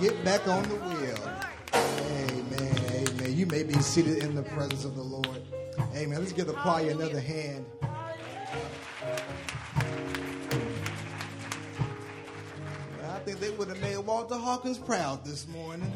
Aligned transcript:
get 0.00 0.24
back 0.24 0.46
on 0.46 0.62
the 0.68 0.74
wheel. 0.76 1.18
Amen. 1.74 3.08
Amen. 3.08 3.36
You 3.36 3.46
may 3.46 3.62
be 3.62 3.74
seated 3.74 4.22
in 4.22 4.34
the 4.34 4.42
presence 4.42 4.84
of 4.84 4.94
the 4.94 5.02
Lord. 5.02 5.42
Amen. 5.94 6.18
Let's 6.18 6.32
give 6.32 6.46
the 6.46 6.52
choir 6.52 6.90
another 6.90 7.20
hand. 7.20 7.66
I 13.04 13.18
think 13.24 13.40
they 13.40 13.50
would 13.50 13.68
have 13.68 13.80
made 13.80 13.98
Walter 13.98 14.36
Hawkins 14.36 14.78
proud 14.78 15.24
this 15.24 15.46
morning. 15.48 15.92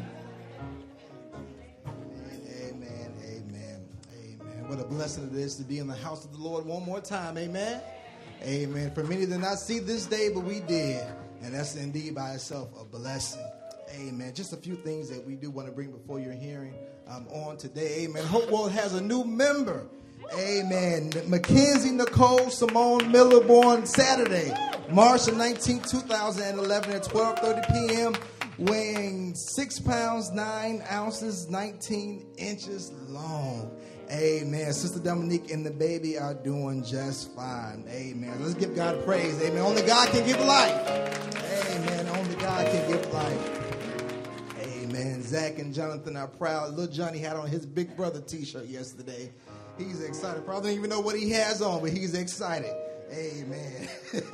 Amen. 1.87 3.15
Amen. 3.25 3.87
Amen. 4.13 4.67
What 4.67 4.79
a 4.79 4.83
blessing 4.83 5.29
it 5.31 5.37
is 5.37 5.55
to 5.55 5.63
be 5.63 5.79
in 5.79 5.87
the 5.87 5.95
house 5.95 6.25
of 6.25 6.31
the 6.31 6.37
Lord 6.37 6.65
one 6.65 6.83
more 6.83 6.99
time. 7.01 7.37
Amen. 7.37 7.81
Amen. 8.43 8.91
For 8.93 9.03
many 9.03 9.25
did 9.25 9.39
not 9.39 9.57
see 9.57 9.79
this 9.79 10.05
day, 10.05 10.29
but 10.33 10.43
we 10.43 10.59
did. 10.59 11.05
And 11.41 11.53
that's 11.53 11.75
indeed 11.75 12.15
by 12.15 12.33
itself 12.33 12.69
a 12.79 12.83
blessing. 12.83 13.41
Amen. 13.93 14.33
Just 14.33 14.53
a 14.53 14.57
few 14.57 14.75
things 14.75 15.09
that 15.09 15.25
we 15.25 15.35
do 15.35 15.51
want 15.51 15.67
to 15.67 15.73
bring 15.73 15.91
before 15.91 16.19
your 16.19 16.33
hearing 16.33 16.73
um, 17.07 17.27
on 17.27 17.57
today. 17.57 18.05
Amen. 18.05 18.23
Hope 18.25 18.49
World 18.49 18.71
has 18.71 18.93
a 18.93 19.01
new 19.01 19.23
member. 19.23 19.87
Amen. 20.37 21.11
Mackenzie 21.27 21.91
Nicole 21.91 22.49
Simone 22.49 23.11
Miller 23.11 23.43
born 23.45 23.85
Saturday, 23.85 24.51
March 24.89 25.31
19, 25.31 25.81
2011 25.81 26.91
at 26.91 27.03
12:30 27.03 27.71
p.m. 27.71 28.15
weighing 28.57 29.35
6 29.35 29.79
pounds 29.79 30.31
9 30.31 30.83
ounces 30.89 31.49
19 31.49 32.25
inches 32.37 32.91
long. 33.09 33.71
Amen. 34.11 34.73
Sister 34.73 34.99
Dominique 34.99 35.51
and 35.51 35.65
the 35.65 35.71
baby 35.71 36.17
are 36.17 36.33
doing 36.33 36.83
just 36.83 37.33
fine. 37.35 37.85
Amen. 37.89 38.35
Let's 38.41 38.53
give 38.55 38.75
God 38.75 39.03
praise. 39.05 39.41
Amen. 39.41 39.61
Only 39.61 39.81
God 39.81 40.09
can 40.09 40.25
give 40.25 40.39
life. 40.39 40.87
Amen. 40.87 42.07
Only 42.07 42.35
God 42.35 42.65
can 42.67 42.91
give 42.91 43.13
life. 43.13 43.62
Amen. 44.93 45.23
Zach 45.23 45.57
and 45.57 45.73
Jonathan 45.73 46.15
are 46.15 46.27
proud. 46.27 46.75
Little 46.75 46.93
Johnny 46.93 47.17
had 47.17 47.35
on 47.35 47.47
his 47.47 47.65
big 47.65 47.97
brother 47.97 48.21
t-shirt 48.21 48.67
yesterday. 48.67 49.31
He's 49.75 50.03
excited. 50.03 50.45
Probably 50.45 50.69
don't 50.69 50.77
even 50.77 50.91
know 50.91 50.99
what 50.99 51.17
he 51.17 51.31
has 51.31 51.63
on, 51.63 51.81
but 51.81 51.89
he's 51.89 52.13
excited. 52.13 52.71
Amen. 53.11 53.89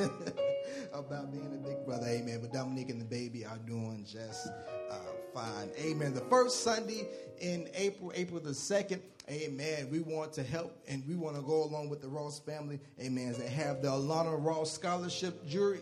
About 0.94 1.32
being 1.32 1.54
a 1.54 1.66
big 1.66 1.86
brother. 1.86 2.08
Amen. 2.08 2.40
But 2.42 2.52
Dominique 2.52 2.90
and 2.90 3.00
the 3.00 3.06
baby 3.06 3.46
are 3.46 3.58
doing 3.60 4.06
just 4.06 4.50
uh, 4.92 4.96
fine. 5.34 5.70
Amen. 5.80 6.14
The 6.14 6.26
first 6.30 6.62
Sunday 6.62 7.08
in 7.40 7.70
April, 7.74 8.12
April 8.14 8.42
the 8.42 8.50
2nd, 8.50 9.00
amen, 9.30 9.88
we 9.90 10.02
want 10.02 10.34
to 10.34 10.44
help 10.44 10.76
and 10.90 11.08
we 11.08 11.16
want 11.16 11.38
to 11.38 11.42
go 11.42 11.64
along 11.64 11.88
with 11.88 12.02
the 12.02 12.10
Ross 12.10 12.40
family, 12.40 12.82
amen, 13.00 13.34
they 13.38 13.48
have 13.48 13.82
the 13.82 13.88
Alana 13.88 14.36
Ross 14.44 14.74
Scholarship 14.74 15.48
Jury. 15.48 15.80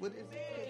What 0.00 0.12
is 0.12 0.24
it? 0.32 0.66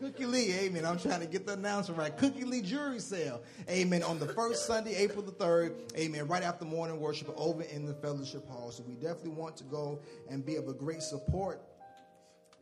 Cookie 0.00 0.24
Lee, 0.24 0.52
amen. 0.54 0.86
I'm 0.86 0.98
trying 0.98 1.20
to 1.20 1.26
get 1.26 1.46
the 1.46 1.52
announcement 1.52 1.98
right. 1.98 2.16
Cookie 2.16 2.44
Lee 2.44 2.62
jury 2.62 3.00
sale, 3.00 3.42
amen, 3.68 4.02
on 4.02 4.18
the 4.18 4.28
first 4.28 4.66
Sunday, 4.66 4.96
April 4.96 5.22
the 5.22 5.32
3rd, 5.32 5.94
amen, 5.96 6.26
right 6.26 6.42
after 6.42 6.64
morning 6.64 6.98
worship 6.98 7.28
over 7.36 7.62
in 7.62 7.84
the 7.84 7.92
fellowship 7.94 8.48
hall. 8.48 8.70
So 8.70 8.82
we 8.88 8.94
definitely 8.94 9.32
want 9.32 9.58
to 9.58 9.64
go 9.64 10.00
and 10.30 10.44
be 10.44 10.56
of 10.56 10.68
a 10.68 10.72
great 10.72 11.02
support 11.02 11.60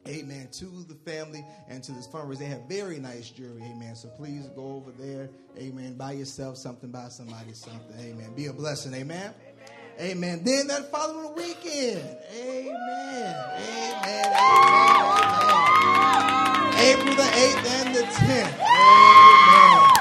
amen, 0.06 0.48
to 0.53 0.84
the 0.89 0.95
family 0.95 1.45
and 1.69 1.83
to 1.84 1.92
this 1.92 2.06
fundraiser. 2.06 2.39
They 2.39 2.47
have 2.47 2.62
very 2.69 2.98
nice 2.98 3.30
jewelry, 3.30 3.62
amen. 3.62 3.95
So 3.95 4.08
please 4.08 4.47
go 4.48 4.77
over 4.77 4.91
there, 4.92 5.28
amen. 5.58 5.95
Buy 5.95 6.12
yourself 6.12 6.56
something, 6.56 6.91
buy 6.91 7.08
somebody 7.08 7.52
something, 7.52 7.98
amen. 7.98 8.34
Be 8.34 8.47
a 8.47 8.52
blessing, 8.52 8.95
amen. 8.95 9.34
Amen. 9.98 10.11
amen. 10.17 10.42
Then 10.45 10.67
that 10.69 10.91
following 10.91 11.34
weekend, 11.34 12.17
amen, 12.33 12.75
amen, 13.58 13.95
amen, 14.05 14.33
amen. 15.45 16.38
April 16.78 17.14
the 17.16 17.22
8th 17.22 17.66
and 17.66 17.94
the 17.94 18.02
10th. 18.02 18.54
Amen. 18.62 19.98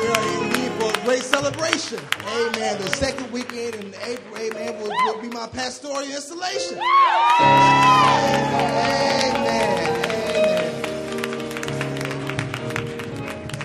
We 0.00 0.06
are 0.08 0.24
in 0.34 0.48
need 0.50 0.72
for 0.80 0.88
a 0.90 1.04
great 1.04 1.22
celebration. 1.22 2.00
Amen. 2.26 2.78
The 2.80 2.88
second 2.96 3.30
weekend 3.30 3.74
in 3.76 3.94
April, 4.02 4.38
amen, 4.38 4.80
will, 4.80 4.90
will 5.04 5.20
be 5.20 5.28
my 5.28 5.46
pastoral 5.46 6.00
installation. 6.00 6.78
Amen. 6.78 7.76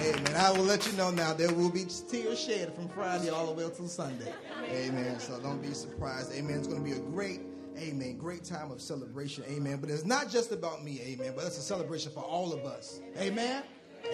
Amen. 0.02 0.36
I 0.36 0.52
will 0.52 0.64
let 0.66 0.86
you 0.86 0.94
know 0.98 1.12
now 1.12 1.34
there 1.34 1.54
will 1.54 1.70
be 1.70 1.86
tears 2.10 2.40
shed 2.40 2.74
from 2.74 2.90
Friday 2.90 3.30
all 3.30 3.46
the 3.46 3.54
way 3.54 3.64
until 3.64 3.88
Sunday. 3.88 4.34
Amen. 4.70 5.20
So 5.20 5.40
don't 5.40 5.62
be 5.62 5.74
surprised. 5.74 6.34
Amen. 6.34 6.58
It's 6.58 6.68
going 6.68 6.84
to 6.84 6.90
be 6.90 6.98
a 6.98 7.00
great 7.00 7.42
Amen. 7.78 8.18
Great 8.18 8.44
time 8.44 8.72
of 8.72 8.82
celebration. 8.82 9.44
Amen. 9.50 9.78
But 9.80 9.90
it's 9.90 10.06
not 10.06 10.30
just 10.30 10.52
about 10.52 10.84
me. 10.84 11.02
Amen. 11.04 11.34
But 11.36 11.46
it's 11.46 11.58
a 11.58 11.62
celebration 11.62 12.12
for 12.12 12.24
all 12.24 12.54
of 12.54 12.66
us. 12.66 13.00
Amen. 13.18 13.64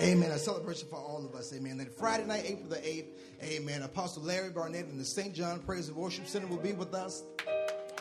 Amen. 0.02 0.32
A 0.32 0.38
celebration 0.38 0.88
for 0.90 0.98
all 0.98 1.26
of 1.26 1.34
us. 1.36 1.54
Amen. 1.54 1.78
Then 1.78 1.90
Friday 1.90 2.26
night, 2.26 2.44
April 2.46 2.70
the 2.70 2.78
8th. 2.78 3.08
Amen. 3.44 3.82
Apostle 3.84 4.24
Larry 4.24 4.50
Barnett 4.50 4.86
and 4.86 5.00
the 5.00 5.06
St. 5.06 5.34
John 5.34 5.60
Praise 5.60 5.88
and 5.88 5.98
Worship 5.98 6.28
Center 6.28 6.48
will 6.48 6.58
be 6.58 6.74
with 6.74 6.94
us. 6.94 7.24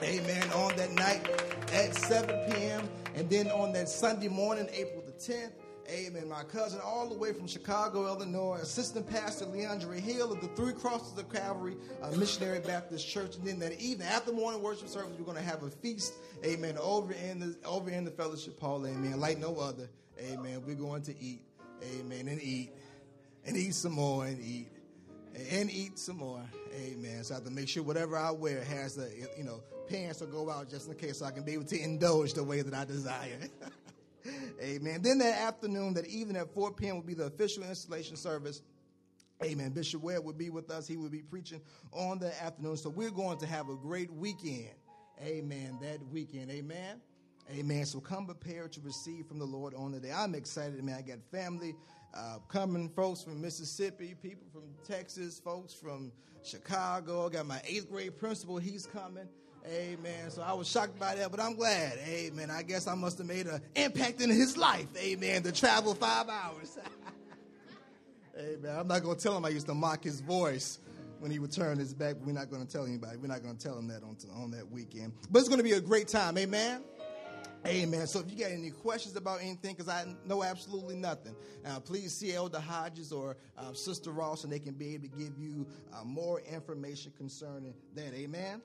Amen. 0.03 0.51
On 0.53 0.77
that 0.77 0.93
night 0.93 1.27
at 1.73 1.95
7 1.95 2.51
p.m. 2.51 2.89
And 3.15 3.31
then 3.31 3.49
on 3.51 3.73
that 3.73 3.89
Sunday 3.89 4.29
morning, 4.29 4.69
April 4.73 5.03
the 5.07 5.13
10th. 5.13 5.53
Amen. 5.89 6.29
My 6.29 6.43
cousin, 6.43 6.81
all 6.85 7.09
the 7.09 7.17
way 7.17 7.33
from 7.33 7.47
Chicago, 7.47 8.07
Illinois, 8.07 8.59
Assistant 8.61 9.09
Pastor 9.09 9.45
Leandre 9.45 10.01
Hill 10.01 10.33
of 10.33 10.41
the 10.41 10.49
Three 10.49 10.73
Crosses 10.73 11.17
of 11.17 11.33
Calvary 11.33 11.77
uh, 12.03 12.11
Missionary 12.13 12.59
Baptist 12.61 13.07
Church. 13.07 13.37
And 13.37 13.47
then 13.47 13.59
that 13.61 13.81
evening, 13.81 14.09
after 14.09 14.33
morning 14.33 14.63
worship 14.63 14.89
service, 14.89 15.13
we're 15.19 15.25
going 15.25 15.37
to 15.37 15.45
have 15.45 15.63
a 15.63 15.71
feast. 15.71 16.15
Amen. 16.45 16.77
Over 16.79 17.13
in 17.13 17.39
the 17.39 17.57
over 17.65 17.91
in 17.91 18.05
the 18.05 18.11
fellowship 18.11 18.59
hall. 18.59 18.85
Amen. 18.87 19.21
Like 19.21 19.39
no 19.39 19.57
other. 19.57 19.89
Amen. 20.21 20.63
We're 20.67 20.75
going 20.75 21.03
to 21.03 21.15
eat. 21.21 21.43
Amen. 22.01 22.27
And 22.29 22.43
eat. 22.43 22.73
And 23.45 23.57
eat 23.57 23.75
some 23.75 23.93
more 23.93 24.27
and 24.27 24.41
eat. 24.41 24.69
And 25.51 25.71
eat 25.71 25.99
some 25.99 26.17
more. 26.17 26.43
Amen. 26.75 27.23
So 27.23 27.35
I 27.35 27.37
have 27.37 27.45
to 27.45 27.53
make 27.53 27.69
sure 27.69 27.83
whatever 27.83 28.17
I 28.17 28.33
wear 28.33 28.65
has 28.65 28.97
the, 28.97 29.09
you 29.39 29.45
know, 29.45 29.63
pants 29.89 30.19
to 30.19 30.27
go 30.27 30.51
out 30.51 30.69
just 30.69 30.89
in 30.89 30.95
case 30.95 31.19
so 31.19 31.27
I 31.27 31.31
can 31.31 31.45
be 31.45 31.53
able 31.53 31.65
to 31.65 31.81
indulge 31.81 32.33
the 32.33 32.43
way 32.43 32.63
that 32.63 32.75
I 32.75 32.85
desire. 32.85 33.39
Amen. 34.61 35.03
Then 35.03 35.19
that 35.19 35.41
afternoon, 35.41 35.95
that 35.95 36.07
evening 36.07 36.37
at 36.37 36.53
4 36.53 36.73
p.m. 36.73 36.97
will 36.97 37.03
be 37.03 37.15
the 37.15 37.27
official 37.27 37.63
installation 37.63 38.17
service. 38.17 38.63
Amen. 39.45 39.71
Bishop 39.71 40.03
Webb 40.03 40.25
will 40.25 40.33
be 40.33 40.51
with 40.51 40.71
us. 40.71 40.87
He 40.87 40.97
will 40.97 41.11
be 41.11 41.23
preaching 41.23 41.61
on 41.93 42.19
the 42.19 42.43
afternoon. 42.43 42.77
So 42.77 42.89
we're 42.89 43.11
going 43.11 43.39
to 43.39 43.47
have 43.47 43.69
a 43.69 43.77
great 43.77 44.13
weekend. 44.13 44.71
Amen. 45.23 45.79
That 45.83 46.01
weekend. 46.11 46.51
Amen. 46.51 47.01
Amen. 47.51 47.85
So 47.85 48.01
come 48.01 48.27
prepared 48.27 48.73
to 48.73 48.81
receive 48.81 49.27
from 49.27 49.39
the 49.39 49.45
Lord 49.45 49.75
on 49.75 49.93
the 49.93 50.01
day. 50.01 50.13
I'm 50.13 50.35
excited, 50.35 50.83
man. 50.83 50.97
I 50.97 51.03
got 51.03 51.19
family 51.31 51.75
uh, 52.15 52.39
coming, 52.49 52.89
folks 52.89 53.23
from 53.23 53.41
Mississippi, 53.41 54.15
people 54.21 54.47
from 54.53 54.65
Texas, 54.87 55.39
folks 55.39 55.75
from 55.75 56.13
Chicago. 56.43 57.27
I 57.27 57.31
got 57.31 57.47
my 57.47 57.61
eighth 57.67 57.91
grade 57.91 58.19
principal. 58.19 58.57
He's 58.57 58.87
coming. 58.87 59.29
Amen. 59.69 60.31
So 60.31 60.43
I 60.43 60.53
was 60.53 60.69
shocked 60.69 60.99
by 60.99 61.17
that, 61.17 61.31
but 61.31 61.41
I'm 61.41 61.57
glad. 61.57 61.99
Amen. 62.07 62.51
I 62.51 62.63
guess 62.63 62.87
I 62.87 62.95
must 62.95 63.19
have 63.19 63.27
made 63.27 63.47
an 63.47 63.61
impact 63.75 64.21
in 64.21 64.31
his 64.31 64.57
life. 64.57 64.87
Amen. 64.97 65.43
To 65.43 65.53
travel 65.53 65.95
five 65.95 66.29
hours. 66.29 66.79
Amen. 68.39 68.77
I'm 68.79 68.87
not 68.87 69.03
going 69.03 69.17
to 69.17 69.23
tell 69.23 69.37
him 69.37 69.45
I 69.45 69.49
used 69.49 69.67
to 69.67 69.75
mock 69.75 70.05
his 70.05 70.21
voice 70.21 70.79
when 71.19 71.33
he 71.33 71.41
would 71.41 71.51
turn 71.51 71.79
his 71.79 71.93
back. 71.93 72.15
We're 72.25 72.33
not 72.33 72.49
going 72.49 72.65
to 72.65 72.73
tell 72.73 72.87
anybody. 72.87 73.17
We're 73.17 73.27
not 73.27 73.43
going 73.43 73.57
to 73.57 73.63
tell 73.63 73.77
him 73.77 73.89
that 73.89 74.05
on, 74.05 74.17
on 74.41 74.53
that 74.53 74.71
weekend. 74.71 75.15
But 75.31 75.41
it's 75.41 75.49
going 75.49 75.59
to 75.59 75.65
be 75.65 75.73
a 75.73 75.81
great 75.81 76.07
time. 76.07 76.39
Amen. 76.39 76.83
Amen. 77.67 78.07
So 78.07 78.21
if 78.21 78.31
you 78.31 78.39
got 78.39 78.53
any 78.53 78.71
questions 78.71 79.17
about 79.17 79.41
anything, 79.41 79.75
because 79.75 79.89
I 79.89 80.05
know 80.25 80.45
absolutely 80.45 80.95
nothing, 80.95 81.35
uh, 81.65 81.81
please 81.81 82.15
see 82.15 82.33
Elder 82.33 82.61
Hodges 82.61 83.11
or 83.11 83.37
uh, 83.59 83.73
Sister 83.73 84.13
Ross, 84.13 84.45
and 84.45 84.53
they 84.53 84.61
can 84.61 84.75
be 84.75 84.95
able 84.95 85.09
to 85.09 85.17
give 85.17 85.37
you 85.37 85.67
uh, 85.93 86.05
more 86.05 86.41
information 86.43 87.13
concerning 87.17 87.75
that. 87.97 88.15
Amen. 88.15 88.63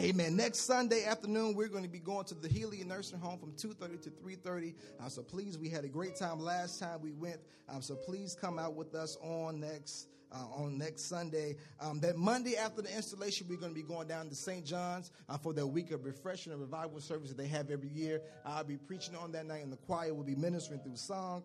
Amen. 0.00 0.34
Next 0.34 0.60
Sunday 0.60 1.04
afternoon, 1.04 1.54
we're 1.54 1.68
going 1.68 1.82
to 1.82 1.88
be 1.88 1.98
going 1.98 2.24
to 2.24 2.34
the 2.34 2.48
Healy 2.48 2.82
Nursing 2.84 3.18
Home 3.18 3.38
from 3.38 3.52
2.30 3.52 4.00
to 4.04 4.10
3.30. 4.10 4.74
Uh, 4.98 5.08
so 5.10 5.22
please, 5.22 5.58
we 5.58 5.68
had 5.68 5.84
a 5.84 5.88
great 5.88 6.16
time 6.16 6.40
last 6.40 6.80
time 6.80 7.02
we 7.02 7.12
went. 7.12 7.38
Um, 7.68 7.82
so 7.82 7.96
please 7.96 8.34
come 8.34 8.58
out 8.58 8.74
with 8.74 8.94
us 8.94 9.18
on 9.20 9.60
next 9.60 10.08
uh, 10.32 10.46
on 10.56 10.78
next 10.78 11.02
Sunday. 11.02 11.56
Um, 11.80 12.00
that 12.00 12.16
Monday 12.16 12.56
after 12.56 12.80
the 12.80 12.96
installation, 12.96 13.46
we're 13.46 13.58
going 13.58 13.74
to 13.74 13.78
be 13.78 13.86
going 13.86 14.08
down 14.08 14.30
to 14.30 14.34
St. 14.34 14.64
John's 14.64 15.10
uh, 15.28 15.36
for 15.36 15.52
their 15.52 15.66
week 15.66 15.90
of 15.90 16.06
refreshing 16.06 16.52
and 16.52 16.62
revival 16.62 16.98
service 17.00 17.28
that 17.28 17.36
they 17.36 17.48
have 17.48 17.70
every 17.70 17.90
year. 17.90 18.22
I'll 18.46 18.64
be 18.64 18.78
preaching 18.78 19.16
on 19.16 19.32
that 19.32 19.44
night, 19.44 19.62
and 19.62 19.72
the 19.72 19.76
choir 19.76 20.14
will 20.14 20.24
be 20.24 20.36
ministering 20.36 20.80
through 20.80 20.96
song. 20.96 21.42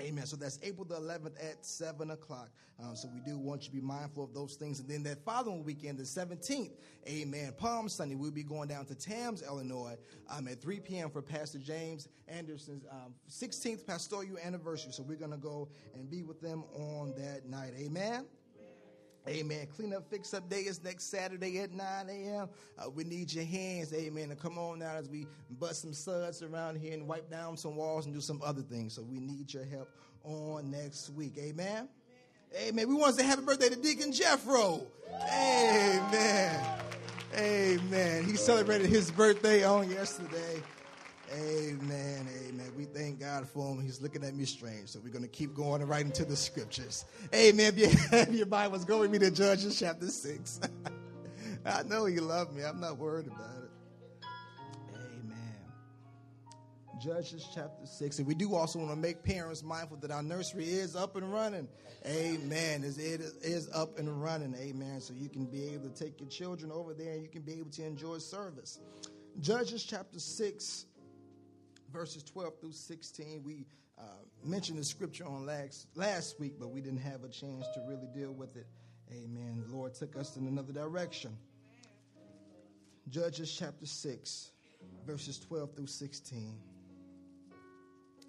Amen. 0.00 0.26
So 0.26 0.36
that's 0.36 0.58
April 0.62 0.84
the 0.84 0.96
11th 0.96 1.36
at 1.40 1.64
7 1.64 2.10
o'clock. 2.10 2.50
Um, 2.82 2.96
so 2.96 3.08
we 3.14 3.20
do 3.20 3.38
want 3.38 3.62
you 3.62 3.68
to 3.68 3.74
be 3.76 3.80
mindful 3.80 4.24
of 4.24 4.34
those 4.34 4.54
things. 4.54 4.80
And 4.80 4.88
then 4.88 5.04
that 5.04 5.24
following 5.24 5.64
weekend, 5.64 5.98
the 5.98 6.02
17th, 6.02 6.72
amen, 7.08 7.52
Palm 7.56 7.88
Sunday, 7.88 8.16
we'll 8.16 8.32
be 8.32 8.42
going 8.42 8.68
down 8.68 8.86
to 8.86 8.94
Tamms, 8.94 9.46
Illinois 9.46 9.96
um, 10.28 10.48
at 10.48 10.60
3 10.60 10.80
p.m. 10.80 11.10
for 11.10 11.22
Pastor 11.22 11.58
James 11.58 12.08
Anderson's 12.26 12.84
um, 12.90 13.14
16th 13.30 13.86
pastoral 13.86 14.38
anniversary. 14.42 14.90
So 14.92 15.04
we're 15.04 15.16
going 15.16 15.30
to 15.30 15.36
go 15.36 15.68
and 15.94 16.10
be 16.10 16.22
with 16.22 16.40
them 16.40 16.64
on 16.74 17.14
that 17.16 17.48
night. 17.48 17.74
Amen. 17.78 18.26
Amen. 19.26 19.66
Clean 19.74 19.94
up, 19.94 20.10
fix 20.10 20.34
up 20.34 20.50
day 20.50 20.60
is 20.60 20.84
next 20.84 21.04
Saturday 21.04 21.58
at 21.60 21.72
9 21.72 22.08
a.m. 22.10 22.48
Uh, 22.78 22.90
we 22.90 23.04
need 23.04 23.32
your 23.32 23.44
hands, 23.44 23.92
amen, 23.94 24.28
to 24.28 24.36
come 24.36 24.58
on 24.58 24.82
out 24.82 24.96
as 24.96 25.08
we 25.08 25.26
bust 25.58 25.80
some 25.80 25.94
suds 25.94 26.42
around 26.42 26.76
here 26.76 26.92
and 26.92 27.08
wipe 27.08 27.30
down 27.30 27.56
some 27.56 27.74
walls 27.74 28.04
and 28.04 28.14
do 28.14 28.20
some 28.20 28.42
other 28.44 28.60
things. 28.60 28.92
So 28.92 29.02
we 29.02 29.18
need 29.18 29.52
your 29.52 29.64
help 29.64 29.88
on 30.24 30.70
next 30.70 31.08
week. 31.10 31.38
Amen. 31.38 31.88
Amen. 32.54 32.88
We 32.88 32.94
want 32.94 33.16
to 33.16 33.20
say 33.22 33.26
happy 33.26 33.42
birthday 33.42 33.70
to 33.70 33.76
Deacon 33.76 34.12
Jeffro. 34.12 34.84
Amen. 35.32 36.64
Amen. 37.34 38.24
He 38.24 38.36
celebrated 38.36 38.88
his 38.88 39.10
birthday 39.10 39.64
on 39.64 39.90
yesterday. 39.90 40.62
Amen. 41.32 42.28
Amen. 42.48 42.72
We 42.76 42.84
thank 42.84 43.20
God 43.20 43.48
for 43.48 43.72
him. 43.72 43.82
He's 43.82 44.00
looking 44.00 44.24
at 44.24 44.34
me 44.34 44.44
strange. 44.44 44.88
So 44.90 45.00
we're 45.02 45.10
going 45.10 45.24
to 45.24 45.28
keep 45.28 45.54
going 45.54 45.80
and 45.80 45.90
right 45.90 46.04
into 46.04 46.24
the 46.24 46.36
scriptures. 46.36 47.04
Amen. 47.34 47.72
If 47.74 47.78
you 47.78 47.88
have 48.10 48.34
your 48.34 48.46
Bibles, 48.46 48.84
go 48.84 49.00
with 49.00 49.10
me 49.10 49.18
to 49.20 49.30
Judges 49.30 49.78
chapter 49.78 50.08
6. 50.08 50.60
I 51.66 51.82
know 51.84 52.06
you 52.06 52.20
love 52.20 52.52
me. 52.54 52.62
I'm 52.62 52.80
not 52.80 52.98
worried 52.98 53.26
about 53.26 53.62
it. 53.62 54.26
Amen. 54.94 55.56
Judges 57.02 57.48
chapter 57.54 57.86
6. 57.86 58.18
And 58.18 58.28
we 58.28 58.34
do 58.34 58.54
also 58.54 58.78
want 58.78 58.90
to 58.90 58.96
make 58.96 59.22
parents 59.24 59.62
mindful 59.62 59.96
that 59.98 60.10
our 60.10 60.22
nursery 60.22 60.66
is 60.66 60.94
up 60.94 61.16
and 61.16 61.32
running. 61.32 61.68
Amen. 62.06 62.84
It 62.84 62.98
is 62.98 63.70
up 63.72 63.98
and 63.98 64.22
running. 64.22 64.54
Amen. 64.56 65.00
So 65.00 65.14
you 65.14 65.30
can 65.30 65.46
be 65.46 65.68
able 65.68 65.88
to 65.88 66.04
take 66.04 66.20
your 66.20 66.28
children 66.28 66.70
over 66.70 66.92
there 66.92 67.14
and 67.14 67.22
you 67.22 67.28
can 67.28 67.42
be 67.42 67.54
able 67.54 67.70
to 67.70 67.84
enjoy 67.84 68.18
service. 68.18 68.80
Judges 69.40 69.82
chapter 69.82 70.20
6 70.20 70.86
verses 71.94 72.24
12 72.24 72.60
through 72.60 72.72
16. 72.72 73.42
We 73.44 73.66
uh, 73.96 74.02
mentioned 74.42 74.78
the 74.78 74.84
scripture 74.84 75.24
on 75.24 75.46
last, 75.46 75.86
last 75.94 76.40
week, 76.40 76.54
but 76.58 76.70
we 76.70 76.80
didn't 76.80 76.98
have 76.98 77.22
a 77.22 77.28
chance 77.28 77.64
to 77.74 77.80
really 77.88 78.08
deal 78.12 78.32
with 78.32 78.56
it. 78.56 78.66
Amen. 79.12 79.62
The 79.64 79.74
Lord 79.74 79.94
took 79.94 80.16
us 80.16 80.36
in 80.36 80.48
another 80.48 80.72
direction. 80.72 81.36
Judges 83.08 83.54
chapter 83.56 83.86
6, 83.86 84.50
verses 85.06 85.38
12 85.38 85.76
through 85.76 85.86
16. 85.86 86.58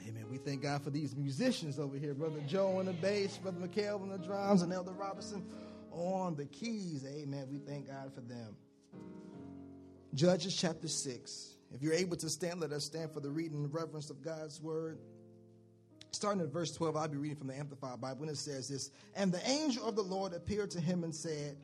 Amen. 0.07 0.25
We 0.29 0.37
thank 0.37 0.61
God 0.61 0.83
for 0.83 0.91
these 0.91 1.15
musicians 1.15 1.79
over 1.79 1.97
here. 1.97 2.13
Brother 2.13 2.41
Joe 2.47 2.77
on 2.77 2.85
the 2.85 2.93
bass, 2.93 3.37
Brother 3.37 3.65
McHale 3.65 3.99
on 3.99 4.09
the 4.09 4.19
drums, 4.19 4.61
and 4.61 4.71
Elder 4.71 4.91
Robinson 4.91 5.43
on 5.91 6.35
the 6.35 6.45
keys. 6.45 7.03
Amen. 7.03 7.47
We 7.49 7.57
thank 7.57 7.87
God 7.87 8.13
for 8.13 8.21
them. 8.21 8.55
Judges 10.13 10.55
chapter 10.55 10.87
6 10.87 11.54
if 11.75 11.83
you're 11.83 11.93
able 11.93 12.15
to 12.17 12.29
stand, 12.29 12.61
let 12.61 12.71
us 12.71 12.85
stand 12.85 13.11
for 13.11 13.19
the 13.19 13.29
reading 13.29 13.65
and 13.65 13.73
reverence 13.73 14.09
of 14.09 14.21
God's 14.21 14.61
word. 14.61 14.97
Starting 16.11 16.41
at 16.41 16.47
verse 16.47 16.71
12, 16.71 16.95
I'll 16.95 17.09
be 17.09 17.17
reading 17.17 17.35
from 17.37 17.47
the 17.47 17.57
Amplified 17.57 17.99
Bible, 17.99 18.21
and 18.21 18.31
it 18.31 18.37
says 18.37 18.69
this 18.69 18.91
And 19.13 19.29
the 19.29 19.45
angel 19.45 19.85
of 19.85 19.97
the 19.97 20.01
Lord 20.01 20.33
appeared 20.33 20.71
to 20.71 20.79
him 20.79 21.03
and 21.03 21.13
said, 21.13 21.57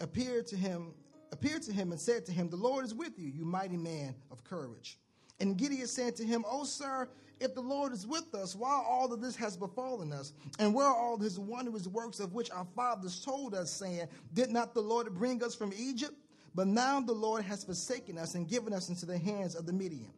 appeared 0.00 0.46
to 0.46 0.56
him, 0.56 0.94
appeared 1.30 1.60
to 1.64 1.72
him 1.72 1.92
and 1.92 2.00
said 2.00 2.24
to 2.24 2.32
him, 2.32 2.48
The 2.48 2.56
Lord 2.56 2.86
is 2.86 2.94
with 2.94 3.18
you, 3.18 3.28
you 3.28 3.44
mighty 3.44 3.76
man 3.76 4.14
of 4.30 4.42
courage. 4.44 4.98
And 5.40 5.58
Gideon 5.58 5.88
said 5.88 6.16
to 6.16 6.24
him, 6.24 6.46
O 6.48 6.64
sir, 6.64 7.06
if 7.38 7.54
the 7.54 7.60
Lord 7.60 7.92
is 7.92 8.06
with 8.06 8.34
us, 8.34 8.56
why 8.56 8.82
all 8.88 9.12
of 9.12 9.20
this 9.20 9.36
has 9.36 9.58
befallen 9.58 10.10
us? 10.10 10.32
And 10.58 10.72
where 10.72 10.86
are 10.86 10.96
all 10.96 11.18
his 11.18 11.38
wondrous 11.38 11.86
works 11.86 12.18
of 12.18 12.32
which 12.32 12.50
our 12.50 12.66
fathers 12.74 13.22
told 13.22 13.54
us, 13.54 13.70
saying, 13.70 14.08
Did 14.32 14.50
not 14.50 14.72
the 14.72 14.80
Lord 14.80 15.12
bring 15.14 15.42
us 15.44 15.54
from 15.54 15.74
Egypt? 15.76 16.14
But 16.54 16.68
now 16.68 17.00
the 17.00 17.12
Lord 17.12 17.44
has 17.44 17.64
forsaken 17.64 18.16
us 18.16 18.34
and 18.34 18.48
given 18.48 18.72
us 18.72 18.88
into 18.88 19.06
the 19.06 19.18
hands 19.18 19.54
of 19.54 19.66
the 19.66 19.72
Midian. 19.72 20.12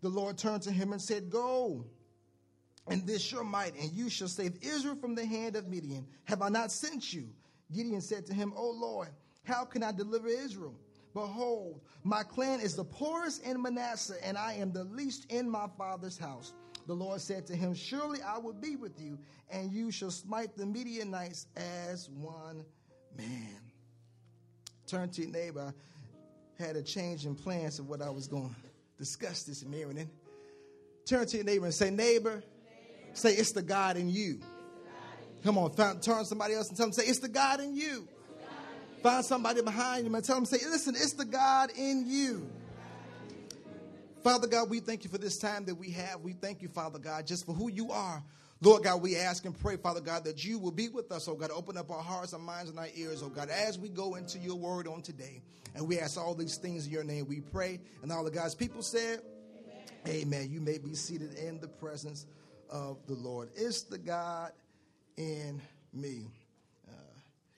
The 0.00 0.08
Lord 0.08 0.38
turned 0.38 0.62
to 0.62 0.70
him 0.70 0.92
and 0.92 1.00
said, 1.00 1.30
Go, 1.30 1.84
and 2.88 3.06
this 3.06 3.30
your 3.30 3.44
might, 3.44 3.74
and 3.76 3.92
you 3.92 4.08
shall 4.08 4.28
save 4.28 4.58
Israel 4.62 4.96
from 4.96 5.14
the 5.14 5.24
hand 5.24 5.56
of 5.56 5.68
Midian. 5.68 6.06
Have 6.24 6.42
I 6.42 6.48
not 6.48 6.72
sent 6.72 7.12
you? 7.12 7.28
Gideon 7.72 8.00
said 8.00 8.26
to 8.26 8.34
him, 8.34 8.52
O 8.56 8.70
Lord, 8.70 9.08
how 9.44 9.64
can 9.64 9.82
I 9.82 9.92
deliver 9.92 10.28
Israel? 10.28 10.74
Behold, 11.12 11.80
my 12.02 12.22
clan 12.22 12.60
is 12.60 12.74
the 12.74 12.84
poorest 12.84 13.44
in 13.44 13.60
Manasseh, 13.62 14.16
and 14.24 14.36
I 14.36 14.54
am 14.54 14.72
the 14.72 14.84
least 14.84 15.30
in 15.30 15.48
my 15.48 15.66
father's 15.78 16.18
house. 16.18 16.52
The 16.86 16.94
Lord 16.94 17.20
said 17.20 17.46
to 17.46 17.56
him, 17.56 17.72
Surely 17.72 18.20
I 18.20 18.38
will 18.38 18.52
be 18.52 18.76
with 18.76 19.00
you, 19.00 19.18
and 19.50 19.72
you 19.72 19.90
shall 19.90 20.10
smite 20.10 20.56
the 20.56 20.66
Midianites 20.66 21.46
as 21.56 22.10
one 22.10 22.64
man 23.16 23.60
turn 24.86 25.08
to 25.10 25.22
your 25.22 25.30
neighbor. 25.30 25.74
I 26.58 26.62
had 26.62 26.76
a 26.76 26.82
change 26.82 27.26
in 27.26 27.34
plans 27.34 27.78
of 27.78 27.88
what 27.88 28.02
I 28.02 28.10
was 28.10 28.28
going 28.28 28.48
to 28.48 28.54
discuss 28.98 29.42
this 29.42 29.64
morning. 29.64 30.08
Turn 31.06 31.26
to 31.26 31.36
your 31.36 31.44
neighbor 31.44 31.66
and 31.66 31.74
say, 31.74 31.90
neighbor, 31.90 32.42
say, 33.12 33.32
it's 33.32 33.52
the 33.52 33.62
God 33.62 33.96
in 33.96 34.08
you. 34.08 34.40
Come 35.42 35.58
on, 35.58 35.70
find, 35.72 36.02
turn 36.02 36.24
somebody 36.24 36.54
else 36.54 36.68
and 36.68 36.76
tell 36.76 36.86
them, 36.86 36.92
say, 36.92 37.04
it's 37.04 37.18
the 37.18 37.28
God 37.28 37.60
in 37.60 37.76
you. 37.76 38.08
Find 39.02 39.22
somebody 39.22 39.60
behind 39.60 40.06
you 40.06 40.14
and 40.14 40.24
tell 40.24 40.36
them, 40.36 40.46
say, 40.46 40.56
listen, 40.66 40.94
it's 40.94 41.12
the 41.12 41.26
God 41.26 41.70
in 41.76 42.04
you. 42.06 42.50
Father 44.22 44.46
God, 44.46 44.70
we 44.70 44.80
thank 44.80 45.04
you 45.04 45.10
for 45.10 45.18
this 45.18 45.36
time 45.36 45.66
that 45.66 45.74
we 45.74 45.90
have. 45.90 46.22
We 46.22 46.32
thank 46.32 46.62
you, 46.62 46.68
Father 46.68 46.98
God, 46.98 47.26
just 47.26 47.44
for 47.44 47.52
who 47.52 47.70
you 47.70 47.90
are. 47.90 48.22
Lord 48.64 48.82
God, 48.82 49.02
we 49.02 49.16
ask 49.16 49.44
and 49.44 49.58
pray, 49.58 49.76
Father 49.76 50.00
God, 50.00 50.24
that 50.24 50.42
you 50.42 50.58
will 50.58 50.72
be 50.72 50.88
with 50.88 51.12
us, 51.12 51.28
oh 51.28 51.34
God. 51.34 51.50
Open 51.50 51.76
up 51.76 51.90
our 51.90 52.02
hearts, 52.02 52.32
our 52.32 52.40
minds, 52.40 52.70
and 52.70 52.78
our 52.78 52.88
ears, 52.94 53.22
oh 53.22 53.28
God, 53.28 53.50
as 53.50 53.78
we 53.78 53.90
go 53.90 54.14
into 54.14 54.38
your 54.38 54.56
word 54.56 54.88
on 54.88 55.02
today. 55.02 55.42
And 55.74 55.86
we 55.86 55.98
ask 55.98 56.18
all 56.18 56.34
these 56.34 56.56
things 56.56 56.86
in 56.86 56.92
your 56.92 57.04
name. 57.04 57.26
We 57.28 57.40
pray. 57.40 57.80
And 58.02 58.10
all 58.10 58.24
the 58.24 58.30
God's 58.30 58.54
people 58.54 58.80
said, 58.80 59.20
Amen. 60.06 60.22
Amen. 60.22 60.48
You 60.50 60.62
may 60.62 60.78
be 60.78 60.94
seated 60.94 61.34
in 61.34 61.60
the 61.60 61.68
presence 61.68 62.24
of 62.70 62.96
the 63.06 63.14
Lord. 63.14 63.50
It's 63.54 63.82
the 63.82 63.98
God 63.98 64.52
in 65.18 65.60
me. 65.92 66.30
Uh, 66.88 66.92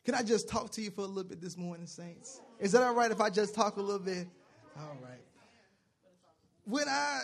can 0.04 0.16
I 0.16 0.24
just 0.24 0.48
talk 0.48 0.70
to 0.72 0.82
you 0.82 0.90
for 0.90 1.02
a 1.02 1.06
little 1.06 1.24
bit 1.24 1.40
this 1.40 1.56
morning, 1.56 1.86
saints? 1.86 2.40
Is 2.58 2.72
that 2.72 2.82
all 2.82 2.94
right 2.94 3.12
if 3.12 3.20
I 3.20 3.30
just 3.30 3.54
talk 3.54 3.76
a 3.76 3.80
little 3.80 4.00
bit? 4.00 4.26
All 4.76 4.96
right. 5.00 5.20
When 6.64 6.88
I 6.88 7.20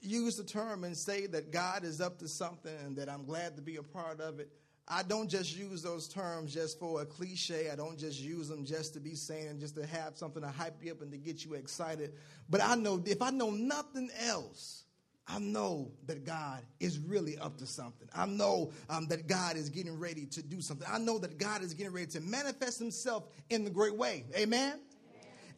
use 0.00 0.36
the 0.36 0.44
term 0.44 0.84
and 0.84 0.96
say 0.96 1.26
that 1.26 1.50
God 1.50 1.84
is 1.84 2.00
up 2.00 2.18
to 2.18 2.28
something 2.28 2.74
and 2.84 2.96
that 2.96 3.08
I'm 3.08 3.24
glad 3.24 3.56
to 3.56 3.62
be 3.62 3.76
a 3.76 3.82
part 3.82 4.20
of 4.20 4.40
it, 4.40 4.50
I 4.90 5.02
don't 5.02 5.28
just 5.28 5.56
use 5.56 5.82
those 5.82 6.08
terms 6.08 6.54
just 6.54 6.78
for 6.78 7.02
a 7.02 7.06
cliche. 7.06 7.68
I 7.70 7.76
don't 7.76 7.98
just 7.98 8.18
use 8.20 8.48
them 8.48 8.64
just 8.64 8.94
to 8.94 9.00
be 9.00 9.14
saying, 9.14 9.60
just 9.60 9.74
to 9.76 9.84
have 9.86 10.16
something 10.16 10.42
to 10.42 10.48
hype 10.48 10.82
you 10.82 10.92
up 10.92 11.02
and 11.02 11.12
to 11.12 11.18
get 11.18 11.44
you 11.44 11.54
excited. 11.54 12.14
But 12.48 12.62
I 12.62 12.74
know 12.74 13.02
if 13.04 13.20
I 13.20 13.30
know 13.30 13.50
nothing 13.50 14.08
else, 14.24 14.84
I 15.26 15.38
know 15.40 15.92
that 16.06 16.24
God 16.24 16.62
is 16.80 16.98
really 16.98 17.36
up 17.36 17.58
to 17.58 17.66
something. 17.66 18.08
I 18.14 18.24
know 18.24 18.72
um, 18.88 19.06
that 19.08 19.26
God 19.26 19.56
is 19.56 19.68
getting 19.68 19.98
ready 19.98 20.24
to 20.24 20.42
do 20.42 20.62
something. 20.62 20.88
I 20.90 20.98
know 20.98 21.18
that 21.18 21.36
God 21.36 21.62
is 21.62 21.74
getting 21.74 21.92
ready 21.92 22.06
to 22.12 22.20
manifest 22.20 22.78
Himself 22.78 23.24
in 23.50 23.64
the 23.64 23.70
great 23.70 23.94
way. 23.94 24.24
Amen. 24.34 24.80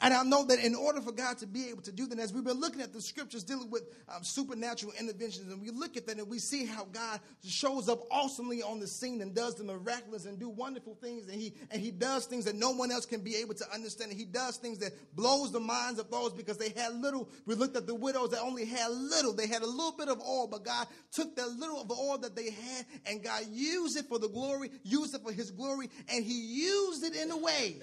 And 0.03 0.15
I 0.15 0.23
know 0.23 0.45
that 0.47 0.65
in 0.65 0.75
order 0.75 1.03
for 1.03 1.13
God 1.13 1.37
to 1.39 1.47
be 1.47 1.69
able 1.69 1.83
to 1.83 1.93
do 1.93 2.07
that, 2.07 2.19
as 2.19 2.33
we've 2.33 2.45
been 2.45 2.59
looking 2.59 2.81
at 2.81 2.93
the 2.93 3.03
scriptures 3.03 3.45
dealing 3.45 3.71
with 3.71 3.83
um, 4.09 4.25
supernatural 4.25 4.93
interventions, 4.99 5.53
and 5.53 5.61
we 5.61 5.71
look 5.71 5.97
at 5.99 6.07
that 6.07 6.19
and 6.19 6.27
we 6.27 6.39
see 6.39 6.65
how 6.65 6.87
God 6.87 7.21
shows 7.45 7.87
up 7.89 8.01
awesomely 8.11 8.63
on 8.63 8.81
the 8.81 8.87
scene 8.87 9.21
and 9.21 9.35
does 9.35 9.57
the 9.57 9.65
miraculous 9.65 10.25
and 10.25 10.39
do 10.39 10.49
wonderful 10.49 10.95
things, 10.95 11.29
and 11.29 11.39
He 11.39 11.53
and 11.71 11.83
He 11.83 11.91
does 11.91 12.25
things 12.25 12.47
that 12.47 12.55
no 12.55 12.71
one 12.71 12.91
else 12.91 13.05
can 13.05 13.21
be 13.21 13.37
able 13.37 13.55
to 13.55 13.71
understand. 13.75 14.11
And 14.11 14.19
He 14.19 14.25
does 14.25 14.57
things 14.57 14.79
that 14.79 14.93
blows 15.15 15.53
the 15.53 15.61
minds 15.61 15.99
of 15.99 16.11
those 16.11 16.33
because 16.33 16.57
they 16.57 16.71
had 16.71 16.95
little. 16.95 17.29
We 17.45 17.55
looked 17.55 17.77
at 17.77 17.87
the 17.87 17.95
widows 17.95 18.31
that 18.31 18.41
only 18.41 18.65
had 18.65 18.91
little. 18.91 19.35
They 19.35 19.49
had 19.49 19.61
a 19.61 19.67
little 19.67 19.93
bit 19.93 20.09
of 20.09 20.19
oil, 20.21 20.47
but 20.47 20.65
God 20.65 20.87
took 21.13 21.37
that 21.37 21.49
little 21.49 21.83
of 21.83 21.91
oil 21.91 22.17
that 22.19 22.35
they 22.35 22.51
had, 22.51 22.87
and 23.05 23.23
God 23.23 23.43
used 23.51 23.99
it 23.99 24.07
for 24.07 24.19
the 24.19 24.29
glory, 24.29 24.71
used 24.83 25.15
it 25.15 25.21
for 25.23 25.33
His 25.33 25.51
glory, 25.51 25.91
and 26.09 26.25
He 26.25 26.41
used 26.41 27.05
it 27.05 27.15
in 27.15 27.31
a 27.31 27.37
way 27.37 27.77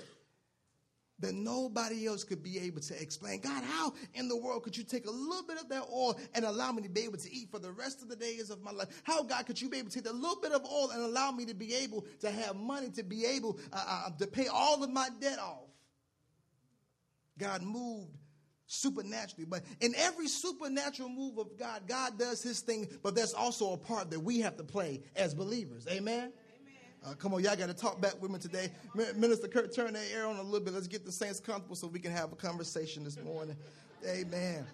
that 1.19 1.33
nobody 1.33 2.05
else 2.05 2.24
could 2.24 2.43
be 2.43 2.59
able 2.59 2.81
to 2.81 3.01
explain. 3.01 3.41
God, 3.41 3.63
how 3.63 3.93
in 4.13 4.27
the 4.27 4.38
world 4.38 4.63
could 4.63 4.77
you 4.77 4.83
take 4.83 5.07
a 5.07 5.12
little 5.12 5.45
bit 5.47 5.59
of 5.59 5.67
that 5.69 5.83
oil 5.91 6.19
and 6.36 6.45
allow 6.45 6.71
me 6.71 6.83
to 6.83 6.89
be 6.89 7.01
able 7.01 7.17
to 7.17 7.33
eat 7.33 7.50
for 7.50 7.59
the 7.59 7.71
rest 7.71 8.01
of 8.01 8.09
the 8.09 8.15
days 8.15 8.50
of 8.50 8.62
my 8.62 8.71
life? 8.71 8.89
How, 9.03 9.24
God, 9.24 9.45
could 9.45 9.59
you 9.59 9.69
be 9.69 9.77
able 9.77 9.89
to 9.89 10.01
take 10.01 10.09
a 10.09 10.15
little 10.15 10.39
bit 10.41 10.51
of 10.51 10.63
oil 10.65 10.91
and 10.91 11.01
allow 11.01 11.31
me 11.31 11.45
to 11.45 11.55
be 11.55 11.74
able 11.75 12.05
to 12.19 12.29
have 12.29 12.55
money 12.55 12.89
to 12.91 13.03
be 13.03 13.25
able 13.25 13.59
uh, 13.74 14.05
uh, 14.07 14.09
to 14.19 14.27
pay 14.27 14.47
all 14.47 14.83
of 14.83 14.91
my 14.91 15.09
debt 15.19 15.39
off? 15.39 15.69
God 17.38 17.62
moved 17.63 18.17
supernaturally. 18.67 19.45
But 19.45 19.63
in 19.79 19.95
every 19.95 20.27
supernatural 20.27 21.09
move 21.09 21.38
of 21.38 21.57
God, 21.57 21.88
God 21.88 22.19
does 22.19 22.43
his 22.43 22.59
thing, 22.59 22.88
but 23.01 23.15
there's 23.15 23.33
also 23.33 23.74
a 23.74 23.77
part 23.77 24.12
that 24.12 24.19
we 24.19 24.41
have 24.41 24.57
to 24.57 24.63
play 24.63 25.01
as 25.15 25.33
believers. 25.33 25.88
Amen? 25.89 26.31
Uh, 27.07 27.13
come 27.13 27.33
on, 27.33 27.41
y'all 27.41 27.55
got 27.55 27.67
to 27.67 27.73
talk 27.73 28.01
back 28.01 28.21
with 28.21 28.31
me 28.31 28.37
today. 28.37 28.69
Minister 29.15 29.47
Kurt, 29.47 29.73
turn 29.73 29.93
that 29.93 30.03
air 30.13 30.25
on 30.25 30.35
a 30.35 30.43
little 30.43 30.59
bit. 30.59 30.73
Let's 30.73 30.87
get 30.87 31.05
the 31.05 31.11
saints 31.11 31.39
comfortable 31.39 31.75
so 31.75 31.87
we 31.87 31.99
can 31.99 32.11
have 32.11 32.33
a 32.33 32.35
conversation 32.35 33.03
this 33.05 33.17
morning. 33.23 33.55
Amen. 34.05 34.65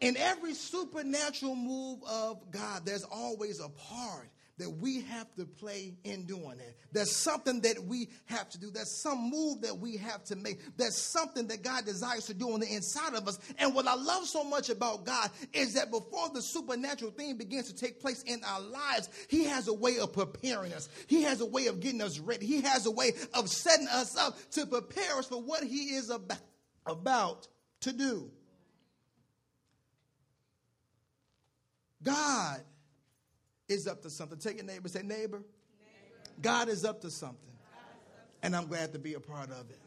In 0.00 0.16
every 0.16 0.54
supernatural 0.54 1.54
move 1.56 1.98
of 2.08 2.50
God, 2.50 2.86
there's 2.86 3.04
always 3.04 3.60
a 3.60 3.68
part 3.68 4.28
that 4.58 4.70
we 4.70 5.02
have 5.02 5.32
to 5.36 5.44
play 5.44 5.94
in 6.04 6.24
doing 6.24 6.58
it. 6.58 6.76
There's 6.92 7.14
something 7.14 7.60
that 7.60 7.82
we 7.84 8.08
have 8.26 8.48
to 8.50 8.58
do. 8.58 8.70
There's 8.70 9.00
some 9.02 9.30
move 9.30 9.62
that 9.62 9.78
we 9.78 9.96
have 9.98 10.24
to 10.24 10.36
make. 10.36 10.58
There's 10.76 10.96
something 10.96 11.46
that 11.48 11.62
God 11.62 11.84
desires 11.84 12.26
to 12.26 12.34
do 12.34 12.52
on 12.52 12.60
the 12.60 12.72
inside 12.72 13.14
of 13.14 13.28
us. 13.28 13.38
And 13.58 13.74
what 13.74 13.86
I 13.86 13.94
love 13.94 14.26
so 14.26 14.42
much 14.42 14.68
about 14.68 15.04
God 15.04 15.30
is 15.52 15.74
that 15.74 15.90
before 15.90 16.28
the 16.34 16.42
supernatural 16.42 17.12
thing 17.12 17.36
begins 17.36 17.72
to 17.72 17.76
take 17.76 18.00
place 18.00 18.22
in 18.22 18.42
our 18.44 18.60
lives, 18.60 19.08
He 19.28 19.44
has 19.44 19.68
a 19.68 19.74
way 19.74 19.98
of 19.98 20.12
preparing 20.12 20.72
us. 20.72 20.88
He 21.06 21.22
has 21.22 21.40
a 21.40 21.46
way 21.46 21.66
of 21.66 21.80
getting 21.80 22.02
us 22.02 22.18
ready. 22.18 22.46
He 22.46 22.60
has 22.62 22.86
a 22.86 22.90
way 22.90 23.12
of 23.34 23.48
setting 23.48 23.88
us 23.88 24.16
up 24.16 24.36
to 24.52 24.66
prepare 24.66 25.18
us 25.18 25.26
for 25.26 25.40
what 25.40 25.62
He 25.62 25.94
is 25.94 26.10
about, 26.10 27.48
to 27.80 27.92
do. 27.92 28.30
God 32.02 32.60
is 33.68 33.86
up 33.86 34.02
to 34.02 34.10
something. 34.10 34.38
Take 34.38 34.56
your 34.56 34.64
neighbor, 34.64 34.88
say, 34.88 35.02
neighbor, 35.02 35.18
neighbor. 35.18 35.44
God 36.40 36.68
is 36.68 36.84
up 36.84 37.00
to 37.02 37.10
something. 37.10 37.38
And 38.42 38.54
I'm 38.54 38.66
glad 38.66 38.92
to 38.92 38.98
be 38.98 39.14
a 39.14 39.20
part 39.20 39.50
of 39.50 39.70
it. 39.70 39.78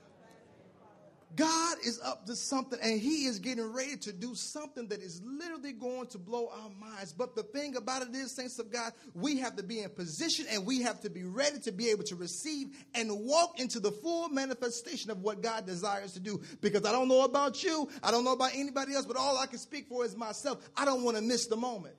God 1.35 1.77
is 1.85 1.99
up 2.03 2.25
to 2.25 2.35
something 2.35 2.77
and 2.81 2.99
he 2.99 3.25
is 3.25 3.39
getting 3.39 3.71
ready 3.71 3.95
to 3.97 4.11
do 4.11 4.35
something 4.35 4.87
that 4.89 5.01
is 5.01 5.21
literally 5.23 5.71
going 5.71 6.07
to 6.07 6.17
blow 6.17 6.49
our 6.49 6.69
minds. 6.69 7.13
But 7.13 7.35
the 7.35 7.43
thing 7.43 7.77
about 7.77 8.01
it 8.01 8.13
is, 8.13 8.31
saints 8.31 8.59
of 8.59 8.69
God, 8.69 8.91
we 9.13 9.37
have 9.37 9.55
to 9.55 9.63
be 9.63 9.79
in 9.79 9.89
position 9.91 10.45
and 10.51 10.65
we 10.65 10.81
have 10.81 10.99
to 11.01 11.09
be 11.09 11.23
ready 11.23 11.59
to 11.59 11.71
be 11.71 11.89
able 11.89 12.03
to 12.05 12.15
receive 12.15 12.75
and 12.95 13.09
walk 13.11 13.61
into 13.61 13.79
the 13.79 13.91
full 13.91 14.27
manifestation 14.27 15.09
of 15.09 15.21
what 15.21 15.41
God 15.41 15.65
desires 15.65 16.11
to 16.13 16.19
do. 16.19 16.41
Because 16.59 16.85
I 16.85 16.91
don't 16.91 17.07
know 17.07 17.23
about 17.23 17.63
you, 17.63 17.87
I 18.03 18.11
don't 18.11 18.25
know 18.25 18.33
about 18.33 18.51
anybody 18.53 18.93
else, 18.93 19.05
but 19.05 19.15
all 19.15 19.37
I 19.37 19.45
can 19.45 19.59
speak 19.59 19.87
for 19.87 20.03
is 20.03 20.17
myself. 20.17 20.69
I 20.75 20.83
don't 20.83 21.03
want 21.03 21.15
to 21.15 21.23
miss 21.23 21.47
the 21.47 21.57
moment. 21.57 21.95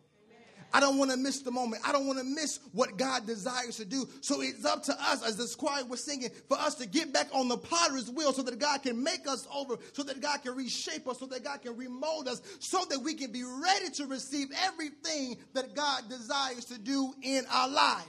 I 0.72 0.80
don't 0.80 0.96
want 0.96 1.10
to 1.10 1.16
miss 1.16 1.40
the 1.42 1.50
moment. 1.50 1.82
I 1.86 1.92
don't 1.92 2.06
want 2.06 2.18
to 2.18 2.24
miss 2.24 2.60
what 2.72 2.96
God 2.96 3.26
desires 3.26 3.76
to 3.76 3.84
do. 3.84 4.08
So 4.20 4.40
it's 4.40 4.64
up 4.64 4.82
to 4.84 4.92
us, 4.98 5.22
as 5.22 5.36
this 5.36 5.54
choir 5.54 5.84
was 5.84 6.02
singing, 6.02 6.30
for 6.48 6.58
us 6.58 6.74
to 6.76 6.86
get 6.86 7.12
back 7.12 7.28
on 7.32 7.48
the 7.48 7.58
potter's 7.58 8.10
wheel 8.10 8.32
so 8.32 8.42
that 8.42 8.58
God 8.58 8.82
can 8.82 9.02
make 9.02 9.28
us 9.28 9.46
over, 9.54 9.76
so 9.92 10.02
that 10.04 10.20
God 10.20 10.42
can 10.42 10.54
reshape 10.54 11.06
us, 11.06 11.18
so 11.18 11.26
that 11.26 11.44
God 11.44 11.62
can 11.62 11.76
remold 11.76 12.26
us, 12.26 12.40
so 12.58 12.84
that 12.88 13.00
we 13.00 13.14
can 13.14 13.30
be 13.30 13.44
ready 13.44 13.90
to 13.90 14.06
receive 14.06 14.48
everything 14.64 15.36
that 15.52 15.74
God 15.74 16.08
desires 16.08 16.64
to 16.66 16.78
do 16.78 17.12
in 17.22 17.44
our 17.50 17.68
life. 17.68 18.08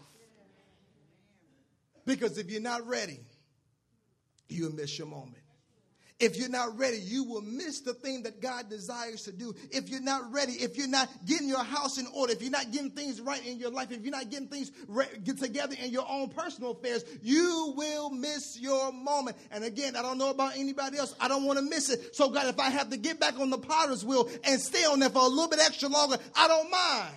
Because 2.05 2.37
if 2.37 2.49
you're 2.49 2.61
not 2.61 2.87
ready, 2.87 3.19
you'll 4.47 4.73
miss 4.73 4.97
your 4.97 5.07
moment. 5.07 5.42
If 6.23 6.37
you're 6.37 6.47
not 6.47 6.79
ready, 6.79 6.99
you 6.99 7.25
will 7.25 7.41
miss 7.41 7.81
the 7.81 7.93
thing 7.93 8.23
that 8.23 8.41
God 8.41 8.69
desires 8.69 9.23
to 9.23 9.33
do. 9.33 9.53
If 9.71 9.89
you're 9.89 9.99
not 9.99 10.31
ready, 10.31 10.53
if 10.53 10.77
you're 10.77 10.87
not 10.87 11.09
getting 11.25 11.49
your 11.49 11.63
house 11.63 11.97
in 11.97 12.07
order, 12.15 12.31
if 12.31 12.41
you're 12.41 12.49
not 12.49 12.71
getting 12.71 12.91
things 12.91 13.19
right 13.19 13.45
in 13.45 13.59
your 13.59 13.71
life, 13.71 13.91
if 13.91 14.03
you're 14.03 14.11
not 14.11 14.29
getting 14.29 14.47
things 14.47 14.71
re- 14.87 15.05
get 15.25 15.37
together 15.37 15.75
in 15.83 15.91
your 15.91 16.05
own 16.09 16.29
personal 16.29 16.71
affairs, 16.71 17.03
you 17.21 17.73
will 17.75 18.09
miss 18.09 18.57
your 18.57 18.93
moment. 18.93 19.35
And 19.51 19.65
again, 19.65 19.97
I 19.97 20.01
don't 20.01 20.17
know 20.17 20.29
about 20.29 20.53
anybody 20.55 20.97
else. 20.97 21.13
I 21.19 21.27
don't 21.27 21.43
want 21.43 21.59
to 21.59 21.65
miss 21.65 21.89
it. 21.89 22.15
So 22.15 22.29
God, 22.29 22.47
if 22.47 22.57
I 22.57 22.69
have 22.69 22.89
to 22.91 22.97
get 22.97 23.19
back 23.19 23.37
on 23.37 23.49
the 23.49 23.57
potter's 23.57 24.05
wheel 24.05 24.29
and 24.45 24.61
stay 24.61 24.85
on 24.85 24.99
there 24.99 25.09
for 25.09 25.23
a 25.23 25.27
little 25.27 25.49
bit 25.49 25.59
extra 25.59 25.89
longer, 25.89 26.19
I 26.37 26.47
don't 26.47 26.71
mind 26.71 27.15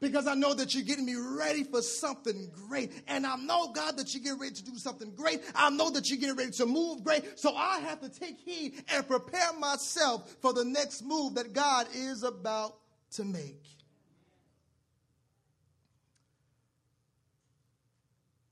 because 0.00 0.26
I 0.26 0.34
know 0.34 0.54
that 0.54 0.74
you're 0.74 0.84
getting 0.84 1.06
me 1.06 1.16
ready 1.16 1.64
for 1.64 1.82
something 1.82 2.50
great. 2.68 2.92
And 3.08 3.26
I 3.26 3.36
know, 3.36 3.72
God, 3.72 3.96
that 3.96 4.14
you're 4.14 4.22
getting 4.22 4.38
ready 4.38 4.54
to 4.54 4.64
do 4.64 4.76
something 4.76 5.12
great. 5.14 5.42
I 5.54 5.70
know 5.70 5.90
that 5.90 6.08
you're 6.08 6.20
getting 6.20 6.36
ready 6.36 6.52
to 6.52 6.66
move 6.66 7.02
great. 7.02 7.38
So 7.38 7.54
I 7.54 7.80
have 7.80 8.00
to 8.02 8.08
take 8.08 8.38
heed 8.38 8.84
and 8.92 9.06
prepare 9.06 9.52
myself 9.58 10.36
for 10.40 10.52
the 10.52 10.64
next 10.64 11.02
move 11.02 11.34
that 11.34 11.52
God 11.52 11.88
is 11.92 12.22
about 12.22 12.76
to 13.12 13.24
make. 13.24 13.64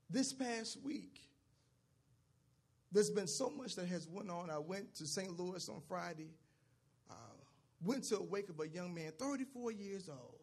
This 0.09 0.33
past 0.33 0.79
week, 0.83 1.19
there's 2.91 3.09
been 3.09 3.27
so 3.27 3.49
much 3.49 3.75
that 3.75 3.87
has 3.87 4.07
went 4.07 4.29
on. 4.29 4.49
I 4.49 4.57
went 4.57 4.95
to 4.95 5.05
St. 5.05 5.37
Louis 5.37 5.67
on 5.69 5.81
Friday. 5.87 6.31
Uh, 7.09 7.13
went 7.85 8.03
to 8.05 8.17
a 8.17 8.23
wake 8.23 8.49
of 8.49 8.59
a 8.59 8.67
young 8.67 8.93
man, 8.93 9.11
34 9.17 9.71
years 9.71 10.09
old 10.09 10.36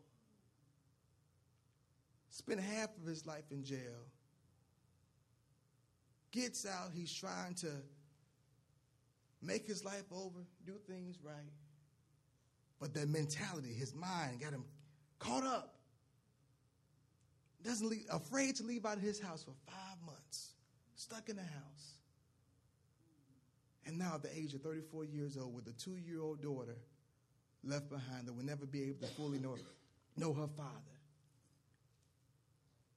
spent 2.34 2.58
half 2.58 2.88
of 3.00 3.06
his 3.06 3.24
life 3.26 3.44
in 3.52 3.62
jail, 3.62 4.08
gets 6.32 6.66
out, 6.66 6.90
he's 6.92 7.12
trying 7.12 7.54
to 7.54 7.68
make 9.40 9.64
his 9.64 9.84
life 9.84 10.04
over, 10.10 10.40
do 10.66 10.72
things 10.88 11.16
right. 11.22 11.52
But 12.80 12.92
that 12.94 13.08
mentality, 13.08 13.72
his 13.72 13.94
mind 13.94 14.40
got 14.40 14.52
him 14.52 14.64
caught 15.20 15.44
up. 15.44 15.76
Doesn't 17.62 17.88
leave, 17.88 18.04
afraid 18.10 18.56
to 18.56 18.64
leave 18.64 18.84
out 18.84 18.96
of 18.96 19.02
his 19.02 19.20
house 19.20 19.44
for 19.44 19.54
five 19.64 19.96
months, 20.04 20.54
stuck 20.96 21.28
in 21.28 21.36
the 21.36 21.42
house. 21.42 21.94
And 23.86 23.96
now, 23.96 24.14
at 24.16 24.22
the 24.22 24.36
age 24.36 24.54
of 24.54 24.62
34 24.62 25.04
years 25.04 25.36
old, 25.36 25.54
with 25.54 25.68
a 25.68 25.72
two 25.72 25.96
year 25.96 26.20
old 26.20 26.42
daughter 26.42 26.76
left 27.62 27.88
behind 27.90 28.26
that 28.26 28.32
will 28.32 28.44
never 28.44 28.66
be 28.66 28.82
able 28.88 29.06
to 29.06 29.14
fully 29.14 29.38
know, 29.38 29.56
know 30.16 30.34
her 30.34 30.48
father. 30.48 30.93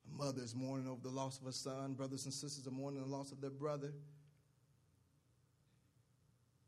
A 0.08 0.18
mother 0.18 0.42
is 0.42 0.56
mourning 0.56 0.88
over 0.88 1.02
the 1.02 1.10
loss 1.10 1.40
of 1.40 1.48
a 1.48 1.54
son. 1.54 1.94
Brothers 1.94 2.26
and 2.26 2.34
sisters 2.34 2.68
are 2.68 2.72
mourning 2.72 3.02
the 3.02 3.08
loss 3.08 3.32
of 3.32 3.42
their 3.42 3.50
brother. 3.50 3.94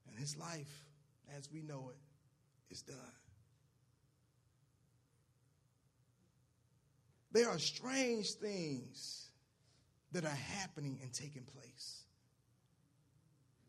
And 0.08 0.18
his 0.18 0.38
life, 0.38 0.86
as 1.38 1.52
we 1.52 1.62
know 1.62 1.92
it, 1.92 2.74
is 2.74 2.82
done. 2.82 2.98
There 7.32 7.50
are 7.50 7.60
strange 7.60 8.32
things 8.34 9.30
that 10.12 10.26
are 10.26 10.30
happening 10.30 11.00
and 11.02 11.14
taking 11.14 11.44
place. 11.44 12.04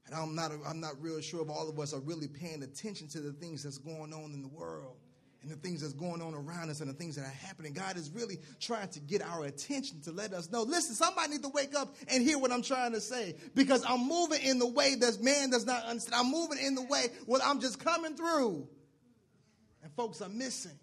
And 0.07 0.15
I'm 0.15 0.35
not, 0.35 0.51
I'm 0.67 0.81
not 0.81 1.01
real 1.01 1.21
sure 1.21 1.43
if 1.43 1.51
all 1.51 1.69
of 1.69 1.79
us 1.79 1.93
are 1.93 2.01
really 2.01 2.27
paying 2.27 2.63
attention 2.63 3.07
to 3.09 3.21
the 3.21 3.33
things 3.33 3.63
that's 3.63 3.79
going 3.79 4.13
on 4.13 4.33
in 4.33 4.43
the 4.43 4.49
world 4.49 4.97
and 5.43 5.51
the 5.51 5.57
things 5.57 5.81
that's 5.81 5.95
going 5.95 6.21
on 6.21 6.35
around 6.35 6.69
us 6.69 6.81
and 6.81 6.91
the 6.91 6.95
things 6.95 7.17
that 7.17 7.23
are 7.23 7.47
happening. 7.47 7.73
God 7.73 7.97
is 7.97 8.11
really 8.11 8.39
trying 8.61 8.89
to 8.89 9.01
get 9.01 9.23
our 9.23 9.45
attention 9.45 10.01
to 10.03 10.13
let 10.13 10.33
us 10.33 10.51
know. 10.51 10.63
Listen, 10.63 10.95
somebody 10.95 11.31
need 11.31 11.43
to 11.43 11.49
wake 11.49 11.75
up 11.75 11.95
and 12.09 12.23
hear 12.23 12.39
what 12.39 12.53
I'm 12.53 12.63
trying 12.63 12.93
to 12.93 13.01
say 13.01 13.37
because 13.55 13.85
I'm 13.89 14.07
moving 14.07 14.43
in 14.43 14.59
the 14.59 14.67
way 14.67 14.95
that 14.97 15.23
man 15.23 15.51
does 15.51 15.65
not 15.65 15.85
understand. 15.85 16.15
I'm 16.21 16.31
moving 16.31 16.59
in 16.59 16.75
the 16.75 16.85
way 16.85 17.07
where 17.27 17.41
I'm 17.43 17.61
just 17.61 17.83
coming 17.83 18.17
through. 18.17 18.69
And 19.83 19.93
folks 19.95 20.21
are 20.21 20.29
missing. 20.29 20.79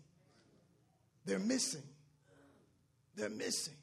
They're 1.25 1.39
missing. 1.39 1.83
They're 3.15 3.29
missing. 3.29 3.75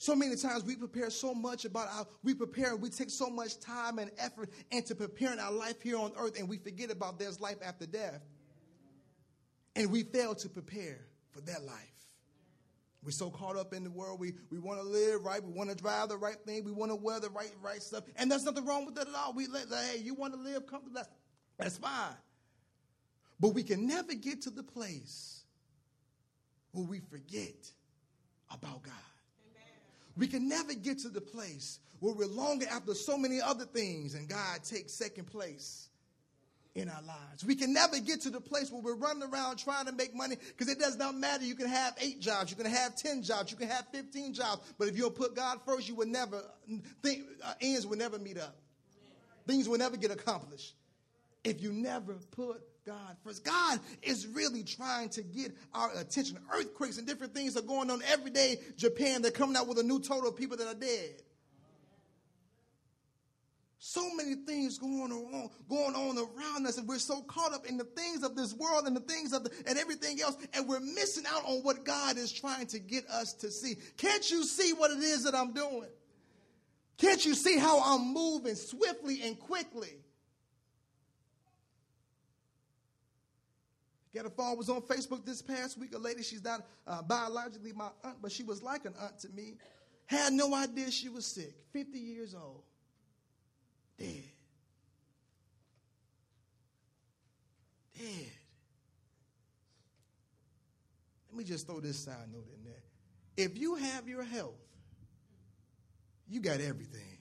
So 0.00 0.14
many 0.14 0.36
times 0.36 0.64
we 0.64 0.76
prepare 0.76 1.10
so 1.10 1.34
much 1.34 1.64
about 1.64 1.88
our, 1.92 2.06
we 2.22 2.32
prepare, 2.32 2.76
we 2.76 2.88
take 2.88 3.10
so 3.10 3.28
much 3.28 3.58
time 3.58 3.98
and 3.98 4.12
effort 4.16 4.48
into 4.70 4.94
preparing 4.94 5.40
our 5.40 5.50
life 5.50 5.82
here 5.82 5.98
on 5.98 6.12
earth, 6.16 6.38
and 6.38 6.48
we 6.48 6.56
forget 6.56 6.92
about 6.92 7.18
there's 7.18 7.40
life 7.40 7.56
after 7.64 7.84
death. 7.84 8.20
And 9.76 9.90
we 9.90 10.02
fail 10.02 10.34
to 10.36 10.48
prepare 10.48 11.00
for 11.30 11.40
that 11.42 11.64
life. 11.64 11.98
We're 13.04 13.12
so 13.12 13.30
caught 13.30 13.56
up 13.56 13.72
in 13.72 13.84
the 13.84 13.90
world. 13.90 14.18
We, 14.18 14.34
we 14.50 14.58
want 14.58 14.80
to 14.80 14.86
live 14.86 15.24
right. 15.24 15.42
We 15.42 15.52
want 15.52 15.70
to 15.70 15.76
drive 15.76 16.08
the 16.08 16.16
right 16.16 16.36
thing. 16.44 16.64
We 16.64 16.72
want 16.72 16.90
to 16.90 16.96
wear 16.96 17.20
the 17.20 17.30
right 17.30 17.52
right 17.62 17.80
stuff. 17.80 18.04
And 18.16 18.30
there's 18.30 18.44
nothing 18.44 18.66
wrong 18.66 18.86
with 18.86 18.96
that 18.96 19.08
at 19.08 19.14
all. 19.14 19.32
We 19.32 19.46
let, 19.46 19.68
hey, 19.68 20.00
you 20.02 20.14
want 20.14 20.34
to 20.34 20.40
live 20.40 20.66
comfortable? 20.66 20.96
That's, 20.96 21.08
that's 21.58 21.78
fine. 21.78 22.16
But 23.40 23.50
we 23.50 23.62
can 23.62 23.86
never 23.86 24.14
get 24.14 24.42
to 24.42 24.50
the 24.50 24.64
place 24.64 25.44
where 26.72 26.84
we 26.84 27.00
forget 27.00 27.70
about 28.50 28.82
God. 28.82 28.94
We 30.16 30.26
can 30.26 30.48
never 30.48 30.74
get 30.74 30.98
to 31.00 31.08
the 31.08 31.20
place 31.20 31.78
where 32.00 32.12
we're 32.12 32.26
longing 32.26 32.68
after 32.68 32.94
so 32.94 33.16
many 33.16 33.40
other 33.40 33.64
things 33.64 34.14
and 34.14 34.28
God 34.28 34.64
takes 34.64 34.92
second 34.92 35.26
place 35.26 35.87
in 36.78 36.88
our 36.88 37.02
lives. 37.02 37.44
We 37.44 37.54
can 37.54 37.72
never 37.72 37.98
get 37.98 38.20
to 38.22 38.30
the 38.30 38.40
place 38.40 38.70
where 38.70 38.80
we're 38.80 38.96
running 38.96 39.22
around 39.22 39.56
trying 39.56 39.86
to 39.86 39.92
make 39.92 40.14
money 40.14 40.36
because 40.36 40.68
it 40.68 40.78
does 40.78 40.96
not 40.96 41.14
matter. 41.16 41.44
You 41.44 41.54
can 41.54 41.68
have 41.68 41.94
eight 42.00 42.20
jobs, 42.20 42.50
you 42.50 42.56
can 42.56 42.66
have 42.66 42.96
10 42.96 43.22
jobs, 43.22 43.50
you 43.50 43.56
can 43.56 43.68
have 43.68 43.86
15 43.92 44.34
jobs, 44.34 44.62
but 44.78 44.88
if 44.88 44.96
you 44.96 45.02
don't 45.02 45.14
put 45.14 45.34
God 45.34 45.58
first, 45.66 45.88
you 45.88 45.94
will 45.94 46.06
never, 46.06 46.42
think, 47.02 47.24
uh, 47.44 47.54
ends 47.60 47.86
will 47.86 47.98
never 47.98 48.18
meet 48.18 48.38
up. 48.38 48.56
Things 49.46 49.68
will 49.68 49.78
never 49.78 49.96
get 49.96 50.10
accomplished 50.10 50.74
if 51.44 51.62
you 51.62 51.72
never 51.72 52.14
put 52.32 52.62
God 52.84 53.16
first. 53.24 53.44
God 53.44 53.80
is 54.02 54.26
really 54.26 54.62
trying 54.62 55.08
to 55.10 55.22
get 55.22 55.52
our 55.74 55.90
attention. 55.96 56.38
Earthquakes 56.54 56.98
and 56.98 57.06
different 57.06 57.34
things 57.34 57.56
are 57.56 57.62
going 57.62 57.90
on 57.90 58.02
every 58.10 58.30
day. 58.30 58.58
Japan, 58.76 59.22
they're 59.22 59.30
coming 59.30 59.56
out 59.56 59.66
with 59.66 59.78
a 59.78 59.82
new 59.82 60.00
total 60.00 60.28
of 60.28 60.36
people 60.36 60.56
that 60.56 60.66
are 60.66 60.78
dead. 60.78 61.22
So 63.78 64.12
many 64.14 64.34
things 64.34 64.76
going 64.76 65.12
on, 65.12 65.50
going 65.68 65.94
on 65.94 66.18
around 66.18 66.66
us, 66.66 66.78
and 66.78 66.88
we're 66.88 66.98
so 66.98 67.22
caught 67.22 67.54
up 67.54 67.64
in 67.66 67.76
the 67.76 67.84
things 67.84 68.24
of 68.24 68.34
this 68.34 68.52
world 68.54 68.86
and 68.86 68.96
the 68.96 69.00
things 69.00 69.32
of 69.32 69.44
the, 69.44 69.50
and 69.68 69.78
everything 69.78 70.20
else, 70.20 70.36
and 70.52 70.68
we're 70.68 70.80
missing 70.80 71.24
out 71.28 71.44
on 71.44 71.62
what 71.62 71.84
God 71.84 72.16
is 72.16 72.32
trying 72.32 72.66
to 72.68 72.80
get 72.80 73.06
us 73.06 73.32
to 73.34 73.50
see. 73.52 73.76
Can't 73.96 74.28
you 74.30 74.42
see 74.42 74.72
what 74.72 74.90
it 74.90 74.98
is 74.98 75.22
that 75.24 75.34
I'm 75.34 75.52
doing? 75.52 75.88
Can't 76.96 77.24
you 77.24 77.34
see 77.34 77.56
how 77.56 77.80
I'm 77.84 78.12
moving 78.12 78.56
swiftly 78.56 79.22
and 79.22 79.38
quickly? 79.38 80.00
Get 84.12 84.26
a 84.26 84.30
phone 84.30 84.58
was 84.58 84.68
on 84.68 84.80
Facebook 84.82 85.24
this 85.24 85.40
past 85.40 85.78
week. 85.78 85.94
A 85.94 85.98
lady, 85.98 86.24
she's 86.24 86.42
not 86.42 86.66
uh, 86.84 87.02
biologically 87.02 87.72
my 87.72 87.90
aunt, 88.02 88.16
but 88.20 88.32
she 88.32 88.42
was 88.42 88.60
like 88.60 88.84
an 88.86 88.94
aunt 89.00 89.20
to 89.20 89.28
me. 89.28 89.54
Had 90.06 90.32
no 90.32 90.52
idea 90.52 90.90
she 90.90 91.08
was 91.08 91.24
sick. 91.24 91.54
50 91.72 91.96
years 91.96 92.34
old. 92.34 92.62
Dead. 93.98 94.22
Dead. 97.98 98.32
Let 101.30 101.38
me 101.38 101.44
just 101.44 101.66
throw 101.66 101.80
this 101.80 101.98
side 101.98 102.14
note 102.32 102.46
in 102.56 102.64
there. 102.64 102.82
If 103.36 103.58
you 103.58 103.76
have 103.76 104.08
your 104.08 104.24
health, 104.24 104.54
you 106.28 106.40
got 106.40 106.60
everything. 106.60 107.18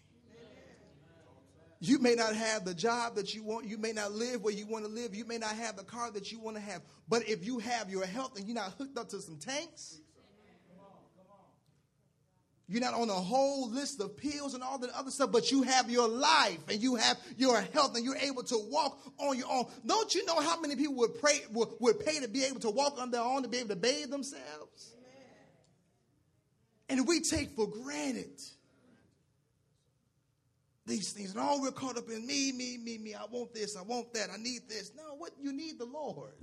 You 1.79 2.00
may 2.00 2.15
not 2.15 2.34
have 2.34 2.65
the 2.65 2.74
job 2.74 3.15
that 3.15 3.36
you 3.36 3.43
want. 3.43 3.67
You 3.67 3.77
may 3.77 3.91
not 3.91 4.12
live 4.12 4.41
where 4.41 4.53
you 4.53 4.65
want 4.65 4.86
to 4.86 4.91
live. 4.91 5.13
You 5.13 5.25
may 5.25 5.38
not 5.38 5.51
have 5.51 5.77
the 5.77 5.84
car 5.84 6.10
that 6.12 6.31
you 6.31 6.39
want 6.39 6.57
to 6.57 6.62
have. 6.62 6.81
But 7.07 7.29
if 7.29 7.46
you 7.46 7.60
have 7.60 7.91
your 7.91 8.05
health 8.05 8.36
and 8.36 8.48
you're 8.48 8.55
not 8.55 8.74
hooked 8.79 8.98
up 8.98 9.10
to 9.10 9.22
some 9.22 9.38
tanks, 9.38 10.00
you're 12.69 12.81
not 12.81 12.93
on 12.93 13.09
a 13.09 13.13
whole 13.13 13.69
list 13.69 14.01
of 14.01 14.17
pills 14.17 14.53
and 14.53 14.62
all 14.62 14.77
that 14.79 14.89
other 14.91 15.09
stuff, 15.09 15.31
but 15.31 15.51
you 15.51 15.63
have 15.63 15.89
your 15.89 16.07
life 16.07 16.59
and 16.69 16.81
you 16.81 16.95
have 16.95 17.17
your 17.38 17.62
health 17.62 17.95
and 17.95 18.03
you're 18.03 18.17
able 18.17 18.43
to 18.43 18.57
walk 18.69 19.00
on 19.19 19.38
your 19.38 19.50
own. 19.50 19.65
Don't 19.86 20.13
you 20.13 20.25
know 20.25 20.39
how 20.41 20.59
many 20.59 20.75
people 20.75 20.95
would 20.95 21.17
pray 21.19 21.39
would, 21.53 21.69
would 21.79 22.05
pay 22.05 22.19
to 22.19 22.27
be 22.27 22.43
able 22.43 22.59
to 22.62 22.69
walk 22.69 23.00
on 23.00 23.09
their 23.09 23.21
own 23.21 23.43
to 23.43 23.47
be 23.47 23.57
able 23.57 23.69
to 23.69 23.77
bathe 23.77 24.09
themselves? 24.09 24.93
And 26.89 27.07
we 27.07 27.21
take 27.21 27.51
for 27.51 27.67
granted 27.67 28.39
these 30.86 31.12
things. 31.12 31.31
And 31.31 31.39
all 31.39 31.62
we're 31.62 31.71
caught 31.71 31.97
up 31.97 32.09
in 32.09 32.25
me, 32.25 32.51
me, 32.51 32.77
me, 32.77 32.97
me. 32.97 33.13
I 33.13 33.25
want 33.29 33.53
this, 33.53 33.77
I 33.77 33.81
want 33.81 34.13
that, 34.13 34.29
I 34.33 34.38
need 34.38 34.62
this. 34.67 34.91
No, 34.95 35.15
what 35.17 35.31
you 35.39 35.53
need 35.53 35.79
the 35.79 35.86
Lord. 35.86 36.33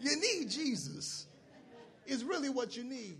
You 0.00 0.16
need 0.16 0.50
Jesus. 0.50 1.26
Is 2.06 2.22
really 2.22 2.50
what 2.50 2.76
you 2.76 2.84
need. 2.84 3.16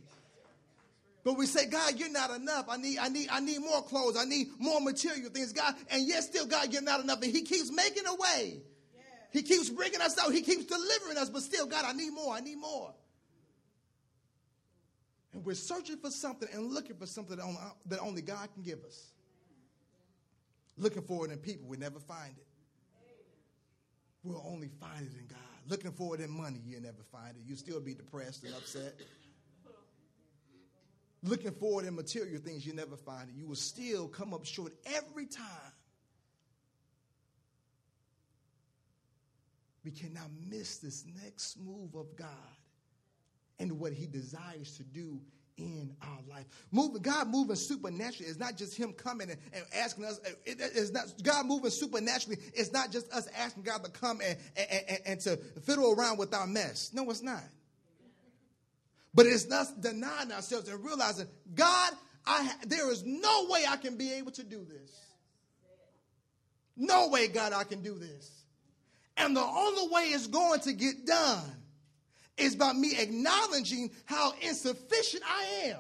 But 1.24 1.38
we 1.38 1.46
say, 1.46 1.66
God, 1.66 1.98
you're 1.98 2.12
not 2.12 2.30
enough. 2.30 2.66
I 2.68 2.76
need, 2.76 2.98
I 2.98 3.08
need, 3.08 3.28
I 3.30 3.40
need 3.40 3.60
more 3.60 3.82
clothes. 3.82 4.16
I 4.16 4.24
need 4.24 4.48
more 4.58 4.80
material 4.80 5.30
things. 5.30 5.52
God, 5.52 5.74
and 5.90 6.06
yet 6.06 6.22
still, 6.22 6.46
God, 6.46 6.72
you're 6.72 6.82
not 6.82 7.00
enough. 7.00 7.22
And 7.22 7.32
He 7.32 7.42
keeps 7.42 7.72
making 7.72 8.04
a 8.06 8.14
way. 8.14 8.62
He 9.32 9.42
keeps 9.42 9.70
bringing 9.70 10.00
us 10.00 10.16
out. 10.18 10.32
He 10.32 10.42
keeps 10.42 10.66
delivering 10.66 11.16
us. 11.16 11.30
But 11.30 11.42
still, 11.42 11.66
God, 11.66 11.84
I 11.84 11.92
need 11.92 12.10
more. 12.10 12.34
I 12.34 12.40
need 12.40 12.58
more. 12.58 12.94
And 15.32 15.44
we're 15.44 15.54
searching 15.54 15.96
for 15.96 16.10
something 16.10 16.48
and 16.52 16.72
looking 16.72 16.96
for 16.96 17.06
something 17.06 17.38
that 17.86 17.98
only 18.00 18.22
God 18.22 18.48
can 18.54 18.62
give 18.62 18.84
us 18.84 19.08
looking 20.76 21.02
for 21.02 21.26
it 21.26 21.32
in 21.32 21.38
people, 21.38 21.66
we 21.68 21.76
never 21.76 21.98
find 21.98 22.34
it. 22.36 22.46
We'll 24.22 24.44
only 24.46 24.68
find 24.80 25.06
it 25.06 25.12
in 25.18 25.26
God. 25.26 25.38
Looking 25.68 25.92
for 25.92 26.14
it 26.14 26.20
in 26.20 26.30
money, 26.30 26.60
you'll 26.66 26.82
never 26.82 27.02
find 27.12 27.36
it. 27.36 27.42
You'll 27.46 27.58
still 27.58 27.80
be 27.80 27.94
depressed 27.94 28.44
and 28.44 28.54
upset. 28.54 28.94
Looking 31.24 31.52
for 31.52 31.82
it 31.82 31.88
in 31.88 31.96
material 31.96 32.38
things, 32.38 32.66
you 32.66 32.74
never 32.74 32.96
find 32.96 33.30
it. 33.30 33.34
You 33.34 33.46
will 33.46 33.54
still 33.54 34.08
come 34.08 34.34
up 34.34 34.44
short 34.44 34.74
every 34.84 35.24
time. 35.24 35.72
We 39.82 39.90
cannot 39.90 40.28
miss 40.50 40.78
this 40.78 41.04
next 41.22 41.58
move 41.58 41.94
of 41.94 42.14
God 42.14 42.28
and 43.58 43.78
what 43.80 43.94
He 43.94 44.06
desires 44.06 44.76
to 44.76 44.82
do 44.82 45.18
in 45.56 45.96
our 46.02 46.18
life. 46.28 46.44
Moving, 46.70 47.00
God 47.00 47.28
moving 47.28 47.56
supernaturally 47.56 48.30
is 48.30 48.38
not 48.38 48.58
just 48.58 48.76
Him 48.76 48.92
coming 48.92 49.30
and, 49.30 49.40
and 49.54 49.64
asking 49.74 50.04
us. 50.04 50.20
It, 50.44 50.58
it's 50.60 50.90
not 50.90 51.04
God 51.22 51.46
moving 51.46 51.70
supernaturally. 51.70 52.38
It's 52.52 52.72
not 52.72 52.92
just 52.92 53.10
us 53.12 53.28
asking 53.34 53.62
God 53.62 53.82
to 53.84 53.90
come 53.90 54.20
and, 54.20 54.36
and, 54.56 54.84
and, 54.88 54.98
and 55.06 55.20
to 55.20 55.36
fiddle 55.62 55.94
around 55.94 56.18
with 56.18 56.34
our 56.34 56.46
mess. 56.46 56.90
No, 56.92 57.08
it's 57.08 57.22
not. 57.22 57.44
But 59.14 59.26
it's 59.26 59.50
us 59.50 59.72
denying 59.72 60.32
ourselves 60.32 60.68
and 60.68 60.84
realizing, 60.84 61.28
God, 61.54 61.92
I 62.26 62.52
there 62.66 62.90
is 62.90 63.04
no 63.04 63.46
way 63.48 63.64
I 63.68 63.76
can 63.76 63.96
be 63.96 64.12
able 64.14 64.32
to 64.32 64.42
do 64.42 64.64
this. 64.64 65.00
No 66.76 67.08
way, 67.08 67.28
God, 67.28 67.52
I 67.52 67.64
can 67.64 67.82
do 67.82 67.96
this. 67.98 68.44
And 69.16 69.36
the 69.36 69.44
only 69.44 69.94
way 69.94 70.02
it's 70.04 70.26
going 70.26 70.60
to 70.60 70.72
get 70.72 71.06
done 71.06 71.44
is 72.36 72.56
by 72.56 72.72
me 72.72 72.98
acknowledging 72.98 73.90
how 74.06 74.32
insufficient 74.40 75.22
I 75.24 75.44
am, 75.66 75.78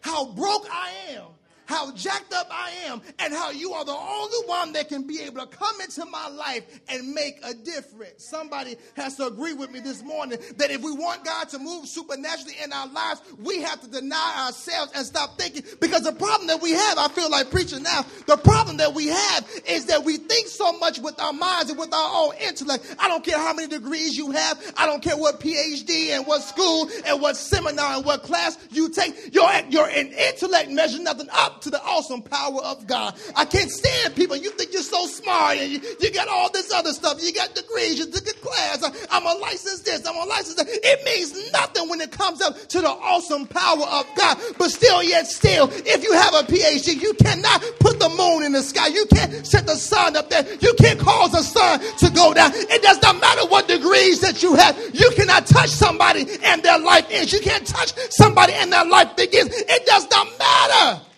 how 0.00 0.32
broke 0.32 0.66
I 0.70 0.92
am, 1.10 1.24
how 1.66 1.92
jacked 1.92 2.32
up 2.32 2.48
I 2.50 2.70
am, 2.86 3.02
and 3.18 3.32
how 3.32 3.50
you 3.50 3.72
are 3.72 3.84
the 3.84 3.92
only 3.92 4.46
one 4.46 4.72
that 4.72 4.88
can 4.88 5.06
be 5.06 5.20
able 5.20 5.40
to 5.40 5.46
come 5.46 5.80
into 5.80 6.04
my 6.06 6.28
life 6.28 6.80
and 6.88 7.12
make 7.14 7.38
a 7.44 7.54
difference. 7.54 8.24
Somebody 8.24 8.76
has 8.94 9.16
to 9.16 9.26
agree 9.26 9.52
with 9.52 9.70
me 9.70 9.80
this 9.80 10.02
morning 10.02 10.38
that 10.56 10.70
if 10.70 10.82
we 10.82 10.92
want 10.92 11.24
God 11.24 11.48
to 11.50 11.58
move 11.58 11.86
supernaturally 11.86 12.54
in 12.62 12.72
our 12.72 12.88
lives, 12.88 13.22
we 13.38 13.62
have 13.62 13.80
to 13.80 13.88
deny 13.88 14.44
ourselves 14.46 14.92
and 14.94 15.04
stop 15.06 15.38
thinking. 15.38 15.62
Because 15.80 16.02
the 16.02 16.12
problem 16.12 16.48
that 16.48 16.60
we 16.60 16.72
have, 16.72 16.98
I 16.98 17.08
feel 17.08 17.30
like 17.30 17.50
preaching 17.50 17.82
now, 17.82 18.04
the 18.26 18.36
problem 18.36 18.78
that 18.78 18.94
we 18.94 19.08
have 19.08 19.48
is 19.66 19.86
that 19.86 20.04
we 20.04 20.16
think 20.16 20.48
so 20.48 20.72
much 20.78 20.98
with 20.98 21.20
our 21.20 21.32
minds 21.32 21.70
and 21.70 21.78
with 21.78 21.92
our 21.92 22.24
own 22.24 22.34
intellect. 22.40 22.94
I 22.98 23.08
don't 23.08 23.24
care 23.24 23.38
how 23.38 23.54
many 23.54 23.68
degrees 23.68 24.16
you 24.16 24.30
have, 24.32 24.60
I 24.76 24.86
don't 24.86 25.02
care 25.02 25.16
what 25.16 25.40
PhD 25.40 26.08
and 26.08 26.26
what 26.26 26.42
school 26.42 26.88
and 27.06 27.20
what 27.20 27.36
seminar 27.36 27.96
and 27.96 28.04
what 28.04 28.22
class 28.22 28.58
you 28.70 28.88
take. 28.90 29.34
Your, 29.34 29.50
your 29.68 29.88
intellect 29.88 30.70
measures 30.70 31.00
nothing 31.00 31.28
up 31.32 31.51
to 31.60 31.70
the 31.70 31.82
awesome 31.82 32.22
power 32.22 32.60
of 32.62 32.86
God. 32.86 33.14
I 33.36 33.44
can't 33.44 33.70
stand 33.70 34.16
people. 34.16 34.36
You 34.36 34.50
think 34.50 34.72
you're 34.72 34.82
so 34.82 35.06
smart 35.06 35.58
and 35.58 35.70
you, 35.70 35.80
you 36.00 36.12
got 36.12 36.28
all 36.28 36.50
this 36.50 36.72
other 36.72 36.92
stuff. 36.92 37.22
You 37.22 37.32
got 37.32 37.54
degrees, 37.54 37.98
you 37.98 38.06
took 38.06 38.26
a 38.26 38.34
class. 38.34 38.82
I, 39.10 39.16
am 39.16 39.26
a 39.26 39.40
licensed 39.40 39.84
this, 39.84 40.06
I'm 40.06 40.16
a 40.16 40.26
licensed 40.26 40.58
that. 40.58 40.66
It 40.68 41.04
means 41.04 41.52
nothing 41.52 41.88
when 41.88 42.00
it 42.00 42.10
comes 42.10 42.40
up 42.42 42.56
to 42.68 42.80
the 42.80 42.88
awesome 42.88 43.46
power 43.46 43.84
of 43.84 44.06
God. 44.16 44.38
But 44.58 44.70
still, 44.70 45.02
yet 45.02 45.26
still, 45.26 45.68
if 45.72 46.02
you 46.02 46.12
have 46.12 46.34
a 46.34 46.42
PhD, 46.42 47.00
you 47.00 47.14
cannot 47.14 47.62
put 47.80 47.98
the 47.98 48.08
moon 48.08 48.42
in 48.44 48.52
the 48.52 48.62
sky. 48.62 48.88
You 48.88 49.06
can't 49.06 49.46
set 49.46 49.66
the 49.66 49.76
sun 49.76 50.16
up 50.16 50.30
there. 50.30 50.44
You 50.60 50.74
can't 50.74 50.98
cause 50.98 51.32
the 51.32 51.42
sun 51.42 51.80
to 51.98 52.10
go 52.10 52.34
down. 52.34 52.52
It 52.54 52.82
does 52.82 53.00
not 53.02 53.20
matter 53.20 53.46
what 53.48 53.68
degrees 53.68 54.20
that 54.20 54.42
you 54.42 54.54
have. 54.54 54.78
You 54.94 55.10
cannot 55.16 55.46
touch 55.46 55.70
somebody 55.70 56.26
and 56.44 56.62
their 56.62 56.78
life 56.78 57.06
ends. 57.10 57.32
You 57.32 57.40
can't 57.40 57.66
touch 57.66 57.92
somebody 58.10 58.52
and 58.54 58.72
their 58.72 58.84
life 58.84 59.16
begins. 59.16 59.50
It 59.52 59.86
does 59.86 60.08
not 60.10 60.26
matter 60.38 61.11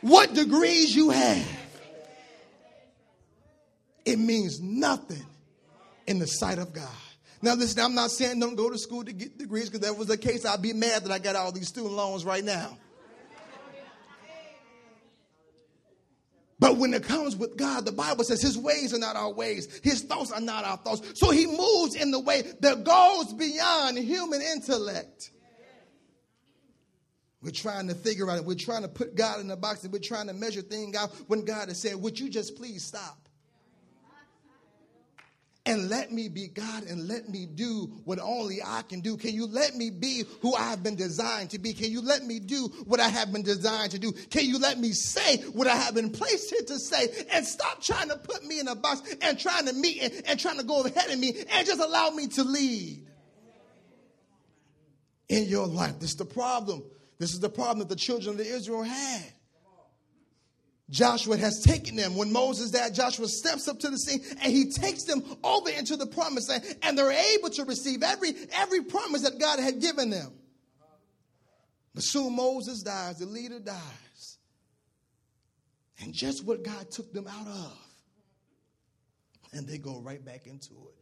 what 0.00 0.34
degrees 0.34 0.94
you 0.94 1.10
have. 1.10 1.48
It 4.04 4.18
means 4.18 4.60
nothing 4.60 5.24
in 6.06 6.18
the 6.18 6.26
sight 6.26 6.58
of 6.58 6.72
God. 6.72 6.88
Now, 7.42 7.54
listen, 7.54 7.82
I'm 7.82 7.94
not 7.94 8.10
saying 8.10 8.40
don't 8.40 8.54
go 8.54 8.68
to 8.70 8.78
school 8.78 9.04
to 9.04 9.12
get 9.12 9.38
degrees 9.38 9.70
because 9.70 9.86
that 9.86 9.96
was 9.96 10.08
the 10.08 10.18
case. 10.18 10.44
I'd 10.44 10.60
be 10.60 10.72
mad 10.72 11.04
that 11.04 11.12
I 11.12 11.18
got 11.18 11.36
all 11.36 11.52
these 11.52 11.68
student 11.68 11.94
loans 11.94 12.24
right 12.24 12.44
now. 12.44 12.76
But 16.58 16.76
when 16.76 16.92
it 16.92 17.02
comes 17.02 17.36
with 17.36 17.56
God, 17.56 17.86
the 17.86 17.92
Bible 17.92 18.22
says 18.22 18.42
his 18.42 18.58
ways 18.58 18.92
are 18.92 18.98
not 18.98 19.16
our 19.16 19.32
ways, 19.32 19.80
his 19.82 20.02
thoughts 20.02 20.30
are 20.30 20.42
not 20.42 20.64
our 20.64 20.76
thoughts. 20.76 21.18
So 21.18 21.30
he 21.30 21.46
moves 21.46 21.94
in 21.94 22.10
the 22.10 22.20
way 22.20 22.42
that 22.60 22.84
goes 22.84 23.32
beyond 23.32 23.96
human 23.96 24.42
intellect. 24.42 25.30
We're 27.42 27.50
trying 27.50 27.88
to 27.88 27.94
figure 27.94 28.30
out, 28.30 28.38
it. 28.38 28.44
we're 28.44 28.54
trying 28.54 28.82
to 28.82 28.88
put 28.88 29.14
God 29.14 29.40
in 29.40 29.48
the 29.48 29.56
box 29.56 29.82
and 29.84 29.92
we're 29.92 29.98
trying 29.98 30.26
to 30.26 30.34
measure 30.34 30.60
things 30.60 30.94
out 30.94 31.10
when 31.26 31.44
God 31.44 31.68
has 31.68 31.78
said, 31.78 31.96
Would 31.96 32.20
you 32.20 32.28
just 32.28 32.56
please 32.56 32.84
stop? 32.84 33.16
And 35.66 35.90
let 35.90 36.10
me 36.10 36.28
be 36.28 36.48
God 36.48 36.84
and 36.84 37.06
let 37.06 37.28
me 37.28 37.46
do 37.46 37.90
what 38.04 38.18
only 38.18 38.60
I 38.64 38.82
can 38.82 39.00
do. 39.00 39.16
Can 39.16 39.34
you 39.34 39.46
let 39.46 39.76
me 39.76 39.90
be 39.90 40.24
who 40.40 40.54
I 40.54 40.62
have 40.62 40.82
been 40.82 40.96
designed 40.96 41.50
to 41.50 41.58
be? 41.58 41.74
Can 41.74 41.90
you 41.92 42.00
let 42.00 42.24
me 42.24 42.40
do 42.40 42.68
what 42.86 42.98
I 42.98 43.08
have 43.08 43.30
been 43.30 43.42
designed 43.42 43.92
to 43.92 43.98
do? 43.98 44.10
Can 44.10 44.46
you 44.46 44.58
let 44.58 44.78
me 44.78 44.92
say 44.92 45.36
what 45.52 45.66
I 45.66 45.76
have 45.76 45.94
been 45.94 46.10
placed 46.10 46.50
here 46.50 46.62
to 46.66 46.78
say? 46.78 47.08
And 47.30 47.46
stop 47.46 47.82
trying 47.82 48.08
to 48.08 48.16
put 48.16 48.44
me 48.44 48.58
in 48.58 48.68
a 48.68 48.74
box 48.74 49.02
and 49.20 49.38
trying 49.38 49.66
to 49.66 49.74
meet 49.74 50.02
and, 50.02 50.22
and 50.26 50.40
trying 50.40 50.58
to 50.58 50.64
go 50.64 50.82
ahead 50.82 51.10
of 51.10 51.18
me 51.18 51.34
and 51.50 51.66
just 51.66 51.80
allow 51.80 52.08
me 52.10 52.26
to 52.28 52.42
lead 52.42 53.06
in 55.28 55.44
your 55.44 55.66
life. 55.66 56.00
This 56.00 56.10
is 56.10 56.16
the 56.16 56.24
problem 56.24 56.82
this 57.20 57.34
is 57.34 57.40
the 57.40 57.50
problem 57.50 57.80
that 57.80 57.90
the 57.90 57.96
children 57.96 58.34
of 58.34 58.40
Israel 58.40 58.82
had. 58.82 59.24
Joshua 60.88 61.36
has 61.36 61.62
taken 61.62 61.94
them. 61.94 62.16
When 62.16 62.32
Moses 62.32 62.70
died, 62.70 62.94
Joshua 62.94 63.28
steps 63.28 63.68
up 63.68 63.78
to 63.80 63.90
the 63.90 63.98
scene 63.98 64.22
and 64.42 64.50
he 64.50 64.72
takes 64.72 65.04
them 65.04 65.22
over 65.44 65.68
into 65.68 65.96
the 65.96 66.06
promised 66.06 66.48
land, 66.48 66.64
and 66.82 66.96
they're 66.96 67.12
able 67.12 67.50
to 67.50 67.64
receive 67.64 68.02
every, 68.02 68.32
every 68.52 68.82
promise 68.82 69.22
that 69.22 69.38
God 69.38 69.60
had 69.60 69.82
given 69.82 70.08
them. 70.08 70.32
But 71.94 72.04
soon 72.04 72.34
Moses 72.34 72.82
dies, 72.82 73.18
the 73.18 73.26
leader 73.26 73.60
dies. 73.60 74.38
And 76.02 76.14
just 76.14 76.44
what 76.46 76.64
God 76.64 76.90
took 76.90 77.12
them 77.12 77.28
out 77.28 77.46
of, 77.46 77.78
and 79.52 79.68
they 79.68 79.76
go 79.76 80.00
right 80.00 80.24
back 80.24 80.46
into 80.46 80.72
it. 80.72 80.99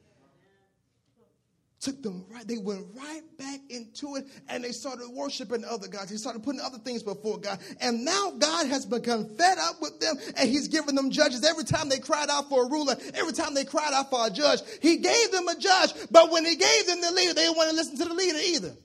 Took 1.81 2.03
them 2.03 2.25
right, 2.29 2.47
they 2.47 2.59
went 2.59 2.85
right 2.95 3.23
back 3.39 3.61
into 3.69 4.17
it 4.17 4.27
and 4.49 4.65
they 4.65 4.73
started 4.73 5.09
worshiping 5.13 5.65
other 5.65 5.87
gods. 5.87 6.11
They 6.11 6.17
started 6.17 6.43
putting 6.43 6.61
other 6.61 6.79
things 6.79 7.03
before 7.03 7.39
God. 7.39 7.59
And 7.81 8.05
now 8.05 8.33
God 8.39 8.67
has 8.67 8.85
become 8.85 9.27
fed 9.37 9.59
up 9.59 9.81
with 9.81 10.01
them 10.01 10.17
and 10.37 10.49
he's 10.49 10.69
given 10.69 10.95
them 10.95 11.11
judges. 11.11 11.45
Every 11.45 11.65
time 11.65 11.89
they 11.89 11.99
cried 11.99 12.31
out 12.31 12.49
for 12.49 12.67
a 12.67 12.69
ruler, 12.69 12.97
every 13.15 13.33
time 13.33 13.55
they 13.55 13.65
cried 13.65 13.93
out 13.93 14.11
for 14.11 14.27
a 14.27 14.31
judge, 14.31 14.61
he 14.83 14.97
gave 14.97 15.31
them 15.31 15.47
a 15.47 15.57
judge. 15.57 15.91
But 16.11 16.33
when 16.33 16.45
he 16.45 16.57
gave 16.57 16.87
them 16.87 17.01
the 17.01 17.13
leader, 17.13 17.35
they 17.35 17.43
didn't 17.43 17.57
want 17.57 17.71
to 17.71 17.77
listen 17.77 17.97
to 17.99 18.05
the 18.07 18.15
leader 18.15 18.39
either. 18.39 18.77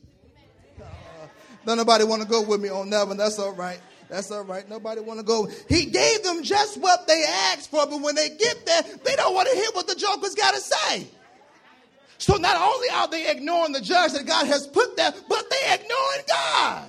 Uh, 0.80 0.86
don't 1.66 1.78
nobody 1.78 2.04
want 2.04 2.22
to 2.22 2.28
go 2.28 2.44
with 2.44 2.62
me 2.62 2.70
on 2.70 2.90
that 2.92 3.08
one. 3.08 3.18
That's 3.18 3.40
all 3.40 3.54
right. 3.54 3.80
That's 4.08 4.30
all 4.30 4.44
right. 4.44 4.70
Nobody 4.70 5.02
want 5.02 5.20
to 5.20 5.26
go. 5.26 5.50
He 5.68 5.86
gave 5.86 6.22
them 6.22 6.44
just 6.44 6.80
what 6.80 7.08
they 7.08 7.24
asked 7.52 7.72
for, 7.72 7.88
but 7.88 8.00
when 8.02 8.14
they 8.14 8.30
get 8.30 8.64
there, 8.68 8.84
they 9.04 9.16
don't 9.16 9.34
want 9.34 9.50
to 9.50 9.56
hear 9.56 9.70
what 9.74 9.88
the 9.88 9.96
joker's 9.96 10.36
got 10.36 10.54
to 10.54 10.62
say. 10.62 11.08
So 12.24 12.38
not 12.38 12.56
only 12.56 12.88
are 12.94 13.10
they 13.10 13.30
ignoring 13.30 13.74
the 13.74 13.82
judge 13.82 14.14
that 14.14 14.26
God 14.26 14.48
has 14.48 14.66
put 14.66 14.96
there, 14.96 15.12
but 15.28 15.44
they 15.50 15.74
ignoring 15.74 16.24
God. 16.26 16.88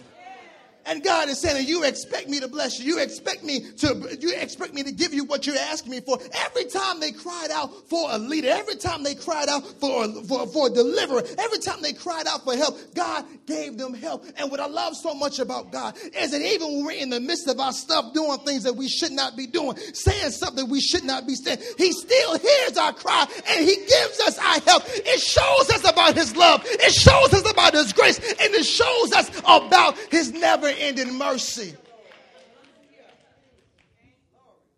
And 0.87 1.03
God 1.03 1.29
is 1.29 1.41
saying, 1.41 1.67
you 1.67 1.85
expect 1.85 2.29
me 2.29 2.41
to 2.41 2.49
bless 2.49 2.79
you. 2.79 2.85
You 2.85 3.03
expect 3.03 3.43
me 3.43 3.61
to, 3.79 4.17
you 4.21 4.35
expect 4.35 4.75
me 4.75 4.83
to 4.83 4.93
give 4.93 5.15
you 5.15 5.25
what 5.25 5.47
you're 5.47 5.57
asking 5.57 5.93
me 5.93 6.01
for. 6.01 6.19
Every 6.35 6.65
time 6.65 7.01
they 7.01 7.13
cried 7.13 7.51
out 7.51 7.89
for 7.89 8.09
a 8.11 8.19
leader, 8.19 8.49
every 8.51 8.77
time 8.77 9.03
they 9.03 9.15
cried 9.15 9.49
out 9.49 9.65
for, 9.81 10.07
for, 10.25 10.47
for 10.47 10.67
a 10.67 10.71
deliverer, 10.71 11.23
every 11.39 11.59
time 11.59 11.81
they 11.83 11.93
cried 11.93 12.27
out 12.27 12.45
for 12.45 12.57
help, 12.57 12.77
God 12.95 13.25
gave 13.47 13.79
them 13.79 13.95
help. 13.95 14.25
And 14.37 14.51
what 14.51 14.61
I 14.61 14.67
love 14.67 14.97
so 14.97 15.15
much 15.15 15.39
about 15.39 15.73
God 15.73 15.97
is 15.97 16.33
that 16.33 16.41
even 16.41 16.69
when 16.75 16.87
we're 16.87 17.03
in 17.03 17.11
the 17.11 17.21
midst 17.21 17.49
of 17.49 17.59
our 17.61 17.73
stuff, 17.73 18.13
doing 18.13 18.39
things 18.41 18.65
that 18.65 18.77
we 18.77 18.89
should 18.89 19.13
not 19.13 19.37
be 19.37 19.47
doing, 19.47 19.77
saying 19.77 20.33
something 20.33 20.69
we 20.69 20.81
should 20.81 21.05
not 21.05 21.27
be 21.27 21.35
saying, 21.35 21.59
He 21.79 21.93
still 21.93 22.39
hears 22.39 22.77
our 22.77 22.93
cry 22.93 23.27
and 23.51 23.65
He 23.65 23.77
gives 23.77 24.21
us 24.27 24.39
our 24.39 24.61
help. 24.61 24.83
It 24.87 25.21
shows 25.21 25.71
us 25.71 25.91
about 25.91 26.15
His 26.15 26.37
love. 26.37 26.63
It 26.65 26.93
shows 26.93 27.33
us 27.33 27.51
about 27.51 27.73
His 27.73 27.93
grace. 27.93 28.19
And 28.19 28.55
it 28.55 28.65
shows 28.65 29.13
us 29.13 29.31
about 29.45 29.97
His 30.11 30.33
never 30.33 30.74
ending 30.79 31.17
mercy. 31.17 31.75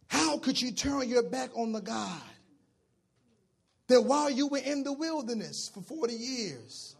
How 0.09 0.38
could 0.38 0.61
you 0.61 0.72
turn 0.72 1.09
your 1.09 1.22
back 1.22 1.50
on 1.56 1.72
the 1.72 1.80
God 1.80 2.22
that 3.88 4.02
while 4.02 4.30
you 4.30 4.48
were 4.48 4.59
in 4.59 4.82
the 4.82 4.92
wilderness 4.92 5.70
for 5.72 5.80
40 5.80 6.14
years, 6.14 6.96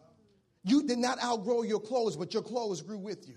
you 0.65 0.87
did 0.87 0.99
not 0.99 1.23
outgrow 1.23 1.63
your 1.63 1.81
clothes, 1.81 2.17
but 2.17 2.35
your 2.35 2.43
clothes 2.43 2.83
grew 2.83 2.99
with 2.99 3.29
you? 3.29 3.37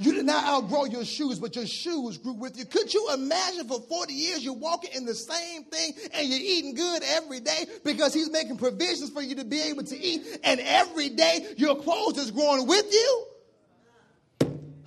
You 0.00 0.14
did 0.14 0.26
not 0.26 0.44
outgrow 0.44 0.84
your 0.84 1.04
shoes, 1.04 1.40
but 1.40 1.56
your 1.56 1.66
shoes 1.66 2.18
grew 2.18 2.34
with 2.34 2.56
you. 2.56 2.64
Could 2.64 2.94
you 2.94 3.10
imagine 3.12 3.66
for 3.66 3.80
40 3.80 4.12
years 4.12 4.44
you're 4.44 4.54
walking 4.54 4.90
in 4.94 5.04
the 5.04 5.14
same 5.14 5.64
thing 5.64 5.92
and 6.14 6.28
you're 6.28 6.38
eating 6.40 6.74
good 6.74 7.02
every 7.02 7.40
day 7.40 7.66
because 7.84 8.14
he's 8.14 8.30
making 8.30 8.58
provisions 8.58 9.10
for 9.10 9.22
you 9.22 9.34
to 9.36 9.44
be 9.44 9.60
able 9.60 9.82
to 9.82 9.98
eat, 9.98 10.38
and 10.44 10.60
every 10.60 11.08
day 11.08 11.52
your 11.56 11.74
clothes 11.76 12.16
is 12.18 12.30
growing 12.30 12.68
with 12.68 12.92
you? 12.92 13.24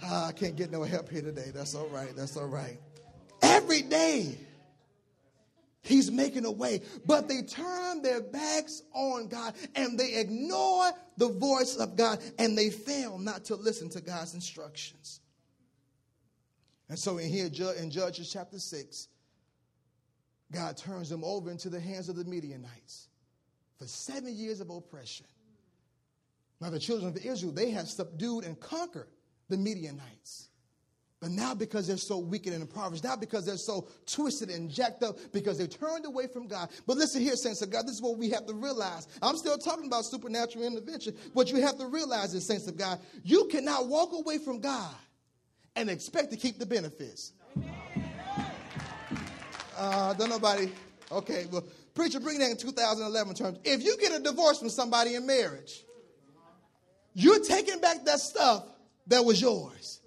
Ah, 0.04 0.28
I 0.28 0.32
can't 0.32 0.56
get 0.56 0.72
no 0.72 0.84
help 0.84 1.10
here 1.10 1.22
today. 1.22 1.52
That's 1.54 1.76
all 1.76 1.88
right. 1.88 2.16
That's 2.16 2.38
all 2.38 2.48
right. 2.48 2.80
Every 3.42 3.82
day, 3.82 4.38
He's 5.84 6.12
making 6.12 6.46
a 6.46 6.52
way. 6.52 6.82
But 7.06 7.28
they 7.28 7.42
turn 7.42 8.02
their 8.02 8.22
backs 8.22 8.84
on 8.94 9.28
God 9.28 9.56
and 9.76 10.00
they 10.00 10.16
ignore 10.16 10.92
the 11.18 11.30
voice 11.30 11.76
of 11.76 11.96
God 11.96 12.20
and 12.38 12.58
they 12.58 12.70
fail 12.70 13.18
not 13.18 13.46
to 13.46 13.56
listen 13.56 13.90
to 13.90 14.02
God's 14.02 14.34
instructions. 14.34 15.22
And 16.88 17.00
so 17.00 17.18
in 17.18 17.30
here, 17.30 17.50
in 17.80 17.90
Judges 17.90 18.32
chapter 18.32 18.60
6, 18.60 19.08
God 20.52 20.78
turns 20.78 21.10
them 21.10 21.24
over 21.24 21.50
into 21.50 21.70
the 21.70 21.80
hands 21.80 22.10
of 22.10 22.16
the 22.16 22.26
Midianites 22.26 23.08
for 23.80 23.88
seven 23.88 24.36
years 24.36 24.60
of 24.60 24.70
oppression. 24.70 25.26
Now, 26.60 26.70
the 26.70 26.80
children 26.80 27.10
of 27.10 27.26
Israel, 27.26 27.54
they 27.54 27.72
have 27.72 27.88
subdued 27.88 28.44
and 28.44 28.60
conquered 28.60 29.08
the 29.52 29.58
Midianites. 29.58 30.48
But 31.20 31.30
now, 31.30 31.54
because 31.54 31.86
they're 31.86 31.98
so 31.98 32.18
wicked 32.18 32.52
and 32.52 32.64
impoverished, 32.64 33.04
now 33.04 33.16
because 33.16 33.46
they're 33.46 33.56
so 33.56 33.88
twisted 34.08 34.50
and 34.50 34.72
jacked 34.72 35.04
up, 35.04 35.20
because 35.32 35.60
they 35.60 35.68
turned 35.68 36.08
away 36.08 36.26
from 36.26 36.48
God. 36.48 36.70
But 36.88 36.98
listen 36.98 37.22
here, 37.22 37.36
saints 37.36 37.62
of 37.62 37.70
God, 37.70 37.86
this 37.86 37.94
is 37.94 38.02
what 38.02 38.18
we 38.18 38.32
have 38.32 38.48
to 38.48 38.56
realize. 38.56 39.08
I'm 39.22 39.38
still 39.38 39.60
talking 39.60 39.86
about 39.86 40.06
supernatural 40.06 40.66
intervention. 40.66 41.16
What 41.34 41.52
you 41.52 41.62
have 41.62 41.78
to 41.78 41.86
realize 41.86 42.34
is, 42.34 42.48
saints 42.48 42.68
of 42.68 42.76
God, 42.76 43.00
you 43.24 43.46
cannot 43.52 43.88
walk 43.88 44.14
away 44.14 44.40
from 44.40 44.62
God 44.62 44.96
and 45.76 45.92
expect 45.92 46.32
to 46.32 46.38
keep 46.38 46.58
the 46.58 46.66
benefits. 46.66 47.34
Uh, 49.78 50.16
don't 50.16 50.30
nobody. 50.30 50.72
Okay, 51.12 51.46
well, 51.52 51.64
preacher, 51.94 52.20
bring 52.20 52.40
that 52.40 52.50
in 52.50 52.58
2011 52.58 53.36
terms. 53.36 53.60
If 53.64 53.84
you 53.84 53.96
get 53.98 54.12
a 54.12 54.24
divorce 54.24 54.58
from 54.58 54.70
somebody 54.70 55.14
in 55.14 55.28
marriage, 55.28 55.84
you're 57.14 57.44
taking 57.44 57.80
back 57.80 58.06
that 58.06 58.20
stuff 58.20 58.66
that 59.12 59.26
was 59.26 59.42
yours. 59.42 60.00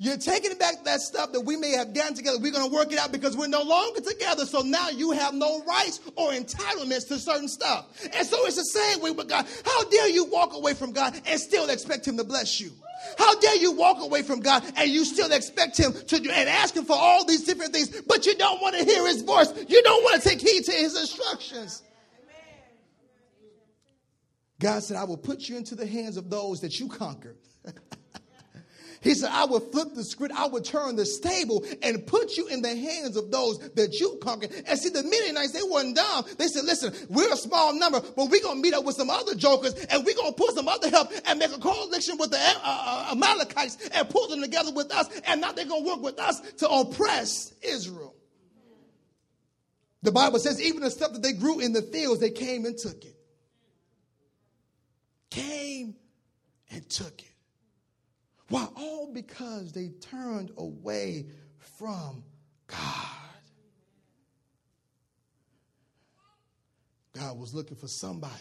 You're 0.00 0.16
taking 0.16 0.56
back 0.58 0.84
that 0.84 1.00
stuff 1.00 1.32
that 1.32 1.40
we 1.40 1.56
may 1.56 1.72
have 1.72 1.92
gotten 1.92 2.14
together. 2.14 2.38
We're 2.38 2.52
going 2.52 2.68
to 2.68 2.74
work 2.74 2.92
it 2.92 2.98
out 2.98 3.10
because 3.10 3.36
we're 3.36 3.48
no 3.48 3.62
longer 3.62 4.00
together. 4.00 4.46
So 4.46 4.60
now 4.60 4.90
you 4.90 5.10
have 5.10 5.34
no 5.34 5.64
rights 5.64 6.00
or 6.14 6.30
entitlements 6.30 7.08
to 7.08 7.18
certain 7.18 7.48
stuff. 7.48 7.86
And 8.14 8.24
so 8.24 8.46
it's 8.46 8.54
the 8.54 8.62
same 8.62 9.02
way 9.02 9.10
with 9.10 9.28
God. 9.28 9.44
How 9.64 9.84
dare 9.90 10.08
you 10.08 10.24
walk 10.26 10.54
away 10.54 10.74
from 10.74 10.92
God 10.92 11.20
and 11.26 11.40
still 11.40 11.68
expect 11.68 12.06
Him 12.06 12.16
to 12.18 12.24
bless 12.24 12.60
you? 12.60 12.70
How 13.18 13.38
dare 13.40 13.56
you 13.56 13.72
walk 13.72 14.00
away 14.00 14.22
from 14.22 14.38
God 14.38 14.64
and 14.76 14.88
you 14.88 15.04
still 15.04 15.32
expect 15.32 15.76
Him 15.76 15.92
to 15.92 16.16
and 16.16 16.48
ask 16.48 16.76
Him 16.76 16.84
for 16.84 16.96
all 16.96 17.24
these 17.24 17.42
different 17.42 17.72
things, 17.72 17.88
but 18.02 18.24
you 18.24 18.36
don't 18.36 18.62
want 18.62 18.76
to 18.76 18.84
hear 18.84 19.04
His 19.06 19.22
voice. 19.22 19.52
You 19.68 19.82
don't 19.82 20.04
want 20.04 20.22
to 20.22 20.28
take 20.28 20.40
heed 20.40 20.64
to 20.64 20.72
His 20.72 20.98
instructions. 20.98 21.82
God 24.60 24.82
said, 24.82 24.96
I 24.96 25.04
will 25.04 25.16
put 25.16 25.48
you 25.48 25.56
into 25.56 25.74
the 25.74 25.86
hands 25.86 26.16
of 26.16 26.30
those 26.30 26.60
that 26.60 26.78
you 26.78 26.88
conquered. 26.88 27.36
He 29.00 29.14
said, 29.14 29.30
I 29.32 29.44
will 29.44 29.60
flip 29.60 29.94
the 29.94 30.02
script, 30.04 30.34
I 30.36 30.46
will 30.46 30.60
turn 30.60 30.96
the 30.96 31.06
stable 31.06 31.64
and 31.82 32.06
put 32.06 32.36
you 32.36 32.48
in 32.48 32.62
the 32.62 32.74
hands 32.74 33.16
of 33.16 33.30
those 33.30 33.58
that 33.70 33.94
you 34.00 34.18
conquered. 34.20 34.52
And 34.66 34.78
see, 34.78 34.88
the 34.88 35.02
Midianites, 35.02 35.52
they 35.52 35.62
weren't 35.62 35.96
dumb. 35.96 36.24
They 36.36 36.48
said, 36.48 36.64
listen, 36.64 36.92
we're 37.08 37.32
a 37.32 37.36
small 37.36 37.74
number, 37.74 38.00
but 38.00 38.30
we're 38.30 38.42
going 38.42 38.56
to 38.56 38.62
meet 38.62 38.74
up 38.74 38.84
with 38.84 38.96
some 38.96 39.10
other 39.10 39.34
jokers 39.34 39.74
and 39.90 40.04
we're 40.04 40.16
going 40.16 40.32
to 40.32 40.36
pull 40.36 40.50
some 40.52 40.68
other 40.68 40.90
help 40.90 41.10
and 41.26 41.38
make 41.38 41.52
a 41.52 41.58
coalition 41.58 42.16
with 42.18 42.30
the 42.30 42.38
uh, 42.38 42.60
uh, 42.64 43.08
Amalekites 43.12 43.88
and 43.94 44.08
pull 44.10 44.28
them 44.28 44.40
together 44.40 44.72
with 44.72 44.92
us. 44.92 45.08
And 45.26 45.40
now 45.40 45.52
they're 45.52 45.64
going 45.64 45.84
to 45.84 45.88
work 45.88 46.02
with 46.02 46.18
us 46.18 46.40
to 46.58 46.68
oppress 46.68 47.52
Israel. 47.62 48.14
The 50.02 50.12
Bible 50.12 50.38
says, 50.38 50.60
even 50.62 50.82
the 50.82 50.90
stuff 50.90 51.12
that 51.12 51.22
they 51.22 51.32
grew 51.32 51.60
in 51.60 51.72
the 51.72 51.82
fields, 51.82 52.20
they 52.20 52.30
came 52.30 52.64
and 52.64 52.76
took 52.76 53.04
it. 53.04 53.16
Came 55.30 55.94
and 56.70 56.88
took 56.88 57.20
it. 57.20 57.37
Why? 58.48 58.66
All 58.76 59.10
because 59.12 59.72
they 59.72 59.88
turned 60.00 60.52
away 60.56 61.26
from 61.78 62.24
God. 62.66 62.78
God 67.14 67.38
was 67.38 67.52
looking 67.52 67.76
for 67.76 67.88
somebody. 67.88 68.32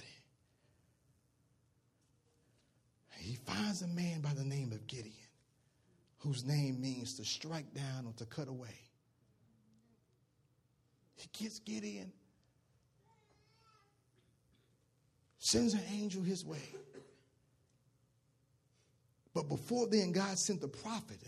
He 3.19 3.35
finds 3.35 3.81
a 3.81 3.87
man 3.87 4.21
by 4.21 4.33
the 4.33 4.45
name 4.45 4.71
of 4.71 4.87
Gideon, 4.87 5.13
whose 6.19 6.45
name 6.45 6.79
means 6.79 7.15
to 7.17 7.25
strike 7.25 7.73
down 7.73 8.05
or 8.05 8.13
to 8.13 8.25
cut 8.25 8.47
away. 8.47 8.79
He 11.15 11.27
gets 11.37 11.59
Gideon, 11.59 12.13
sends 15.39 15.73
an 15.73 15.81
angel 15.91 16.21
his 16.21 16.45
way. 16.45 16.61
But 19.37 19.49
before 19.49 19.85
then, 19.85 20.11
God 20.13 20.35
sent 20.39 20.61
the 20.61 20.67
prophet. 20.67 21.19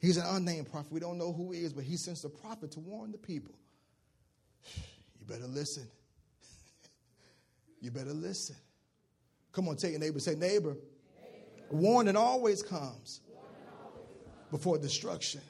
He's 0.00 0.18
an 0.18 0.36
unnamed 0.36 0.70
prophet. 0.70 0.92
We 0.92 1.00
don't 1.00 1.18
know 1.18 1.32
who 1.32 1.50
he 1.50 1.62
is, 1.62 1.72
but 1.72 1.82
he 1.82 1.96
sends 1.96 2.22
the 2.22 2.28
prophet 2.28 2.70
to 2.70 2.78
warn 2.78 3.10
the 3.10 3.18
people. 3.18 3.56
You 5.18 5.26
better 5.26 5.48
listen. 5.48 5.88
you 7.80 7.90
better 7.90 8.12
listen. 8.12 8.54
Come 9.50 9.68
on, 9.68 9.76
tell 9.76 9.90
your 9.90 9.98
neighbor. 9.98 10.20
Say, 10.20 10.36
neighbor, 10.36 10.76
neighbor. 10.76 10.76
warning 11.72 12.14
always 12.14 12.62
comes 12.62 13.20
before 14.52 14.78
destruction. 14.78 15.40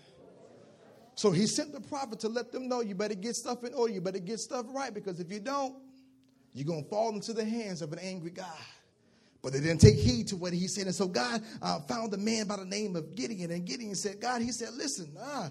So 1.17 1.31
he 1.31 1.47
sent 1.47 1.73
the 1.73 1.83
prophet 1.83 2.19
to 2.21 2.31
let 2.31 2.51
them 2.51 2.67
know 2.67 2.81
you 2.81 2.95
better 2.95 3.15
get 3.15 3.37
stuff 3.37 3.63
in 3.63 3.75
order. 3.75 3.93
You 3.93 4.01
better 4.01 4.19
get 4.19 4.41
stuff 4.41 4.65
right 4.71 4.93
because 4.93 5.21
if 5.21 5.31
you 5.31 5.39
don't, 5.39 5.77
you're 6.55 6.67
going 6.67 6.83
to 6.83 6.89
fall 6.89 7.11
into 7.11 7.35
the 7.35 7.45
hands 7.45 7.83
of 7.83 7.93
an 7.93 7.99
angry 7.99 8.31
God. 8.31 8.47
But 9.43 9.53
they 9.53 9.61
didn't 9.61 9.81
take 9.81 9.97
heed 9.97 10.29
to 10.29 10.37
what 10.37 10.53
he 10.53 10.69
said. 10.69 10.87
And 10.87 10.95
so 10.95 11.09
God 11.09 11.43
uh, 11.63 11.81
found 11.81 12.13
a 12.13 12.19
man 12.19 12.47
by 12.47 12.57
the 12.57 12.65
name 12.65 12.95
of 12.95 13.15
Gideon. 13.15 13.51
And 13.51 13.65
Gideon 13.65 13.95
said, 13.95 14.21
God, 14.21 14.43
he 14.43 14.53
said, 14.53 14.75
listen, 14.75 15.17
ah. 15.19 15.51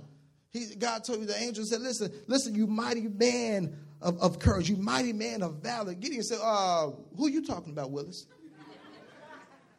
He, 0.52 0.76
God 0.76 1.04
told 1.04 1.20
me, 1.20 1.26
the 1.26 1.38
angel 1.38 1.64
said, 1.64 1.82
listen, 1.82 2.12
listen, 2.28 2.56
you 2.56 2.66
mighty 2.66 3.08
man 3.08 3.76
of, 4.02 4.20
of 4.20 4.40
courage, 4.40 4.70
you 4.70 4.78
mighty 4.78 5.14
man 5.14 5.44
of 5.44 5.62
valor. 5.62 5.94
Gideon 5.94 6.24
said, 6.24 6.40
uh, 6.42 6.90
who 7.16 7.28
are 7.28 7.30
you 7.30 7.46
talking 7.46 7.72
about, 7.72 7.92
Willis? 7.92 8.26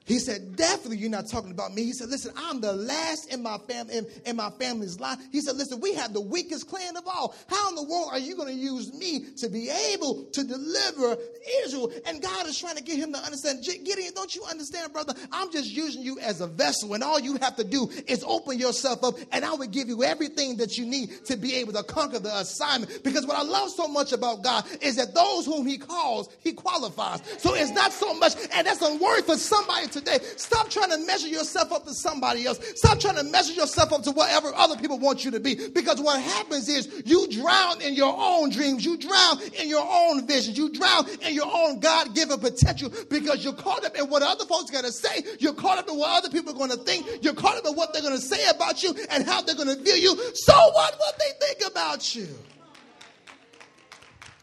He 0.07 0.19
said, 0.19 0.57
definitely 0.57 0.97
you're 0.97 1.11
not 1.11 1.29
talking 1.29 1.51
about 1.51 1.73
me. 1.73 1.85
He 1.85 1.93
said, 1.93 2.09
listen, 2.09 2.33
I'm 2.37 2.61
the 2.61 2.73
last 2.73 3.33
in 3.33 3.43
my 3.43 3.59
family 3.59 3.99
in, 3.99 4.07
in, 4.27 4.37
my 4.37 4.51
family's 4.51 4.99
line. 4.99 5.19
He 5.31 5.41
said, 5.41 5.57
listen, 5.57 5.81
we 5.81 5.95
have 5.95 6.13
the 6.13 6.21
weakest 6.21 6.69
clan 6.69 6.97
of 6.97 7.07
all. 7.07 7.35
How 7.49 7.69
in 7.69 7.77
the 7.77 7.85
world 7.85 8.09
are 8.11 8.19
you 8.19 8.35
going 8.35 8.49
to 8.49 8.61
use 8.61 8.93
me 8.93 9.27
to 9.37 9.49
be 9.49 9.71
able 9.93 10.25
to 10.25 10.43
deliver 10.43 11.17
Israel? 11.63 11.93
And 12.07 12.21
God 12.21 12.47
is 12.47 12.59
trying 12.59 12.77
to 12.77 12.83
get 12.83 12.99
him 12.99 13.13
to 13.13 13.19
understand. 13.19 13.63
Gideon, 13.63 14.13
don't 14.15 14.35
you 14.35 14.43
understand, 14.51 14.93
brother? 14.93 15.15
I'm 15.31 15.53
just 15.53 15.71
using 15.71 16.03
you 16.03 16.19
as 16.19 16.41
a 16.41 16.47
vessel, 16.47 16.95
and 16.95 17.05
all 17.05 17.21
you 17.21 17.37
have 17.37 17.57
to 17.57 17.65
do 17.65 17.89
is 18.09 18.25
open 18.27 18.59
yourself 18.59 19.05
up, 19.05 19.15
and 19.31 19.45
I 19.45 19.53
will 19.53 19.69
give 19.69 19.89
you 19.89 20.03
everything 20.03 20.57
that 20.57 20.77
you 20.77 20.87
need 20.87 21.25
to 21.27 21.37
be 21.37 21.55
able 21.57 21.73
to 21.75 21.83
conquer 21.83 22.19
the 22.19 22.37
assignment. 22.37 23.05
Because 23.05 23.27
what 23.27 23.37
I 23.37 23.43
love 23.43 23.71
so 23.71 23.87
much 23.87 24.13
about 24.13 24.43
God 24.43 24.65
is 24.81 24.97
that 24.97 25.15
those 25.15 25.47
whom 25.47 25.67
He 25.67 25.79
calls, 25.79 26.29
He 26.43 26.53
qualifies. 26.53 27.23
So 27.39 27.55
it's 27.55 27.71
not 27.71 27.93
so 27.93 28.13
much, 28.15 28.33
and 28.53 28.67
that's 28.67 28.83
a 28.83 28.97
word 28.97 29.23
for 29.23 29.37
somebody 29.37 29.87
to 29.89 30.00
today. 30.01 30.19
Stop 30.37 30.71
trying 30.71 30.91
to 30.91 30.99
measure 31.07 31.29
yourself 31.29 31.73
up 31.73 31.85
to 31.85 31.95
somebody 31.95 32.47
else. 32.47 32.59
Stop 32.77 32.99
trying 32.99 33.17
to 33.17 33.25
measure 33.25 33.53
yourself 33.53 33.93
up 33.93 34.03
to 34.03 34.11
whatever 34.11 34.53
other 34.55 34.77
people 34.77 34.99
want 34.99 35.25
you 35.25 35.31
to 35.31 35.41
be. 35.41 35.55
Because 35.55 36.01
what 36.01 36.21
happens 36.21 36.69
is 36.69 37.03
you 37.05 37.29
drown 37.29 37.81
in 37.81 37.95
your 37.95 38.15
own 38.17 38.51
dreams. 38.51 38.85
You 38.85 38.97
drown 38.97 39.41
in 39.61 39.69
your 39.69 39.87
own 39.89 40.27
visions. 40.27 40.59
You 40.59 40.71
drown 40.71 41.09
in 41.21 41.35
your 41.35 41.51
own 41.53 41.81
God 41.81 42.15
given 42.15 42.39
potential 42.39 42.93
because 43.09 43.45
you're 43.45 43.53
caught 43.53 43.85
up 43.85 43.97
in 43.97 44.09
what 44.09 44.23
other 44.23 44.45
folks 44.45 44.71
are 44.71 44.73
going 44.73 44.85
to 44.85 44.93
say. 44.93 45.23
You're 45.39 45.55
caught 45.55 45.79
up 45.79 45.89
in 45.89 45.97
what 45.97 46.19
other 46.19 46.31
people 46.31 46.53
are 46.53 46.59
going 46.59 46.71
to 46.71 46.77
think. 46.85 47.07
You're 47.23 47.35
caught 47.35 47.57
up 47.57 47.67
in 47.67 47.75
what 47.75 47.93
they're 47.93 48.03
going 48.03 48.17
to 48.17 48.21
say 48.21 48.49
about 48.49 48.83
you 48.83 48.95
and 49.11 49.25
how 49.25 49.43
they're 49.43 49.55
going 49.55 49.69
to 49.69 49.83
view 49.83 49.95
you. 49.95 50.17
So 50.35 50.53
what 50.55 50.95
what 50.99 51.19
they 51.19 51.47
think 51.47 51.71
about 51.71 52.15
you? 52.15 52.29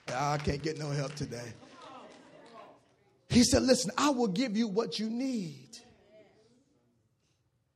Ah, 0.10 0.34
I 0.34 0.38
can't 0.38 0.62
get 0.62 0.80
no 0.80 0.90
help 0.90 1.14
today. 1.16 1.54
He 3.30 3.44
said, 3.44 3.64
Listen, 3.64 3.92
I 3.98 4.10
will 4.10 4.28
give 4.28 4.56
you 4.56 4.68
what 4.68 5.00
you 5.00 5.10
need. 5.10 5.78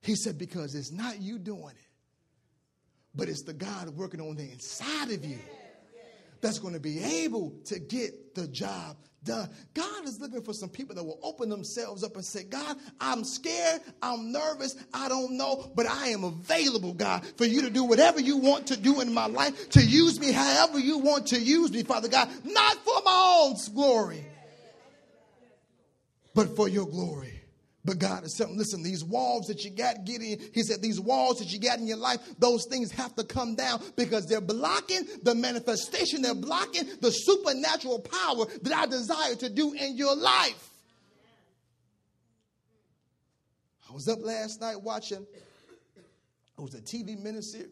He 0.02 0.16
said, 0.16 0.38
Because 0.38 0.76
it's 0.76 0.92
not 0.92 1.20
you 1.20 1.38
doing 1.38 1.70
it, 1.70 1.90
but 3.14 3.30
it's 3.30 3.44
the 3.44 3.54
God 3.54 3.90
working 3.90 4.22
on 4.22 4.36
the 4.36 4.50
inside 4.50 5.12
of 5.12 5.24
you 5.26 5.40
that's 6.42 6.60
going 6.60 6.74
to 6.74 6.80
be 6.80 7.00
able 7.24 7.54
to 7.66 7.80
get 7.80 8.36
the 8.36 8.48
job 8.48 8.98
done. 9.24 9.50
God 9.74 10.06
is 10.06 10.20
looking 10.20 10.42
for 10.42 10.54
some 10.54 10.70
people 10.70 10.96
that 10.96 11.04
will 11.04 11.20
open 11.22 11.50
themselves 11.50 12.04
up 12.04 12.16
and 12.16 12.26
say, 12.26 12.44
God, 12.44 12.78
I'm 13.00 13.24
scared, 13.24 13.82
I'm 14.02 14.32
nervous, 14.32 14.76
I 14.94 15.08
don't 15.10 15.38
know, 15.38 15.72
but 15.76 15.86
I 15.86 16.08
am 16.08 16.24
available, 16.24 16.94
God, 16.94 17.26
for 17.38 17.46
you 17.46 17.62
to 17.62 17.70
do 17.70 17.84
whatever 17.84 18.20
you 18.20 18.38
want 18.38 18.68
to 18.68 18.78
do 18.78 19.02
in 19.02 19.14
my 19.14 19.28
life, 19.28 19.70
to 19.72 19.82
use 19.86 20.20
me 20.20 20.32
however 20.32 20.80
you 20.80 20.98
want 20.98 21.28
to 21.28 21.40
use 21.40 21.72
me, 21.72 21.84
Father 21.84 22.08
God, 22.08 22.30
not 22.44 22.78
for 22.78 23.02
my 23.06 23.44
own 23.44 23.56
glory, 23.76 24.26
but 26.34 26.56
for 26.56 26.68
your 26.68 26.86
glory. 26.86 27.42
But 27.84 27.98
God 27.98 28.24
is 28.24 28.38
saying, 28.38 28.56
listen, 28.56 28.84
these 28.84 29.04
walls 29.04 29.48
that 29.48 29.64
you 29.64 29.72
got 29.72 30.06
getting, 30.06 30.40
he 30.54 30.62
said, 30.62 30.82
these 30.82 31.00
walls 31.00 31.40
that 31.40 31.52
you 31.52 31.60
got 31.60 31.80
in 31.80 31.88
your 31.88 31.98
life, 31.98 32.20
those 32.38 32.66
things 32.70 32.92
have 32.92 33.16
to 33.16 33.24
come 33.24 33.56
down 33.56 33.82
because 33.96 34.28
they're 34.28 34.40
blocking 34.40 35.08
the 35.24 35.34
manifestation, 35.34 36.22
they're 36.22 36.36
blocking 36.36 36.84
the 37.02 37.10
supernatural 37.10 38.00
power 38.00 38.46
that 38.62 38.74
I 38.74 38.86
desire 38.86 39.36
to 39.36 39.50
do 39.50 39.74
in 39.74 39.98
your 39.98 40.16
life. 40.16 40.70
I 43.90 43.94
was 43.94 44.08
up 44.08 44.20
last 44.22 44.62
night 44.62 44.80
watching, 44.80 45.26
it 46.62 46.62
was 46.62 46.76
a 46.76 46.82
TV 46.82 47.20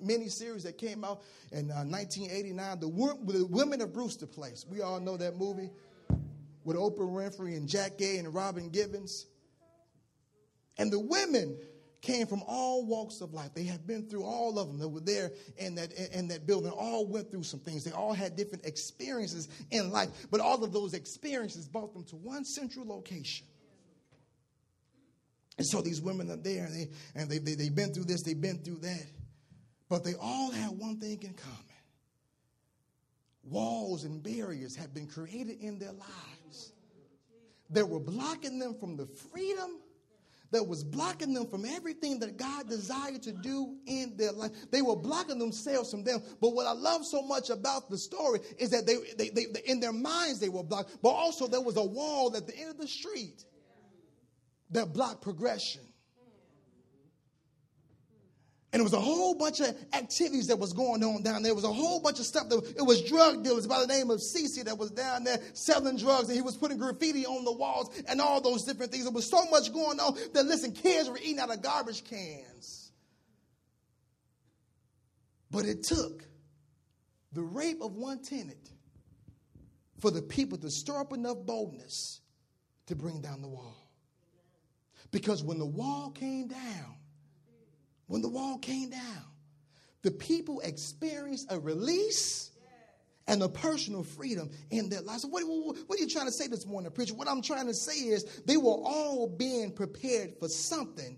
mini 0.02 0.28
series 0.28 0.64
that 0.64 0.80
came 0.80 1.04
out 1.04 1.22
in 1.52 1.70
uh, 1.70 1.86
1989, 1.86 2.80
the, 2.80 2.88
the 3.32 3.46
Women 3.46 3.82
of 3.82 3.94
Brewster 3.94 4.26
Place. 4.26 4.66
We 4.68 4.82
all 4.82 5.00
know 5.00 5.18
that 5.18 5.38
movie 5.38 5.70
with 6.70 6.78
Oprah 6.78 7.00
Winfrey 7.00 7.58
and 7.58 7.68
Jackée 7.68 8.20
and 8.20 8.32
Robin 8.32 8.70
Givens. 8.70 9.26
And 10.78 10.94
the 10.94 11.00
women 11.00 11.58
came 12.00 12.28
from 12.28 12.44
all 12.46 12.86
walks 12.86 13.22
of 13.22 13.34
life. 13.34 13.56
They 13.56 13.64
had 13.64 13.88
been 13.88 14.08
through 14.08 14.24
all 14.24 14.60
of 14.60 14.68
them 14.68 14.78
that 14.78 14.88
were 14.88 15.00
there 15.00 15.32
in 15.58 15.74
that, 15.76 15.92
in 16.14 16.28
that 16.28 16.46
building, 16.46 16.72
all 16.72 17.08
went 17.08 17.32
through 17.32 17.42
some 17.42 17.60
things. 17.60 17.84
They 17.84 17.92
all 17.92 18.14
had 18.14 18.36
different 18.36 18.68
experiences 18.68 19.50
in 19.72 19.90
life, 19.90 20.10
but 20.30 20.42
all 20.42 20.64
of 20.64 20.72
those 20.72 20.94
experiences 20.94 21.68
brought 21.68 21.92
them 21.92 22.04
to 22.04 22.16
one 22.18 22.46
central 22.46 22.88
location. 22.88 23.48
And 25.58 25.66
so 25.66 25.82
these 25.82 26.02
women 26.02 26.30
are 26.30 26.38
there, 26.38 26.66
and, 26.66 26.76
they, 26.76 26.90
and 27.16 27.30
they, 27.32 27.40
they, 27.40 27.56
they've 27.56 27.76
been 27.76 27.96
through 27.96 28.06
this, 28.06 28.22
they've 28.22 28.40
been 28.40 28.60
through 28.60 28.78
that. 28.82 29.06
But 29.90 30.04
they 30.04 30.14
all 30.22 30.52
had 30.52 30.70
one 30.70 31.00
thing 31.00 31.18
in 31.24 31.34
common 31.34 31.69
walls 33.44 34.04
and 34.04 34.22
barriers 34.22 34.76
had 34.76 34.94
been 34.94 35.08
created 35.08 35.60
in 35.62 35.80
their 35.80 35.92
lives 35.92 36.74
that 37.70 37.88
were 37.88 38.00
blocking 38.00 38.60
them 38.60 38.76
from 38.76 38.98
the 38.98 39.06
freedom 39.06 39.80
that 40.52 40.68
was 40.68 40.84
blocking 40.84 41.34
them 41.34 41.48
from 41.48 41.66
everything 41.66 42.20
that 42.20 42.38
God 42.38 42.68
desired 42.70 43.22
to 43.24 43.32
do 43.32 43.76
in 43.86 44.16
their 44.18 44.32
life. 44.32 44.52
They 44.72 44.82
were 44.82 44.96
blocking 44.96 45.38
themselves 45.38 45.92
from 45.92 46.04
them. 46.04 46.22
But 46.42 46.56
what 46.56 46.66
I 46.66 46.72
love 46.72 47.06
so 47.06 47.22
much 47.22 47.50
about 47.50 47.90
the 47.90 47.98
story 47.98 48.40
is 48.58 48.72
that 48.72 48.86
they, 48.86 48.96
they, 49.18 49.30
they, 49.30 49.46
in 49.66 49.80
their 49.80 49.94
minds 49.94 50.40
they 50.40 50.50
were 50.50 50.64
blocked, 50.64 50.98
but 51.02 51.10
also 51.10 51.48
there 51.48 51.62
was 51.62 51.78
a 51.78 51.84
wall 51.84 52.36
at 52.36 52.48
the 52.48 52.58
end 52.58 52.72
of 52.72 52.78
the 52.78 52.88
street 52.88 53.46
that 54.72 54.94
blocked 54.94 55.22
progression. 55.22 55.82
And 58.72 58.80
it 58.80 58.84
was 58.84 58.94
a 58.94 59.00
whole 59.00 59.34
bunch 59.34 59.62
of 59.62 59.76
activities 59.94 60.48
that 60.48 60.60
was 60.60 60.74
going 60.74 61.04
on 61.04 61.24
down 61.24 61.42
there. 61.42 61.52
It 61.52 61.56
was 61.56 61.64
a 61.64 61.74
whole 61.74 62.00
bunch 62.00 62.20
of 62.20 62.26
stuff. 62.26 62.50
That, 62.50 62.76
it 62.78 62.84
was 62.84 63.02
drug 63.02 63.44
dealers 63.44 63.66
by 63.66 63.80
the 63.80 63.88
name 63.88 64.12
of 64.12 64.22
C.C. 64.22 64.62
that 64.64 64.78
was 64.78 64.92
down 64.92 65.24
there 65.24 65.40
selling 65.54 65.98
drugs, 65.98 66.28
and 66.28 66.36
he 66.36 66.44
was 66.44 66.56
putting 66.56 66.78
graffiti 66.78 67.26
on 67.26 67.46
the 67.46 67.52
walls 67.52 67.90
and 68.08 68.22
all 68.22 68.42
those 68.42 68.66
different 68.66 68.92
things. 68.92 69.06
There 69.06 69.14
was 69.14 69.28
so 69.28 69.44
much 69.46 69.74
going 69.74 70.00
on 70.00 70.16
that, 70.34 70.46
listen, 70.46 70.72
kids 70.72 71.10
were 71.10 71.18
eating 71.18 71.40
out 71.40 71.52
of 71.52 71.64
garbage 71.64 72.04
cans. 72.04 72.92
But 75.50 75.66
it 75.66 75.82
took 75.82 76.24
the 77.34 77.42
rape 77.42 77.82
of 77.82 77.96
one 77.96 78.22
tenant 78.22 78.70
for 79.98 80.12
the 80.12 80.22
people 80.22 80.60
to 80.60 80.70
stir 80.70 81.00
up 81.00 81.12
enough 81.12 81.38
boldness 81.44 82.22
to 82.86 82.96
bring 82.96 83.20
down 83.20 83.42
the 83.42 83.48
wall. 83.48 83.92
Because 85.10 85.44
when 85.44 85.58
the 85.58 85.66
wall 85.66 86.12
came 86.12 86.48
down, 86.50 86.99
when 88.10 88.24
the 88.24 88.28
wall 88.28 88.58
came 88.58 88.90
down, 88.90 89.24
the 90.02 90.10
people 90.12 90.60
experienced 90.62 91.52
a 91.52 91.60
release 91.60 92.50
and 93.28 93.42
a 93.44 93.48
personal 93.48 94.04
freedom 94.04 94.50
in 94.72 94.90
their 94.90 95.02
lives. 95.02 95.24
What, 95.26 95.44
what, 95.44 95.78
what, 95.86 96.00
are 96.00 96.02
you 96.02 96.10
trying 96.10 96.26
to 96.26 96.32
say 96.32 96.48
this 96.48 96.66
morning, 96.66 96.92
preacher? 96.92 97.14
What 97.14 97.28
I'm 97.28 97.44
trying 97.44 97.68
to 97.68 97.74
say 97.74 97.94
is 97.94 98.42
they 98.48 98.58
were 98.58 98.72
all 98.72 99.28
being 99.28 99.72
prepared 99.72 100.34
for 100.40 100.50
something, 100.50 101.18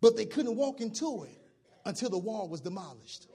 but 0.00 0.16
they 0.16 0.24
couldn't 0.24 0.56
walk 0.56 0.80
into 0.80 1.24
it 1.24 1.38
until 1.84 2.08
the 2.08 2.18
wall 2.18 2.48
was 2.48 2.62
demolished. 2.62 3.26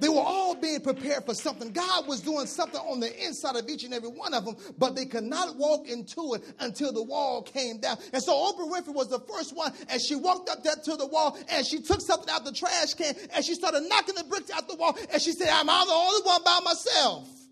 They 0.00 0.08
were 0.08 0.20
all 0.20 0.54
being 0.54 0.80
prepared 0.80 1.24
for 1.24 1.34
something. 1.34 1.72
God 1.72 2.06
was 2.06 2.20
doing 2.20 2.46
something 2.46 2.80
on 2.80 3.00
the 3.00 3.24
inside 3.24 3.56
of 3.56 3.68
each 3.68 3.84
and 3.84 3.94
every 3.94 4.08
one 4.08 4.34
of 4.34 4.44
them, 4.44 4.56
but 4.78 4.94
they 4.94 5.04
could 5.04 5.24
not 5.24 5.56
walk 5.56 5.88
into 5.88 6.34
it 6.34 6.44
until 6.60 6.92
the 6.92 7.02
wall 7.02 7.42
came 7.42 7.78
down. 7.78 7.98
And 8.12 8.22
so 8.22 8.32
Oprah 8.32 8.70
Winfrey 8.70 8.94
was 8.94 9.08
the 9.08 9.20
first 9.20 9.56
one, 9.56 9.72
and 9.88 10.00
she 10.00 10.14
walked 10.14 10.48
up 10.48 10.62
there 10.62 10.76
to 10.76 10.96
the 10.96 11.06
wall, 11.06 11.38
and 11.48 11.66
she 11.66 11.80
took 11.80 12.00
something 12.00 12.28
out 12.30 12.44
the 12.44 12.52
trash 12.52 12.94
can, 12.94 13.14
and 13.34 13.44
she 13.44 13.54
started 13.54 13.82
knocking 13.88 14.14
the 14.14 14.24
bricks 14.24 14.50
out 14.50 14.68
the 14.68 14.76
wall, 14.76 14.96
and 15.12 15.20
she 15.20 15.32
said, 15.32 15.48
I'm, 15.50 15.66
the 15.66 15.92
only 15.92 16.22
one 16.22 16.42
by 16.44 16.60
myself 16.64 17.43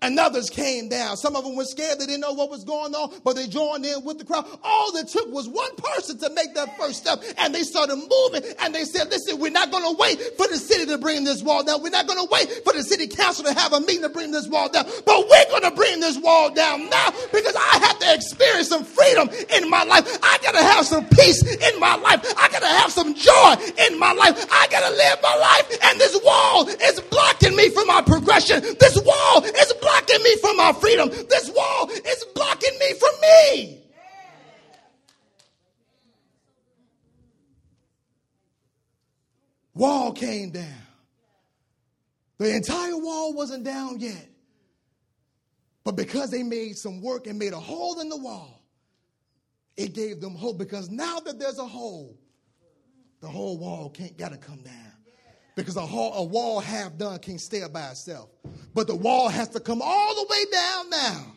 and 0.00 0.18
others 0.18 0.48
came 0.48 0.88
down. 0.88 1.16
Some 1.16 1.34
of 1.34 1.44
them 1.44 1.56
were 1.56 1.64
scared. 1.64 1.98
They 1.98 2.06
didn't 2.06 2.20
know 2.20 2.32
what 2.32 2.50
was 2.50 2.64
going 2.64 2.94
on, 2.94 3.12
but 3.24 3.34
they 3.34 3.46
joined 3.46 3.84
in 3.84 4.04
with 4.04 4.18
the 4.18 4.24
crowd. 4.24 4.46
All 4.62 4.96
it 4.96 5.08
took 5.08 5.32
was 5.32 5.48
one 5.48 5.74
person 5.76 6.18
to 6.18 6.30
make 6.30 6.54
that 6.54 6.76
first 6.78 7.00
step, 7.02 7.22
and 7.38 7.54
they 7.54 7.62
started 7.62 7.96
moving. 7.96 8.48
And 8.60 8.74
they 8.74 8.84
said, 8.84 9.08
Listen, 9.10 9.38
we're 9.38 9.50
not 9.50 9.70
going 9.70 9.84
to 9.84 9.98
wait 9.98 10.20
for 10.36 10.46
the 10.46 10.56
city 10.56 10.86
to 10.86 10.98
bring 10.98 11.24
this 11.24 11.42
wall 11.42 11.64
down. 11.64 11.82
We're 11.82 11.90
not 11.90 12.06
going 12.06 12.24
to 12.24 12.28
wait 12.30 12.48
for 12.64 12.72
the 12.72 12.82
city 12.82 13.08
council 13.08 13.44
to 13.44 13.54
have 13.54 13.72
a 13.72 13.80
meeting 13.80 14.02
to 14.02 14.08
bring 14.08 14.30
this 14.30 14.46
wall 14.46 14.68
down. 14.68 14.84
But 15.04 15.28
we're 15.28 15.50
going 15.50 15.62
to 15.62 15.72
bring 15.72 16.00
this 16.00 16.18
wall 16.18 16.54
down 16.54 16.88
now 16.88 17.10
because 17.32 17.56
I 17.56 17.78
have 17.82 17.98
to 17.98 18.14
experience 18.14 18.68
some 18.68 18.84
freedom 18.84 19.28
in 19.50 19.68
my 19.68 19.82
life. 19.82 20.06
I 20.22 20.38
got 20.42 20.52
to 20.52 20.62
have 20.62 20.86
some 20.86 21.06
peace 21.06 21.42
in 21.42 21.80
my 21.80 21.96
life. 21.96 22.22
I 22.38 22.48
got 22.48 22.60
to 22.60 22.68
have 22.68 22.92
some 22.92 23.14
joy 23.14 23.54
in 23.88 23.98
my 23.98 24.12
life. 24.12 24.46
I 24.52 24.68
got 24.70 24.88
to 24.88 24.94
live 24.94 25.18
my 25.22 25.34
life. 25.34 25.78
And 25.82 25.98
this 25.98 26.18
wall 26.22 26.68
is 26.68 27.00
blocking 27.10 27.56
me 27.56 27.70
from 27.70 27.88
my 27.88 28.02
progression. 28.02 28.60
This 28.78 29.00
wall 29.04 29.42
is 29.42 29.72
blocking 29.72 29.87
blocking 29.88 30.22
me 30.22 30.36
from 30.36 30.56
my 30.56 30.72
freedom. 30.72 31.08
This 31.08 31.50
wall 31.50 31.90
is 31.90 32.24
blocking 32.34 32.78
me 32.78 32.92
from 32.94 33.10
me. 33.20 33.80
Wall 39.74 40.12
came 40.12 40.50
down. 40.50 40.82
The 42.38 42.54
entire 42.54 42.96
wall 42.96 43.32
wasn't 43.34 43.64
down 43.64 44.00
yet. 44.00 44.28
But 45.84 45.96
because 45.96 46.30
they 46.30 46.42
made 46.42 46.76
some 46.76 47.00
work 47.00 47.26
and 47.26 47.38
made 47.38 47.52
a 47.52 47.60
hole 47.60 48.00
in 48.00 48.08
the 48.08 48.16
wall, 48.16 48.62
it 49.76 49.94
gave 49.94 50.20
them 50.20 50.34
hope 50.34 50.58
because 50.58 50.90
now 50.90 51.20
that 51.20 51.38
there's 51.38 51.58
a 51.58 51.66
hole, 51.66 52.18
the 53.20 53.28
whole 53.28 53.58
wall 53.58 53.88
can't 53.90 54.16
gotta 54.18 54.36
come 54.36 54.62
down 54.62 54.87
because 55.58 55.76
a, 55.76 55.80
a 55.80 56.22
wall 56.22 56.60
half 56.60 56.96
done 56.96 57.18
can't 57.18 57.40
stay 57.40 57.62
by 57.72 57.88
itself. 57.88 58.30
But 58.74 58.86
the 58.86 58.94
wall 58.94 59.28
has 59.28 59.48
to 59.50 59.60
come 59.60 59.82
all 59.82 60.14
the 60.14 60.26
way 60.30 60.44
down 60.52 60.90
now 60.90 61.32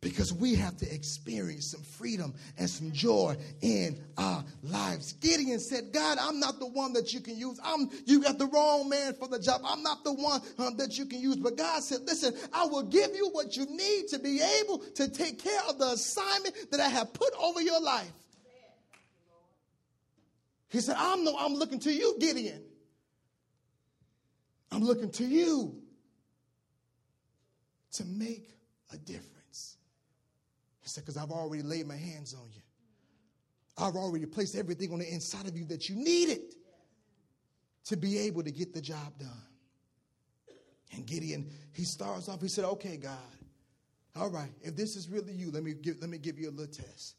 because 0.00 0.32
we 0.32 0.54
have 0.54 0.76
to 0.76 0.94
experience 0.94 1.66
some 1.66 1.82
freedom 1.82 2.32
and 2.58 2.70
some 2.70 2.92
joy 2.92 3.36
in 3.60 3.98
our 4.16 4.44
lives. 4.62 5.14
Gideon 5.14 5.58
said, 5.58 5.92
God, 5.92 6.18
I'm 6.20 6.38
not 6.38 6.60
the 6.60 6.66
one 6.68 6.92
that 6.92 7.12
you 7.12 7.18
can 7.18 7.36
use. 7.36 7.58
I'm 7.64 7.90
you 8.06 8.22
got 8.22 8.38
the 8.38 8.46
wrong 8.46 8.88
man 8.88 9.14
for 9.14 9.26
the 9.26 9.40
job. 9.40 9.62
I'm 9.64 9.82
not 9.82 10.04
the 10.04 10.12
one 10.12 10.40
um, 10.58 10.76
that 10.76 10.96
you 10.96 11.04
can 11.04 11.18
use. 11.18 11.36
But 11.36 11.56
God 11.56 11.82
said, 11.82 12.02
listen, 12.02 12.36
I 12.52 12.66
will 12.66 12.84
give 12.84 13.16
you 13.16 13.30
what 13.30 13.56
you 13.56 13.66
need 13.66 14.06
to 14.10 14.20
be 14.20 14.40
able 14.60 14.78
to 14.78 15.08
take 15.08 15.42
care 15.42 15.60
of 15.68 15.76
the 15.76 15.86
assignment 15.86 16.54
that 16.70 16.78
I 16.78 16.88
have 16.88 17.12
put 17.12 17.32
over 17.36 17.60
your 17.60 17.80
life. 17.80 18.12
He 20.68 20.80
said, 20.80 20.94
I'm 20.96 21.24
no, 21.24 21.36
I'm 21.36 21.54
looking 21.54 21.80
to 21.80 21.92
you, 21.92 22.16
Gideon. 22.20 22.62
I'm 24.72 24.82
looking 24.82 25.10
to 25.10 25.24
you 25.24 25.76
to 27.92 28.04
make 28.06 28.48
a 28.92 28.96
difference. 28.96 29.76
He 30.80 30.88
said, 30.88 31.04
Because 31.04 31.18
I've 31.18 31.30
already 31.30 31.62
laid 31.62 31.86
my 31.86 31.96
hands 31.96 32.34
on 32.34 32.48
you. 32.54 32.62
I've 33.76 33.96
already 33.96 34.26
placed 34.26 34.56
everything 34.56 34.92
on 34.92 34.98
the 34.98 35.12
inside 35.12 35.46
of 35.46 35.56
you 35.56 35.64
that 35.66 35.88
you 35.88 35.96
needed 35.96 36.40
to 37.84 37.96
be 37.96 38.18
able 38.18 38.42
to 38.42 38.50
get 38.50 38.72
the 38.72 38.80
job 38.80 39.18
done. 39.18 39.28
And 40.94 41.06
Gideon, 41.06 41.50
he 41.72 41.84
starts 41.84 42.28
off, 42.28 42.40
he 42.40 42.48
said, 42.48 42.64
Okay, 42.64 42.96
God, 42.96 43.18
all 44.16 44.30
right, 44.30 44.52
if 44.62 44.74
this 44.74 44.96
is 44.96 45.08
really 45.08 45.32
you, 45.32 45.50
let 45.50 45.62
me 45.62 45.74
give, 45.74 45.96
let 46.00 46.08
me 46.08 46.18
give 46.18 46.38
you 46.38 46.48
a 46.48 46.50
little 46.50 46.66
test. 46.66 47.16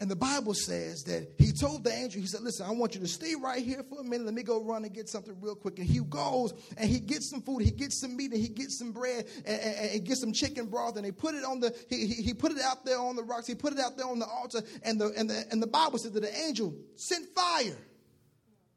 And 0.00 0.10
the 0.10 0.16
Bible 0.16 0.54
says 0.54 1.04
that 1.04 1.28
he 1.38 1.52
told 1.52 1.84
the 1.84 1.92
angel, 1.92 2.20
he 2.20 2.26
said, 2.26 2.40
Listen, 2.40 2.66
I 2.66 2.72
want 2.72 2.96
you 2.96 3.00
to 3.00 3.06
stay 3.06 3.34
right 3.40 3.62
here 3.62 3.84
for 3.88 4.00
a 4.00 4.02
minute. 4.02 4.24
Let 4.24 4.34
me 4.34 4.42
go 4.42 4.60
run 4.60 4.84
and 4.84 4.92
get 4.92 5.08
something 5.08 5.36
real 5.40 5.54
quick. 5.54 5.78
And 5.78 5.86
he 5.86 6.00
goes 6.00 6.52
and 6.76 6.90
he 6.90 6.98
gets 6.98 7.30
some 7.30 7.40
food, 7.40 7.62
he 7.62 7.70
gets 7.70 8.00
some 8.00 8.16
meat, 8.16 8.32
and 8.32 8.40
he 8.40 8.48
gets 8.48 8.76
some 8.76 8.90
bread 8.90 9.26
and, 9.46 9.60
and, 9.60 9.90
and 9.92 10.04
gets 10.04 10.20
some 10.20 10.32
chicken 10.32 10.66
broth. 10.66 10.96
And 10.96 11.06
he 11.06 11.12
put 11.12 11.36
it 11.36 11.44
on 11.44 11.60
the, 11.60 11.72
he, 11.88 12.06
he, 12.06 12.22
he, 12.22 12.34
put 12.34 12.50
it 12.50 12.60
out 12.60 12.84
there 12.84 12.98
on 12.98 13.14
the 13.14 13.22
rocks, 13.22 13.46
he 13.46 13.54
put 13.54 13.72
it 13.72 13.78
out 13.78 13.96
there 13.96 14.06
on 14.06 14.18
the 14.18 14.26
altar. 14.26 14.62
And 14.82 15.00
the, 15.00 15.12
and 15.16 15.30
the, 15.30 15.44
and 15.52 15.62
the 15.62 15.68
Bible 15.68 15.98
said 15.98 16.12
that 16.14 16.20
the 16.20 16.36
angel 16.38 16.74
sent 16.96 17.28
fire 17.28 17.78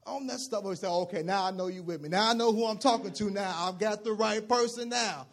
on 0.05 0.27
that 0.27 0.39
stuff. 0.39 0.65
He 0.65 0.75
said, 0.75 0.89
Okay, 0.89 1.23
now 1.23 1.45
I 1.45 1.51
know 1.51 1.65
you 1.65 1.81
with 1.81 1.99
me. 1.99 2.09
Now 2.09 2.29
I 2.29 2.33
know 2.33 2.53
who 2.53 2.67
I'm 2.67 2.77
talking 2.77 3.11
to 3.13 3.31
now. 3.31 3.55
I've 3.57 3.79
got 3.79 4.03
the 4.03 4.13
right 4.13 4.47
person 4.47 4.89
now. 4.89 5.25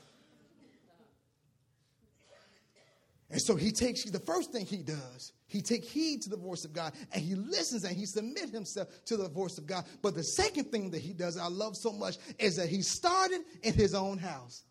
And 3.35 3.43
so 3.43 3.57
he 3.57 3.73
takes 3.73 4.05
the 4.05 4.21
first 4.21 4.53
thing 4.53 4.65
he 4.65 4.77
does, 4.77 5.33
he 5.49 5.61
take 5.61 5.85
heed 5.85 6.23
to 6.23 6.31
the 6.31 6.37
voice 6.37 6.65
of 6.65 6.73
God 6.73 6.93
and 7.13 7.21
he 7.21 7.35
listens 7.35 7.83
and 7.83 7.97
he 7.97 8.07
submit 8.07 8.51
himself 8.51 8.87
to 9.07 9.17
the 9.17 9.29
voice 9.29 9.59
of 9.59 9.67
God. 9.67 9.85
But 10.03 10.15
the 10.15 10.23
second 10.23 10.71
thing 10.71 10.93
that 10.93 11.01
he 11.01 11.13
does, 11.13 11.37
I 11.37 11.49
love 11.49 11.77
so 11.77 11.91
much, 11.91 12.17
is 12.39 12.55
that 12.59 12.69
he 12.69 12.81
started 12.81 13.41
in 13.65 13.75
his 13.75 13.93
own 13.93 14.19
house. 14.19 14.63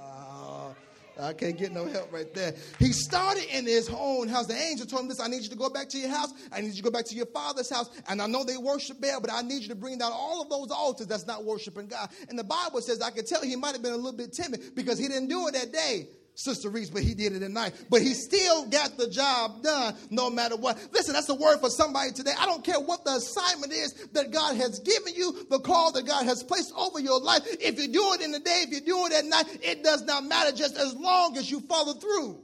Uh, 0.00 0.72
I 1.20 1.32
can't 1.32 1.58
get 1.58 1.72
no 1.72 1.84
help 1.84 2.12
right 2.12 2.32
there. 2.32 2.54
He 2.78 2.92
started 2.92 3.44
in 3.52 3.66
his 3.66 3.90
own 3.92 4.28
house. 4.28 4.46
The 4.46 4.54
angel 4.54 4.86
told 4.86 5.02
him 5.02 5.08
this 5.08 5.18
I 5.18 5.26
need 5.26 5.42
you 5.42 5.48
to 5.48 5.56
go 5.56 5.68
back 5.68 5.88
to 5.88 5.98
your 5.98 6.10
house. 6.10 6.32
I 6.52 6.60
need 6.60 6.68
you 6.68 6.76
to 6.76 6.82
go 6.82 6.92
back 6.92 7.06
to 7.06 7.16
your 7.16 7.26
father's 7.26 7.70
house. 7.70 7.90
And 8.06 8.22
I 8.22 8.28
know 8.28 8.44
they 8.44 8.56
worship 8.56 9.00
Baal, 9.00 9.20
but 9.20 9.32
I 9.32 9.42
need 9.42 9.62
you 9.62 9.68
to 9.68 9.74
bring 9.74 9.98
down 9.98 10.12
all 10.12 10.40
of 10.40 10.48
those 10.48 10.70
altars 10.70 11.08
that's 11.08 11.26
not 11.26 11.44
worshiping 11.44 11.88
God. 11.88 12.08
And 12.28 12.38
the 12.38 12.44
Bible 12.44 12.82
says 12.82 13.00
I 13.00 13.10
could 13.10 13.26
tell 13.26 13.42
he 13.42 13.56
might 13.56 13.72
have 13.72 13.82
been 13.82 13.94
a 13.94 13.96
little 13.96 14.12
bit 14.12 14.32
timid 14.32 14.76
because 14.76 14.96
he 14.96 15.08
didn't 15.08 15.26
do 15.26 15.48
it 15.48 15.54
that 15.54 15.72
day. 15.72 16.06
Sister 16.34 16.70
Reese, 16.70 16.88
but 16.88 17.02
he 17.02 17.14
did 17.14 17.34
it 17.34 17.42
at 17.42 17.50
night. 17.50 17.74
But 17.90 18.00
he 18.02 18.14
still 18.14 18.66
got 18.66 18.96
the 18.96 19.08
job 19.08 19.62
done 19.62 19.94
no 20.10 20.30
matter 20.30 20.56
what. 20.56 20.78
Listen, 20.92 21.12
that's 21.12 21.28
a 21.28 21.34
word 21.34 21.58
for 21.58 21.68
somebody 21.68 22.12
today. 22.12 22.32
I 22.38 22.46
don't 22.46 22.64
care 22.64 22.80
what 22.80 23.04
the 23.04 23.12
assignment 23.12 23.72
is 23.72 23.92
that 24.12 24.30
God 24.30 24.56
has 24.56 24.80
given 24.80 25.14
you, 25.14 25.46
the 25.50 25.58
call 25.58 25.92
that 25.92 26.06
God 26.06 26.24
has 26.24 26.42
placed 26.42 26.72
over 26.74 27.00
your 27.00 27.20
life. 27.20 27.42
If 27.60 27.78
you 27.78 27.88
do 27.88 28.12
it 28.14 28.22
in 28.22 28.32
the 28.32 28.40
day, 28.40 28.64
if 28.66 28.70
you 28.70 28.80
do 28.80 29.06
it 29.06 29.12
at 29.12 29.26
night, 29.26 29.44
it 29.62 29.84
does 29.84 30.02
not 30.02 30.24
matter 30.24 30.56
just 30.56 30.76
as 30.76 30.94
long 30.94 31.36
as 31.36 31.50
you 31.50 31.60
follow 31.60 31.92
through 31.94 32.40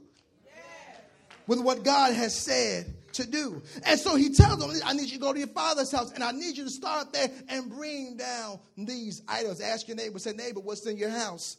with 1.47 1.59
what 1.59 1.83
God 1.83 2.13
has 2.13 2.37
said 2.37 2.93
to 3.13 3.27
do. 3.27 3.61
And 3.85 3.99
so 3.99 4.15
he 4.15 4.33
tells 4.33 4.59
them, 4.59 4.71
I 4.85 4.93
need 4.93 5.09
you 5.09 5.17
to 5.17 5.19
go 5.19 5.33
to 5.33 5.39
your 5.39 5.47
father's 5.47 5.91
house 5.91 6.11
and 6.11 6.23
I 6.23 6.31
need 6.31 6.57
you 6.57 6.63
to 6.63 6.69
start 6.69 7.11
there 7.11 7.29
and 7.49 7.69
bring 7.69 8.17
down 8.17 8.59
these 8.77 9.23
idols. 9.27 9.61
Ask 9.61 9.87
your 9.87 9.97
neighbor, 9.97 10.19
say, 10.19 10.33
neighbor, 10.33 10.59
what's 10.59 10.85
in 10.85 10.95
your 10.95 11.09
house? 11.09 11.57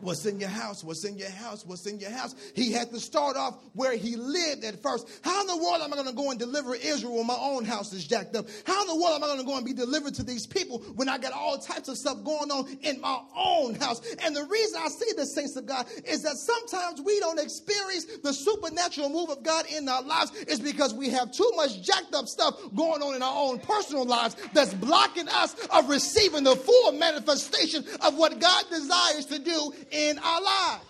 What's 0.00 0.24
in 0.24 0.40
your 0.40 0.48
house? 0.48 0.82
What's 0.82 1.04
in 1.04 1.18
your 1.18 1.30
house? 1.30 1.64
What's 1.66 1.86
in 1.86 2.00
your 2.00 2.10
house? 2.10 2.34
He 2.54 2.72
had 2.72 2.90
to 2.90 3.00
start 3.00 3.36
off 3.36 3.58
where 3.74 3.96
he 3.96 4.16
lived 4.16 4.64
at 4.64 4.82
first. 4.82 5.08
How 5.22 5.40
in 5.42 5.46
the 5.46 5.56
world 5.56 5.82
am 5.82 5.92
I 5.92 5.96
going 5.96 6.08
to 6.08 6.14
go 6.14 6.30
and 6.30 6.38
deliver 6.38 6.74
Israel 6.74 7.16
when 7.16 7.26
my 7.26 7.38
own 7.38 7.64
house 7.64 7.92
is 7.92 8.06
jacked 8.06 8.34
up? 8.34 8.46
How 8.66 8.82
in 8.82 8.88
the 8.88 8.96
world 8.96 9.14
am 9.16 9.24
I 9.24 9.26
going 9.26 9.40
to 9.40 9.44
go 9.44 9.56
and 9.56 9.66
be 9.66 9.72
delivered 9.72 10.14
to 10.14 10.22
these 10.22 10.46
people 10.46 10.78
when 10.96 11.08
I 11.08 11.18
got 11.18 11.32
all 11.32 11.58
types 11.58 11.88
of 11.88 11.98
stuff 11.98 12.24
going 12.24 12.50
on 12.50 12.66
in 12.82 13.00
my 13.00 13.20
own 13.36 13.74
house? 13.74 14.00
And 14.24 14.34
the 14.34 14.44
reason 14.44 14.80
I 14.82 14.88
see 14.88 15.12
the 15.16 15.26
saints 15.26 15.56
of 15.56 15.66
God 15.66 15.86
is 16.04 16.22
that 16.22 16.36
sometimes 16.36 17.00
we 17.02 17.20
don't 17.20 17.38
experience 17.38 18.06
the 18.22 18.32
supernatural 18.32 19.10
move 19.10 19.30
of 19.30 19.42
God 19.42 19.66
in 19.70 19.88
our 19.88 20.02
lives 20.02 20.32
is 20.48 20.60
because 20.60 20.94
we 20.94 21.10
have 21.10 21.30
too 21.32 21.50
much 21.56 21.82
jacked 21.82 22.14
up 22.14 22.26
stuff 22.26 22.58
going 22.74 23.02
on 23.02 23.14
in 23.14 23.22
our 23.22 23.36
own 23.36 23.58
personal 23.58 24.04
lives 24.04 24.36
that's 24.54 24.72
blocking 24.74 25.28
us 25.28 25.54
of 25.68 25.88
receiving 25.88 26.44
the 26.44 26.56
full 26.56 26.92
manifestation 26.92 27.84
of 28.00 28.16
what 28.16 28.40
God 28.40 28.64
desires 28.70 29.26
to 29.26 29.38
do 29.38 29.72
in 29.90 30.18
our 30.18 30.42
lives. 30.42 30.84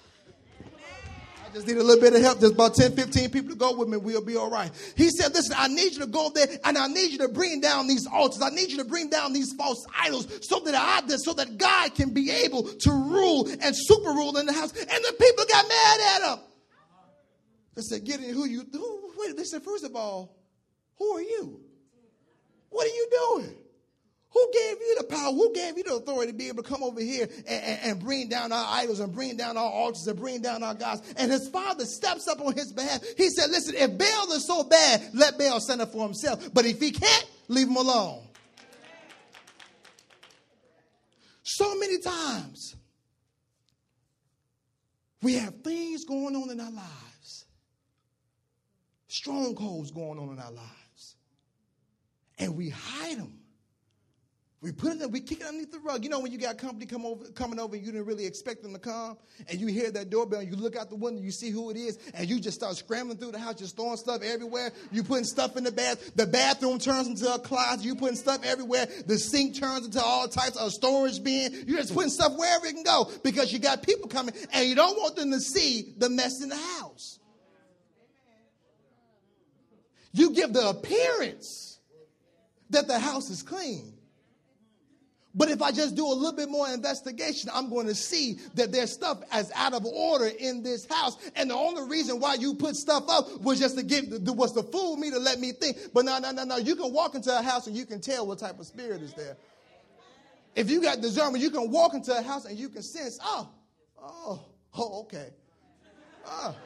I 1.51 1.53
just 1.55 1.67
need 1.67 1.79
a 1.79 1.83
little 1.83 2.01
bit 2.01 2.15
of 2.15 2.23
help. 2.23 2.39
Just 2.39 2.55
about 2.55 2.75
10, 2.77 2.95
15 2.95 3.31
people 3.31 3.51
to 3.51 3.57
go 3.57 3.77
with 3.77 3.89
me. 3.89 3.97
We'll 3.97 4.25
be 4.25 4.37
all 4.37 4.51
right. 4.51 4.71
He 4.97 5.11
said, 5.11 5.35
Listen, 5.35 5.57
I 5.59 5.67
need 5.67 5.95
you 5.95 6.01
to 6.01 6.07
go 6.07 6.31
there 6.33 6.47
and 6.65 6.79
I 6.79 6.87
need 6.87 7.11
you 7.11 7.19
to 7.19 7.29
bring 7.29 7.61
down 7.61 7.89
these 7.89 8.07
altars. 8.07 8.41
I 8.41 8.51
need 8.51 8.71
you 8.71 8.79
to 8.79 8.85
bring 8.85 9.11
down 9.11 9.33
these 9.33 9.53
false 9.55 9.85
idols 9.99 10.29
so 10.43 10.61
that 10.61 10.75
I 10.77 11.07
so 11.17 11.33
that 11.35 11.59
God 11.59 11.95
can 11.97 12.11
be 12.11 12.31
able 12.31 12.63
to 12.63 12.91
rule 12.91 13.49
and 13.49 13.75
super 13.77 14.11
rule 14.11 14.37
in 14.39 14.47
the 14.47 14.53
house. 14.53 14.73
And 14.73 14.89
the 14.89 15.15
people 15.19 15.45
got 15.49 15.69
mad 15.69 16.01
at 16.15 16.33
him. 16.33 16.45
They 17.75 17.83
said, 17.83 18.05
Get 18.05 18.21
in 18.21 18.33
who 18.33 18.47
you 18.47 18.65
who, 18.73 19.13
wait, 19.17 19.37
they 19.37 19.45
said, 19.45 19.63
first 19.63 19.85
of 19.85 19.97
all, 19.97 20.37
who 20.99 21.17
are 21.17 21.23
you? 21.23 21.61
What 22.69 22.87
are 22.87 22.95
you 22.95 23.09
doing? 23.11 23.57
Who 24.33 24.51
gave 24.53 24.77
you 24.81 24.97
the 24.99 25.05
power? 25.05 25.33
Who 25.33 25.53
gave 25.53 25.77
you 25.77 25.83
the 25.83 25.95
authority 25.97 26.31
to 26.31 26.39
be 26.39 26.49
able 26.49 26.63
to 26.63 26.69
come 26.69 26.85
over 26.85 27.01
here 27.01 27.29
and, 27.47 27.65
and, 27.65 27.81
and, 27.83 28.01
bring 28.01 28.29
down 28.29 28.53
our 28.53 28.67
idols 28.69 29.01
and 29.01 29.13
bring 29.13 29.37
down 29.37 29.57
our 29.57 29.71
altars 29.71 30.07
and 30.07 30.17
bring 30.17 30.41
down 30.41 30.63
our 30.63 30.75
gods? 30.75 31.03
And 31.17 31.33
his 31.33 31.49
father 31.49 31.85
steps 31.85 32.29
up 32.29 32.41
on 32.41 32.55
his 32.55 32.73
behalf. 32.73 33.03
He 33.17 33.29
said, 33.29 33.51
Listen, 33.51 33.75
if 33.77 33.99
Baal 33.99 34.33
is 34.33 34.47
so 34.47 34.63
bad, 34.63 35.03
let 35.15 35.37
Baal 35.37 35.59
send 35.59 35.81
it 35.81 35.87
for 35.87 36.05
himself. 36.05 36.49
But 36.55 36.65
if 36.65 36.81
he 36.81 36.93
can't, 36.93 37.31
leave 37.49 37.67
him 37.67 37.77
alone. 37.77 38.23
So 41.43 41.77
many 41.77 41.99
times 41.99 42.77
we 45.23 45.35
have 45.35 45.57
things 45.63 46.05
going 46.05 46.37
on 46.37 46.51
in 46.51 46.61
our 46.61 46.71
lives, 46.71 47.47
strongholds 49.09 49.91
going 49.91 50.21
on 50.21 50.29
in 50.29 50.39
our 50.39 50.53
lives, 50.53 51.17
and 52.39 52.57
we 52.57 52.69
hide 52.69 53.19
them 53.19 53.40
we 54.63 54.73
put 54.73 55.01
it, 55.01 55.11
we 55.11 55.21
kick 55.21 55.41
it 55.41 55.47
underneath 55.47 55.73
the 55.73 55.79
rug. 55.79 56.05
You 56.05 56.11
know 56.11 56.21
when 56.21 56.33
you 56.33 56.37
got 56.37 56.59
company 56.59 56.85
come 56.85 57.07
over, 57.07 57.25
coming 57.31 57.59
over, 57.59 57.77
you 57.77 57.87
didn't 57.87 58.05
really 58.05 58.27
expect 58.27 58.63
them 58.63 58.75
to 58.75 58.79
come, 58.79 59.17
and 59.49 59.59
you 59.59 59.69
hear 59.69 59.91
that 59.91 60.11
doorbell, 60.11 60.41
and 60.41 60.51
you 60.51 60.57
look 60.57 60.77
out 60.77 60.91
the 60.91 60.97
window, 60.97 61.23
you 61.23 61.31
see 61.31 61.49
who 61.49 61.71
it 61.71 61.79
is, 61.79 61.99
and 62.13 62.29
you 62.29 62.39
just 62.39 62.59
start 62.59 62.77
scrambling 62.77 63.17
through 63.17 63.33
the 63.33 63.39
house, 63.39 63.55
just 63.55 63.75
throwing 63.75 63.97
stuff 63.97 64.21
everywhere. 64.23 64.71
You 64.93 65.03
putting 65.03 65.25
stuff 65.25 65.57
in 65.57 65.65
the 65.65 65.73
bath. 65.73 66.15
The 66.15 66.27
bathroom 66.27 66.79
turns 66.79 67.09
into 67.09 67.33
a 67.33 67.39
closet. 67.39 67.87
You 67.87 67.95
putting 67.95 68.17
stuff 68.17 68.45
everywhere. 68.45 68.87
The 69.07 69.19
sink 69.19 69.59
turns 69.59 69.87
into 69.87 70.03
all 70.03 70.29
types 70.29 70.57
of 70.57 70.73
storage 70.73 71.25
bin. 71.25 71.65
You're 71.67 71.79
just 71.79 71.95
putting 71.95 72.11
stuff 72.11 72.37
wherever 72.37 72.67
it 72.67 72.75
can 72.75 72.83
go 72.83 73.11
because 73.25 73.55
you 73.55 73.61
got 73.61 73.83
people 73.83 74.09
coming, 74.09 74.35
and 74.53 74.69
you 74.69 74.75
don't 74.75 74.99
want 74.99 75.17
them 75.17 75.31
to 75.31 75.41
see 75.41 75.95
the 75.97 76.11
mess 76.11 76.43
in 76.43 76.51
the 76.51 76.57
house. 76.57 77.19
You 80.13 80.33
give 80.33 80.53
the 80.53 80.69
appearance 80.69 81.79
that 82.69 82.89
the 82.89 82.99
house 82.99 83.31
is 83.31 83.43
clean 83.43 83.95
but 85.35 85.49
if 85.49 85.63
I 85.63 85.71
just 85.71 85.95
do 85.95 86.05
a 86.05 86.13
little 86.13 86.33
bit 86.33 86.49
more 86.49 86.69
investigation, 86.69 87.51
I'm 87.55 87.71
going 87.71 87.87
to 87.87 87.95
see 87.95 88.39
that 88.55 88.73
there's 88.73 88.93
stuff 88.93 89.23
as 89.31 89.53
out 89.55 89.75
of 89.75 89.87
order 89.87 90.27
in 90.27 90.63
this 90.65 90.87
house. 90.87 91.17
And 91.37 91.51
the 91.51 91.55
only 91.55 91.89
reason 91.89 92.19
why 92.19 92.35
you 92.35 92.55
put 92.55 92.75
stuff 92.75 93.05
up 93.09 93.41
was 93.41 93.61
just 93.61 93.77
to 93.77 93.85
give, 93.85 94.07
was 94.37 94.53
to 94.53 94.65
fool 94.65 94.97
me 94.97 95.11
to 95.11 95.19
let 95.19 95.39
me 95.39 95.53
think. 95.53 95.77
But 95.95 96.05
no, 96.05 96.19
no, 96.19 96.33
no, 96.33 96.43
no. 96.43 96.57
You 96.57 96.75
can 96.75 96.93
walk 96.93 97.15
into 97.15 97.37
a 97.37 97.43
house 97.43 97.69
and 97.69 97.77
you 97.77 97.87
can 97.87 98.01
tell 98.01 98.27
what 98.27 98.41
type 98.41 98.59
of 98.59 98.67
spirit 98.67 99.03
is 99.03 99.15
there. 99.15 99.37
If 100.57 100.69
you 100.69 100.83
got 100.83 101.01
discernment, 101.01 101.45
you 101.45 101.51
can 101.51 101.71
walk 101.71 101.95
into 101.95 102.17
a 102.17 102.23
house 102.23 102.45
and 102.45 102.59
you 102.59 102.69
can 102.69 102.83
sense, 102.83 103.21
oh, 103.23 103.49
oh, 104.03 104.41
oh, 104.75 105.01
okay. 105.03 105.29
Oh, 106.27 106.57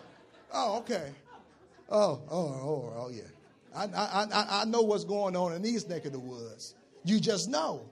oh, 0.55 0.79
okay. 0.79 1.13
Oh, 1.91 2.21
oh, 2.31 2.39
oh, 2.39 2.93
oh, 2.97 3.11
yeah. 3.11 3.23
I, 3.77 3.85
I, 3.85 4.27
I, 4.33 4.63
I 4.63 4.65
know 4.65 4.81
what's 4.81 5.05
going 5.05 5.37
on 5.37 5.53
in 5.53 5.61
these 5.61 5.87
neck 5.87 6.07
of 6.07 6.13
the 6.13 6.19
woods. 6.19 6.75
You 7.05 7.21
just 7.21 7.51
know. 7.51 7.91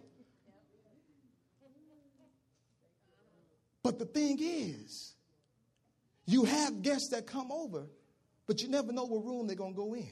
But 3.83 3.99
the 3.99 4.05
thing 4.05 4.39
is, 4.41 5.15
you 6.27 6.45
have 6.45 6.83
guests 6.83 7.09
that 7.09 7.27
come 7.27 7.51
over, 7.51 7.85
but 8.47 8.63
you 8.63 8.69
never 8.69 8.93
know 8.93 9.05
what 9.05 9.25
room 9.25 9.47
they're 9.47 9.57
going 9.57 9.75
to 9.75 9.77
go 9.77 9.95
in. 9.95 10.09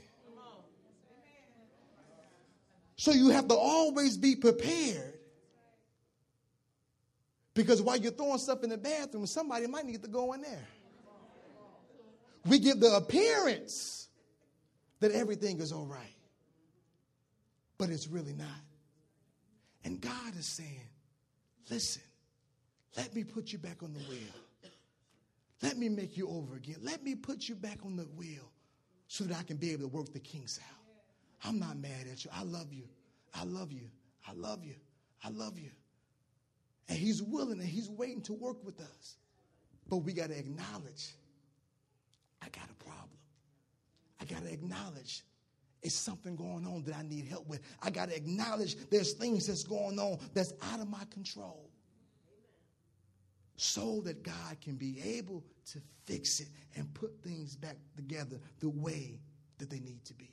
So 2.97 3.13
you 3.13 3.31
have 3.31 3.49
to 3.49 3.55
always 3.55 4.19
be 4.19 4.37
prepared. 4.37 5.15
Because 7.55 7.81
while 7.81 7.97
you're 7.97 8.13
throwing 8.13 8.39
stuff 8.39 8.63
in 8.63 8.71
the 8.71 8.79
bathroom, 8.79 9.27
somebody 9.27 9.67
might 9.67 9.87
need 9.87 10.03
to 10.03 10.09
go 10.09 10.33
in 10.35 10.43
there. 10.43 10.69
We 12.47 12.59
give 12.59 12.81
the 12.81 12.95
appearance 12.97 14.09
that 15.01 15.13
everything 15.13 15.61
is 15.61 15.73
all 15.73 15.87
right, 15.87 16.15
but 17.79 17.91
it's 17.91 18.09
really 18.09 18.35
not. 18.35 18.49
And 19.85 20.01
God 20.01 20.37
is 20.39 20.47
saying, 20.47 20.89
listen, 21.71 22.03
let 22.97 23.15
me 23.15 23.25
put 23.25 23.53
you 23.53 23.59
back 23.59 23.83
on 23.83 23.93
the 23.93 24.01
wheel. 24.01 24.73
Let 25.63 25.77
me 25.77 25.89
make 25.89 26.17
you 26.17 26.29
over 26.29 26.57
again. 26.57 26.77
Let 26.81 27.03
me 27.03 27.15
put 27.15 27.49
you 27.49 27.55
back 27.55 27.79
on 27.85 27.97
the 27.97 28.05
wheel 28.05 28.51
so 29.09 29.25
that 29.25 29.37
I 29.37 29.43
can 29.43 29.57
be 29.57 29.73
able 29.73 29.83
to 29.83 29.89
work 29.89 30.13
the 30.13 30.21
kinks 30.21 30.59
out. 30.59 31.49
I'm 31.49 31.59
not 31.59 31.77
mad 31.77 32.07
at 32.11 32.25
you. 32.25 32.31
I 32.35 32.43
love 32.43 32.73
you. 32.73 32.85
I 33.35 33.45
love 33.45 33.73
you. 33.73 33.91
I 34.27 34.33
love 34.33 34.65
you. 34.65 34.75
I 35.23 35.31
love 35.31 35.59
you. 35.59 35.71
And 36.89 36.99
he's 36.99 37.23
willing 37.23 37.61
and 37.61 37.69
he's 37.69 37.89
waiting 37.89 38.23
to 38.23 38.33
work 38.33 38.65
with 38.65 38.81
us. 38.81 39.17
But 39.89 39.99
we 39.99 40.13
got 40.13 40.29
to 40.31 40.39
acknowledge 40.39 41.15
I 42.43 42.49
got 42.49 42.69
a 42.71 42.85
problem. 42.85 43.19
I 44.21 44.25
got 44.25 44.43
to 44.45 44.53
acknowledge 44.53 45.23
it's 45.83 45.95
something 45.95 46.37
going 46.37 46.67
on 46.67 46.85
that 46.85 46.97
I 46.97 47.03
need 47.03 47.27
help 47.27 47.47
with. 47.49 47.61
I 47.83 47.91
got 47.91 48.09
to 48.11 48.17
acknowledge 48.17 48.77
there's 48.91 49.13
things 49.13 49.47
that's 49.47 49.65
going 49.65 49.99
on 49.99 50.19
that's 50.35 50.53
out 50.73 50.81
of 50.81 50.89
my 50.89 51.05
control. 51.11 51.70
So 53.63 54.01
that 54.07 54.23
God 54.23 54.59
can 54.63 54.77
be 54.77 54.99
able 55.19 55.45
to 55.73 55.81
fix 56.07 56.41
it 56.41 56.49
and 56.77 56.95
put 56.95 57.13
things 57.23 57.57
back 57.57 57.77
together 57.95 58.39
the 58.59 58.71
way 58.71 59.21
that 59.59 59.69
they 59.69 59.81
need 59.81 60.03
to 60.07 60.15
be. 60.15 60.33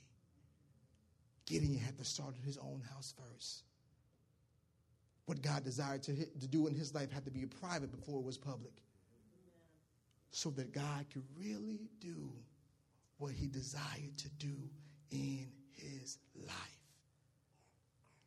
Gideon 1.46 1.78
had 1.78 1.98
to 1.98 2.06
start 2.06 2.36
at 2.40 2.46
his 2.46 2.58
own 2.58 2.82
house 2.90 3.14
first. 3.18 3.64
What 5.26 5.42
God 5.42 5.66
desired 5.66 6.04
to, 6.04 6.14
to 6.14 6.48
do 6.48 6.68
in 6.68 6.74
his 6.74 6.96
life 6.96 7.12
had 7.12 7.26
to 7.26 7.32
be 7.32 7.46
private 7.46 7.92
before 7.92 8.18
it 8.18 8.26
was 8.26 8.38
public 8.38 8.82
so 10.32 10.50
that 10.52 10.72
God 10.72 11.06
could 11.12 11.26
really 11.38 11.82
do 12.00 12.32
what 13.18 13.34
he 13.34 13.48
desired 13.48 14.18
to 14.20 14.30
do 14.40 14.56
in 15.12 15.50
his 15.74 16.18
life. 16.34 16.78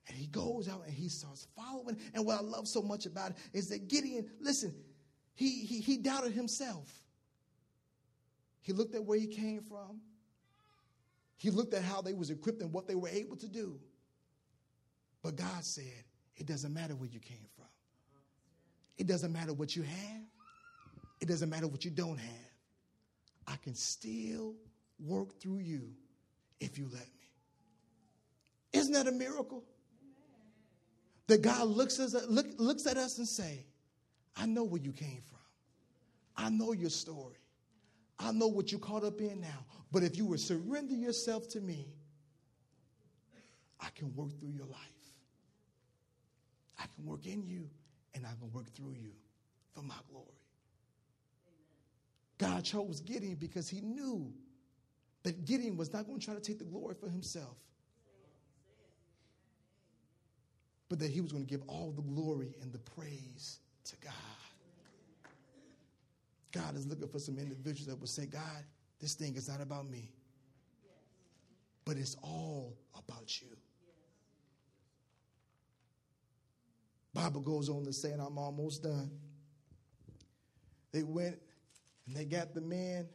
And 0.08 0.18
he 0.18 0.26
goes 0.26 0.68
out 0.68 0.82
and 0.84 0.92
he 0.92 1.08
starts 1.08 1.46
following. 1.56 1.96
And 2.12 2.26
what 2.26 2.38
I 2.38 2.42
love 2.42 2.68
so 2.68 2.82
much 2.82 3.06
about 3.06 3.30
it 3.30 3.36
is 3.54 3.70
that 3.70 3.88
Gideon, 3.88 4.28
listen, 4.40 4.74
he, 5.40 5.64
he, 5.64 5.80
he 5.80 5.96
doubted 5.96 6.32
himself. 6.32 6.92
He 8.60 8.74
looked 8.74 8.94
at 8.94 9.02
where 9.02 9.18
he 9.18 9.26
came 9.26 9.62
from. 9.62 10.02
He 11.38 11.48
looked 11.48 11.72
at 11.72 11.82
how 11.82 12.02
they 12.02 12.12
was 12.12 12.28
equipped 12.28 12.60
and 12.60 12.70
what 12.70 12.86
they 12.86 12.94
were 12.94 13.08
able 13.08 13.36
to 13.36 13.48
do. 13.48 13.80
But 15.22 15.36
God 15.36 15.64
said, 15.64 16.04
it 16.36 16.44
doesn't 16.44 16.74
matter 16.74 16.94
where 16.94 17.08
you 17.08 17.20
came 17.20 17.46
from. 17.56 17.64
It 18.98 19.06
doesn't 19.06 19.32
matter 19.32 19.54
what 19.54 19.74
you 19.74 19.82
have. 19.82 20.26
It 21.22 21.28
doesn't 21.28 21.48
matter 21.48 21.68
what 21.68 21.86
you 21.86 21.90
don't 21.90 22.18
have. 22.18 22.52
I 23.46 23.56
can 23.64 23.74
still 23.74 24.56
work 24.98 25.40
through 25.40 25.60
you 25.60 25.94
if 26.60 26.76
you 26.76 26.84
let 26.92 27.00
me. 27.00 27.30
Isn't 28.74 28.92
that 28.92 29.06
a 29.06 29.12
miracle? 29.12 29.64
That 31.28 31.40
God 31.40 31.66
looks, 31.66 31.98
at, 31.98 32.30
look, 32.30 32.46
looks 32.58 32.86
at 32.86 32.98
us 32.98 33.16
and 33.16 33.26
say, 33.26 33.64
I 34.40 34.46
know 34.46 34.64
where 34.64 34.80
you 34.80 34.92
came 34.92 35.20
from. 35.26 35.38
I 36.36 36.48
know 36.48 36.72
your 36.72 36.90
story. 36.90 37.36
I 38.18 38.32
know 38.32 38.46
what 38.46 38.72
you're 38.72 38.80
caught 38.80 39.04
up 39.04 39.20
in 39.20 39.40
now. 39.40 39.66
But 39.92 40.02
if 40.02 40.16
you 40.16 40.24
would 40.26 40.40
surrender 40.40 40.94
yourself 40.94 41.48
to 41.50 41.60
me, 41.60 41.86
I 43.80 43.88
can 43.94 44.14
work 44.14 44.38
through 44.38 44.52
your 44.52 44.66
life. 44.66 44.78
I 46.78 46.84
can 46.94 47.04
work 47.04 47.26
in 47.26 47.44
you 47.44 47.68
and 48.14 48.24
I 48.24 48.30
can 48.40 48.50
work 48.52 48.70
through 48.74 48.94
you 48.98 49.10
for 49.74 49.82
my 49.82 49.94
glory. 50.10 50.26
God 52.38 52.64
chose 52.64 53.00
Gideon 53.00 53.34
because 53.34 53.68
he 53.68 53.82
knew 53.82 54.32
that 55.22 55.44
Gideon 55.44 55.76
was 55.76 55.92
not 55.92 56.06
going 56.06 56.18
to 56.18 56.24
try 56.24 56.34
to 56.34 56.40
take 56.40 56.58
the 56.58 56.64
glory 56.64 56.94
for 56.98 57.10
himself, 57.10 57.56
but 60.88 60.98
that 60.98 61.10
he 61.10 61.20
was 61.20 61.32
going 61.32 61.44
to 61.44 61.50
give 61.50 61.62
all 61.66 61.92
the 61.94 62.02
glory 62.02 62.54
and 62.62 62.72
the 62.72 62.78
praise 62.78 63.58
to 63.90 63.96
God. 63.96 64.12
God 66.52 66.76
is 66.76 66.86
looking 66.86 67.08
for 67.08 67.18
some 67.18 67.38
individuals 67.38 67.86
that 67.86 67.98
will 67.98 68.06
say, 68.06 68.26
God, 68.26 68.64
this 69.00 69.14
thing 69.14 69.36
is 69.36 69.48
not 69.48 69.60
about 69.60 69.88
me, 69.88 70.10
but 71.84 71.96
it's 71.96 72.16
all 72.22 72.76
about 72.96 73.40
you. 73.40 73.48
Bible 77.12 77.40
goes 77.40 77.68
on 77.68 77.84
to 77.84 77.92
say, 77.92 78.10
and 78.12 78.22
I'm 78.22 78.38
almost 78.38 78.82
done. 78.82 79.10
They 80.92 81.02
went 81.02 81.38
and 82.06 82.16
they 82.16 82.24
got 82.24 82.54
the 82.54 82.60
men, 82.60 83.08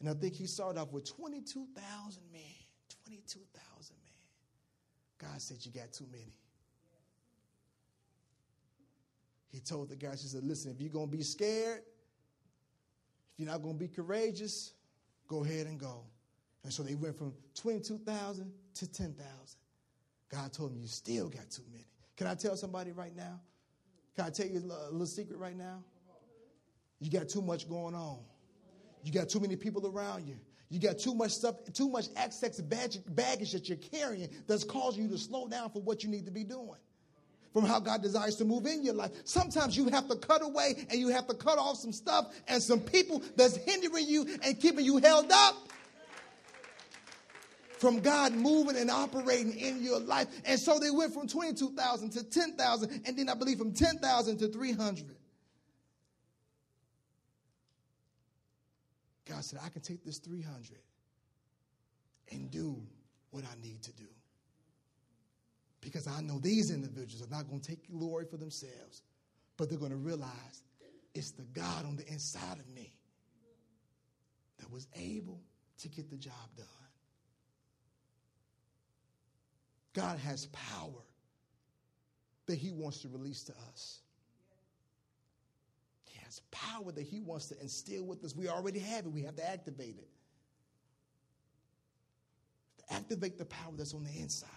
and 0.00 0.08
I 0.08 0.14
think 0.14 0.34
he 0.34 0.46
started 0.46 0.80
off 0.80 0.92
with 0.92 1.04
22,000 1.04 2.22
men. 2.32 2.42
22,000 3.06 3.96
men. 4.02 5.30
God 5.30 5.40
said, 5.40 5.58
You 5.60 5.72
got 5.72 5.92
too 5.92 6.06
many. 6.10 6.34
He 9.54 9.60
told 9.60 9.88
the 9.88 9.94
guys, 9.94 10.20
He 10.20 10.26
said, 10.26 10.42
Listen, 10.42 10.72
if 10.72 10.80
you're 10.80 10.90
going 10.90 11.08
to 11.08 11.16
be 11.16 11.22
scared, 11.22 11.82
if 13.32 13.38
you're 13.38 13.48
not 13.48 13.62
going 13.62 13.76
to 13.76 13.78
be 13.78 13.86
courageous, 13.86 14.72
go 15.28 15.44
ahead 15.44 15.68
and 15.68 15.78
go. 15.78 16.02
And 16.64 16.72
so 16.72 16.82
they 16.82 16.96
went 16.96 17.16
from 17.16 17.32
22,000 17.54 18.52
to 18.74 18.92
10,000. 18.92 19.24
God 20.28 20.52
told 20.52 20.72
him, 20.72 20.80
You 20.80 20.88
still 20.88 21.28
got 21.28 21.48
too 21.50 21.62
many. 21.70 21.86
Can 22.16 22.26
I 22.26 22.34
tell 22.34 22.56
somebody 22.56 22.90
right 22.90 23.14
now? 23.14 23.40
Can 24.16 24.24
I 24.24 24.30
tell 24.30 24.46
you 24.46 24.58
a 24.58 24.90
little 24.90 25.06
secret 25.06 25.38
right 25.38 25.56
now? 25.56 25.84
You 26.98 27.08
got 27.08 27.28
too 27.28 27.42
much 27.42 27.68
going 27.68 27.94
on. 27.94 28.18
You 29.04 29.12
got 29.12 29.28
too 29.28 29.38
many 29.38 29.54
people 29.54 29.86
around 29.86 30.26
you. 30.26 30.36
You 30.68 30.80
got 30.80 30.98
too 30.98 31.14
much 31.14 31.30
stuff, 31.30 31.56
too 31.72 31.88
much 31.88 32.06
excess 32.16 32.60
baggage 32.60 33.52
that 33.52 33.68
you're 33.68 33.78
carrying 33.78 34.28
that's 34.48 34.64
causing 34.64 35.04
you 35.04 35.08
to 35.10 35.18
slow 35.18 35.46
down 35.46 35.70
for 35.70 35.80
what 35.80 36.02
you 36.02 36.10
need 36.10 36.24
to 36.24 36.32
be 36.32 36.42
doing. 36.42 36.78
From 37.54 37.64
how 37.64 37.80
God 37.80 38.02
desires 38.02 38.36
to 38.36 38.44
move 38.44 38.66
in 38.66 38.84
your 38.84 38.94
life. 38.94 39.12
Sometimes 39.24 39.76
you 39.76 39.88
have 39.88 40.08
to 40.08 40.16
cut 40.16 40.42
away 40.44 40.74
and 40.90 40.98
you 40.98 41.08
have 41.08 41.26
to 41.28 41.34
cut 41.34 41.56
off 41.56 41.78
some 41.78 41.92
stuff 41.92 42.34
and 42.48 42.62
some 42.62 42.80
people 42.80 43.22
that's 43.36 43.56
hindering 43.56 44.06
you 44.06 44.26
and 44.42 44.60
keeping 44.60 44.84
you 44.84 44.98
held 44.98 45.30
up 45.30 45.54
from 47.78 48.00
God 48.00 48.32
moving 48.34 48.76
and 48.76 48.90
operating 48.90 49.56
in 49.56 49.82
your 49.84 50.00
life. 50.00 50.26
And 50.44 50.58
so 50.58 50.78
they 50.80 50.90
went 50.90 51.14
from 51.14 51.28
22,000 51.28 52.10
to 52.10 52.24
10,000, 52.24 53.02
and 53.06 53.18
then 53.18 53.28
I 53.28 53.34
believe 53.34 53.58
from 53.58 53.72
10,000 53.72 54.38
to 54.38 54.48
300. 54.48 55.16
God 59.28 59.44
said, 59.44 59.60
I 59.64 59.68
can 59.68 59.80
take 59.80 60.04
this 60.04 60.18
300 60.18 60.78
and 62.32 62.50
do 62.50 62.82
what 63.30 63.44
I 63.44 63.62
need 63.62 63.82
to 63.82 63.92
do. 63.92 64.13
Because 65.84 66.08
I 66.08 66.22
know 66.22 66.38
these 66.38 66.70
individuals 66.70 67.22
are 67.22 67.30
not 67.30 67.46
going 67.46 67.60
to 67.60 67.68
take 67.68 67.90
glory 67.92 68.24
for 68.24 68.38
themselves, 68.38 69.02
but 69.58 69.68
they're 69.68 69.78
going 69.78 69.90
to 69.90 69.96
realize 69.98 70.62
it's 71.14 71.30
the 71.32 71.44
God 71.52 71.84
on 71.84 71.96
the 71.96 72.06
inside 72.08 72.58
of 72.58 72.66
me 72.74 72.96
that 74.58 74.70
was 74.72 74.88
able 74.96 75.40
to 75.78 75.88
get 75.88 76.10
the 76.10 76.16
job 76.16 76.32
done. 76.56 76.66
God 79.92 80.18
has 80.18 80.46
power 80.46 81.04
that 82.46 82.56
He 82.56 82.72
wants 82.72 83.02
to 83.02 83.08
release 83.08 83.44
to 83.44 83.52
us 83.70 84.00
He 86.06 86.18
has 86.24 86.40
power 86.50 86.90
that 86.92 87.02
He 87.02 87.20
wants 87.20 87.48
to 87.48 87.60
instill 87.60 88.04
with 88.04 88.24
us. 88.24 88.34
We 88.34 88.48
already 88.48 88.78
have 88.78 89.04
it, 89.04 89.12
we 89.12 89.22
have 89.22 89.36
to 89.36 89.48
activate 89.48 89.98
it. 89.98 90.08
Activate 92.90 93.38
the 93.38 93.44
power 93.44 93.72
that's 93.76 93.94
on 93.94 94.04
the 94.04 94.18
inside 94.18 94.48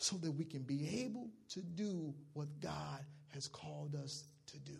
so 0.00 0.16
that 0.16 0.32
we 0.32 0.44
can 0.44 0.62
be 0.62 1.02
able 1.02 1.28
to 1.50 1.60
do 1.60 2.14
what 2.32 2.48
God 2.60 3.04
has 3.28 3.46
called 3.46 3.94
us 3.94 4.24
to 4.46 4.58
do. 4.58 4.78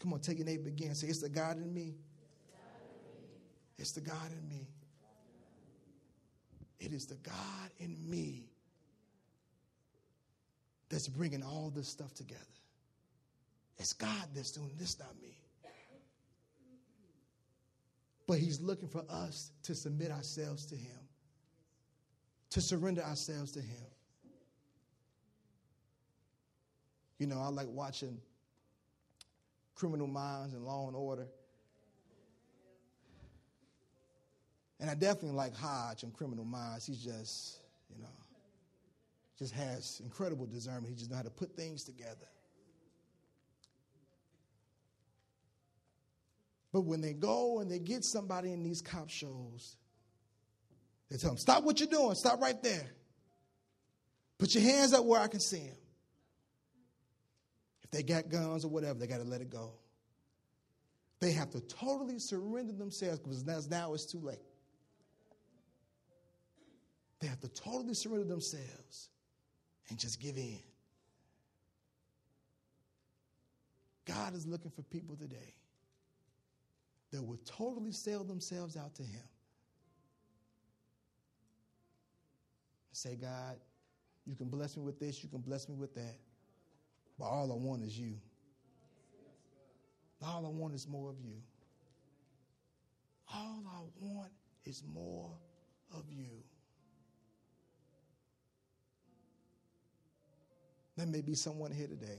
Come 0.00 0.14
on, 0.14 0.20
take 0.20 0.38
your 0.38 0.46
neighbor 0.46 0.68
again. 0.68 0.94
Say, 0.94 1.06
It's 1.08 1.20
the 1.20 1.28
God 1.28 1.58
in 1.58 1.72
me. 1.72 1.94
It's 3.78 3.92
the 3.92 4.00
God 4.00 4.32
in 4.32 4.48
me. 4.48 4.68
It 6.80 6.92
is 6.92 7.06
the 7.06 7.14
God 7.16 7.70
in 7.78 7.96
me 8.08 8.48
that's 10.88 11.08
bringing 11.08 11.42
all 11.42 11.70
this 11.74 11.88
stuff 11.88 12.14
together. 12.14 12.40
It's 13.78 13.92
God 13.92 14.26
that's 14.34 14.50
doing 14.50 14.72
this, 14.78 14.98
not 14.98 15.14
me. 15.22 15.36
But 18.26 18.38
He's 18.38 18.60
looking 18.60 18.88
for 18.88 19.04
us 19.10 19.50
to 19.64 19.74
submit 19.74 20.10
ourselves 20.10 20.64
to 20.66 20.76
Him, 20.76 20.98
to 22.52 22.60
surrender 22.60 23.02
ourselves 23.02 23.52
to 23.52 23.60
Him. 23.60 23.86
You 27.18 27.26
know, 27.26 27.40
I 27.40 27.48
like 27.48 27.68
watching 27.68 28.18
Criminal 29.74 30.06
Minds 30.06 30.52
and 30.52 30.64
Law 30.64 30.86
and 30.86 30.94
Order. 30.94 31.26
And 34.80 34.90
I 34.90 34.94
definitely 34.94 35.36
like 35.36 35.54
Hotch 35.56 36.02
and 36.02 36.12
Criminal 36.12 36.44
Minds. 36.44 36.84
He's 36.84 37.02
just, 37.02 37.58
you 37.88 38.02
know, 38.02 38.08
just 39.38 39.54
has 39.54 40.02
incredible 40.04 40.44
discernment. 40.44 40.88
He 40.88 40.94
just 40.94 41.10
knows 41.10 41.18
how 41.18 41.22
to 41.22 41.30
put 41.30 41.56
things 41.56 41.84
together. 41.84 42.28
But 46.70 46.82
when 46.82 47.00
they 47.00 47.12
go 47.12 47.60
and 47.60 47.70
they 47.70 47.78
get 47.78 48.04
somebody 48.04 48.52
in 48.52 48.62
these 48.62 48.82
cop 48.82 49.08
shows, 49.08 49.76
tell 51.18 51.30
them, 51.30 51.38
Stop 51.38 51.64
what 51.64 51.80
you're 51.80 51.88
doing, 51.88 52.14
stop 52.14 52.40
right 52.40 52.60
there. 52.62 52.92
Put 54.38 54.54
your 54.54 54.64
hands 54.64 54.92
up 54.92 55.04
where 55.04 55.20
I 55.20 55.28
can 55.28 55.40
see 55.40 55.66
them. 55.66 55.76
If 57.84 57.90
they 57.90 58.02
got 58.02 58.28
guns 58.28 58.64
or 58.64 58.68
whatever, 58.68 58.98
they 58.98 59.06
got 59.06 59.18
to 59.18 59.24
let 59.24 59.40
it 59.40 59.50
go. 59.50 59.74
They 61.20 61.32
have 61.32 61.50
to 61.50 61.60
totally 61.60 62.18
surrender 62.18 62.72
themselves 62.72 63.20
because 63.20 63.68
now 63.68 63.94
it's 63.94 64.06
too 64.06 64.18
late. 64.18 64.40
They 67.20 67.28
have 67.28 67.38
to 67.40 67.48
totally 67.48 67.94
surrender 67.94 68.24
themselves 68.24 69.10
and 69.88 69.96
just 69.96 70.20
give 70.20 70.36
in. 70.36 70.58
God 74.04 74.34
is 74.34 74.46
looking 74.46 74.72
for 74.72 74.82
people 74.82 75.14
today 75.14 75.54
that 77.12 77.22
will 77.22 77.38
totally 77.44 77.92
sell 77.92 78.24
themselves 78.24 78.76
out 78.76 78.96
to 78.96 79.02
Him. 79.04 79.22
Say, 82.92 83.16
God, 83.16 83.56
you 84.26 84.36
can 84.36 84.48
bless 84.48 84.76
me 84.76 84.84
with 84.84 85.00
this, 85.00 85.22
you 85.22 85.28
can 85.28 85.40
bless 85.40 85.68
me 85.68 85.74
with 85.74 85.94
that, 85.94 86.16
but 87.18 87.24
all 87.24 87.50
I 87.50 87.56
want 87.56 87.82
is 87.82 87.98
you. 87.98 88.14
All 90.22 90.46
I 90.46 90.48
want 90.48 90.74
is 90.74 90.86
more 90.86 91.10
of 91.10 91.16
you. 91.20 91.34
All 93.34 93.62
I 93.66 93.80
want 94.00 94.30
is 94.64 94.82
more 94.94 95.30
of 95.92 96.04
you. 96.10 96.28
There 100.96 101.06
may 101.06 101.22
be 101.22 101.34
someone 101.34 101.72
here 101.72 101.88
today. 101.88 102.18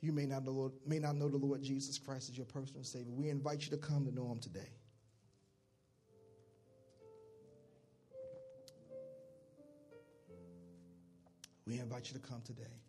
You 0.00 0.12
may 0.12 0.26
not, 0.26 0.44
know, 0.44 0.72
may 0.86 1.00
not 1.00 1.16
know 1.16 1.28
the 1.28 1.36
Lord 1.36 1.60
Jesus 1.60 1.98
Christ 1.98 2.30
as 2.30 2.36
your 2.36 2.46
personal 2.46 2.84
Savior. 2.84 3.12
We 3.12 3.28
invite 3.30 3.64
you 3.64 3.70
to 3.70 3.76
come 3.76 4.06
to 4.06 4.14
know 4.14 4.30
Him 4.30 4.38
today. 4.38 4.70
We 11.68 11.78
invite 11.78 12.10
you 12.10 12.18
to 12.18 12.26
come 12.26 12.40
today. 12.46 12.87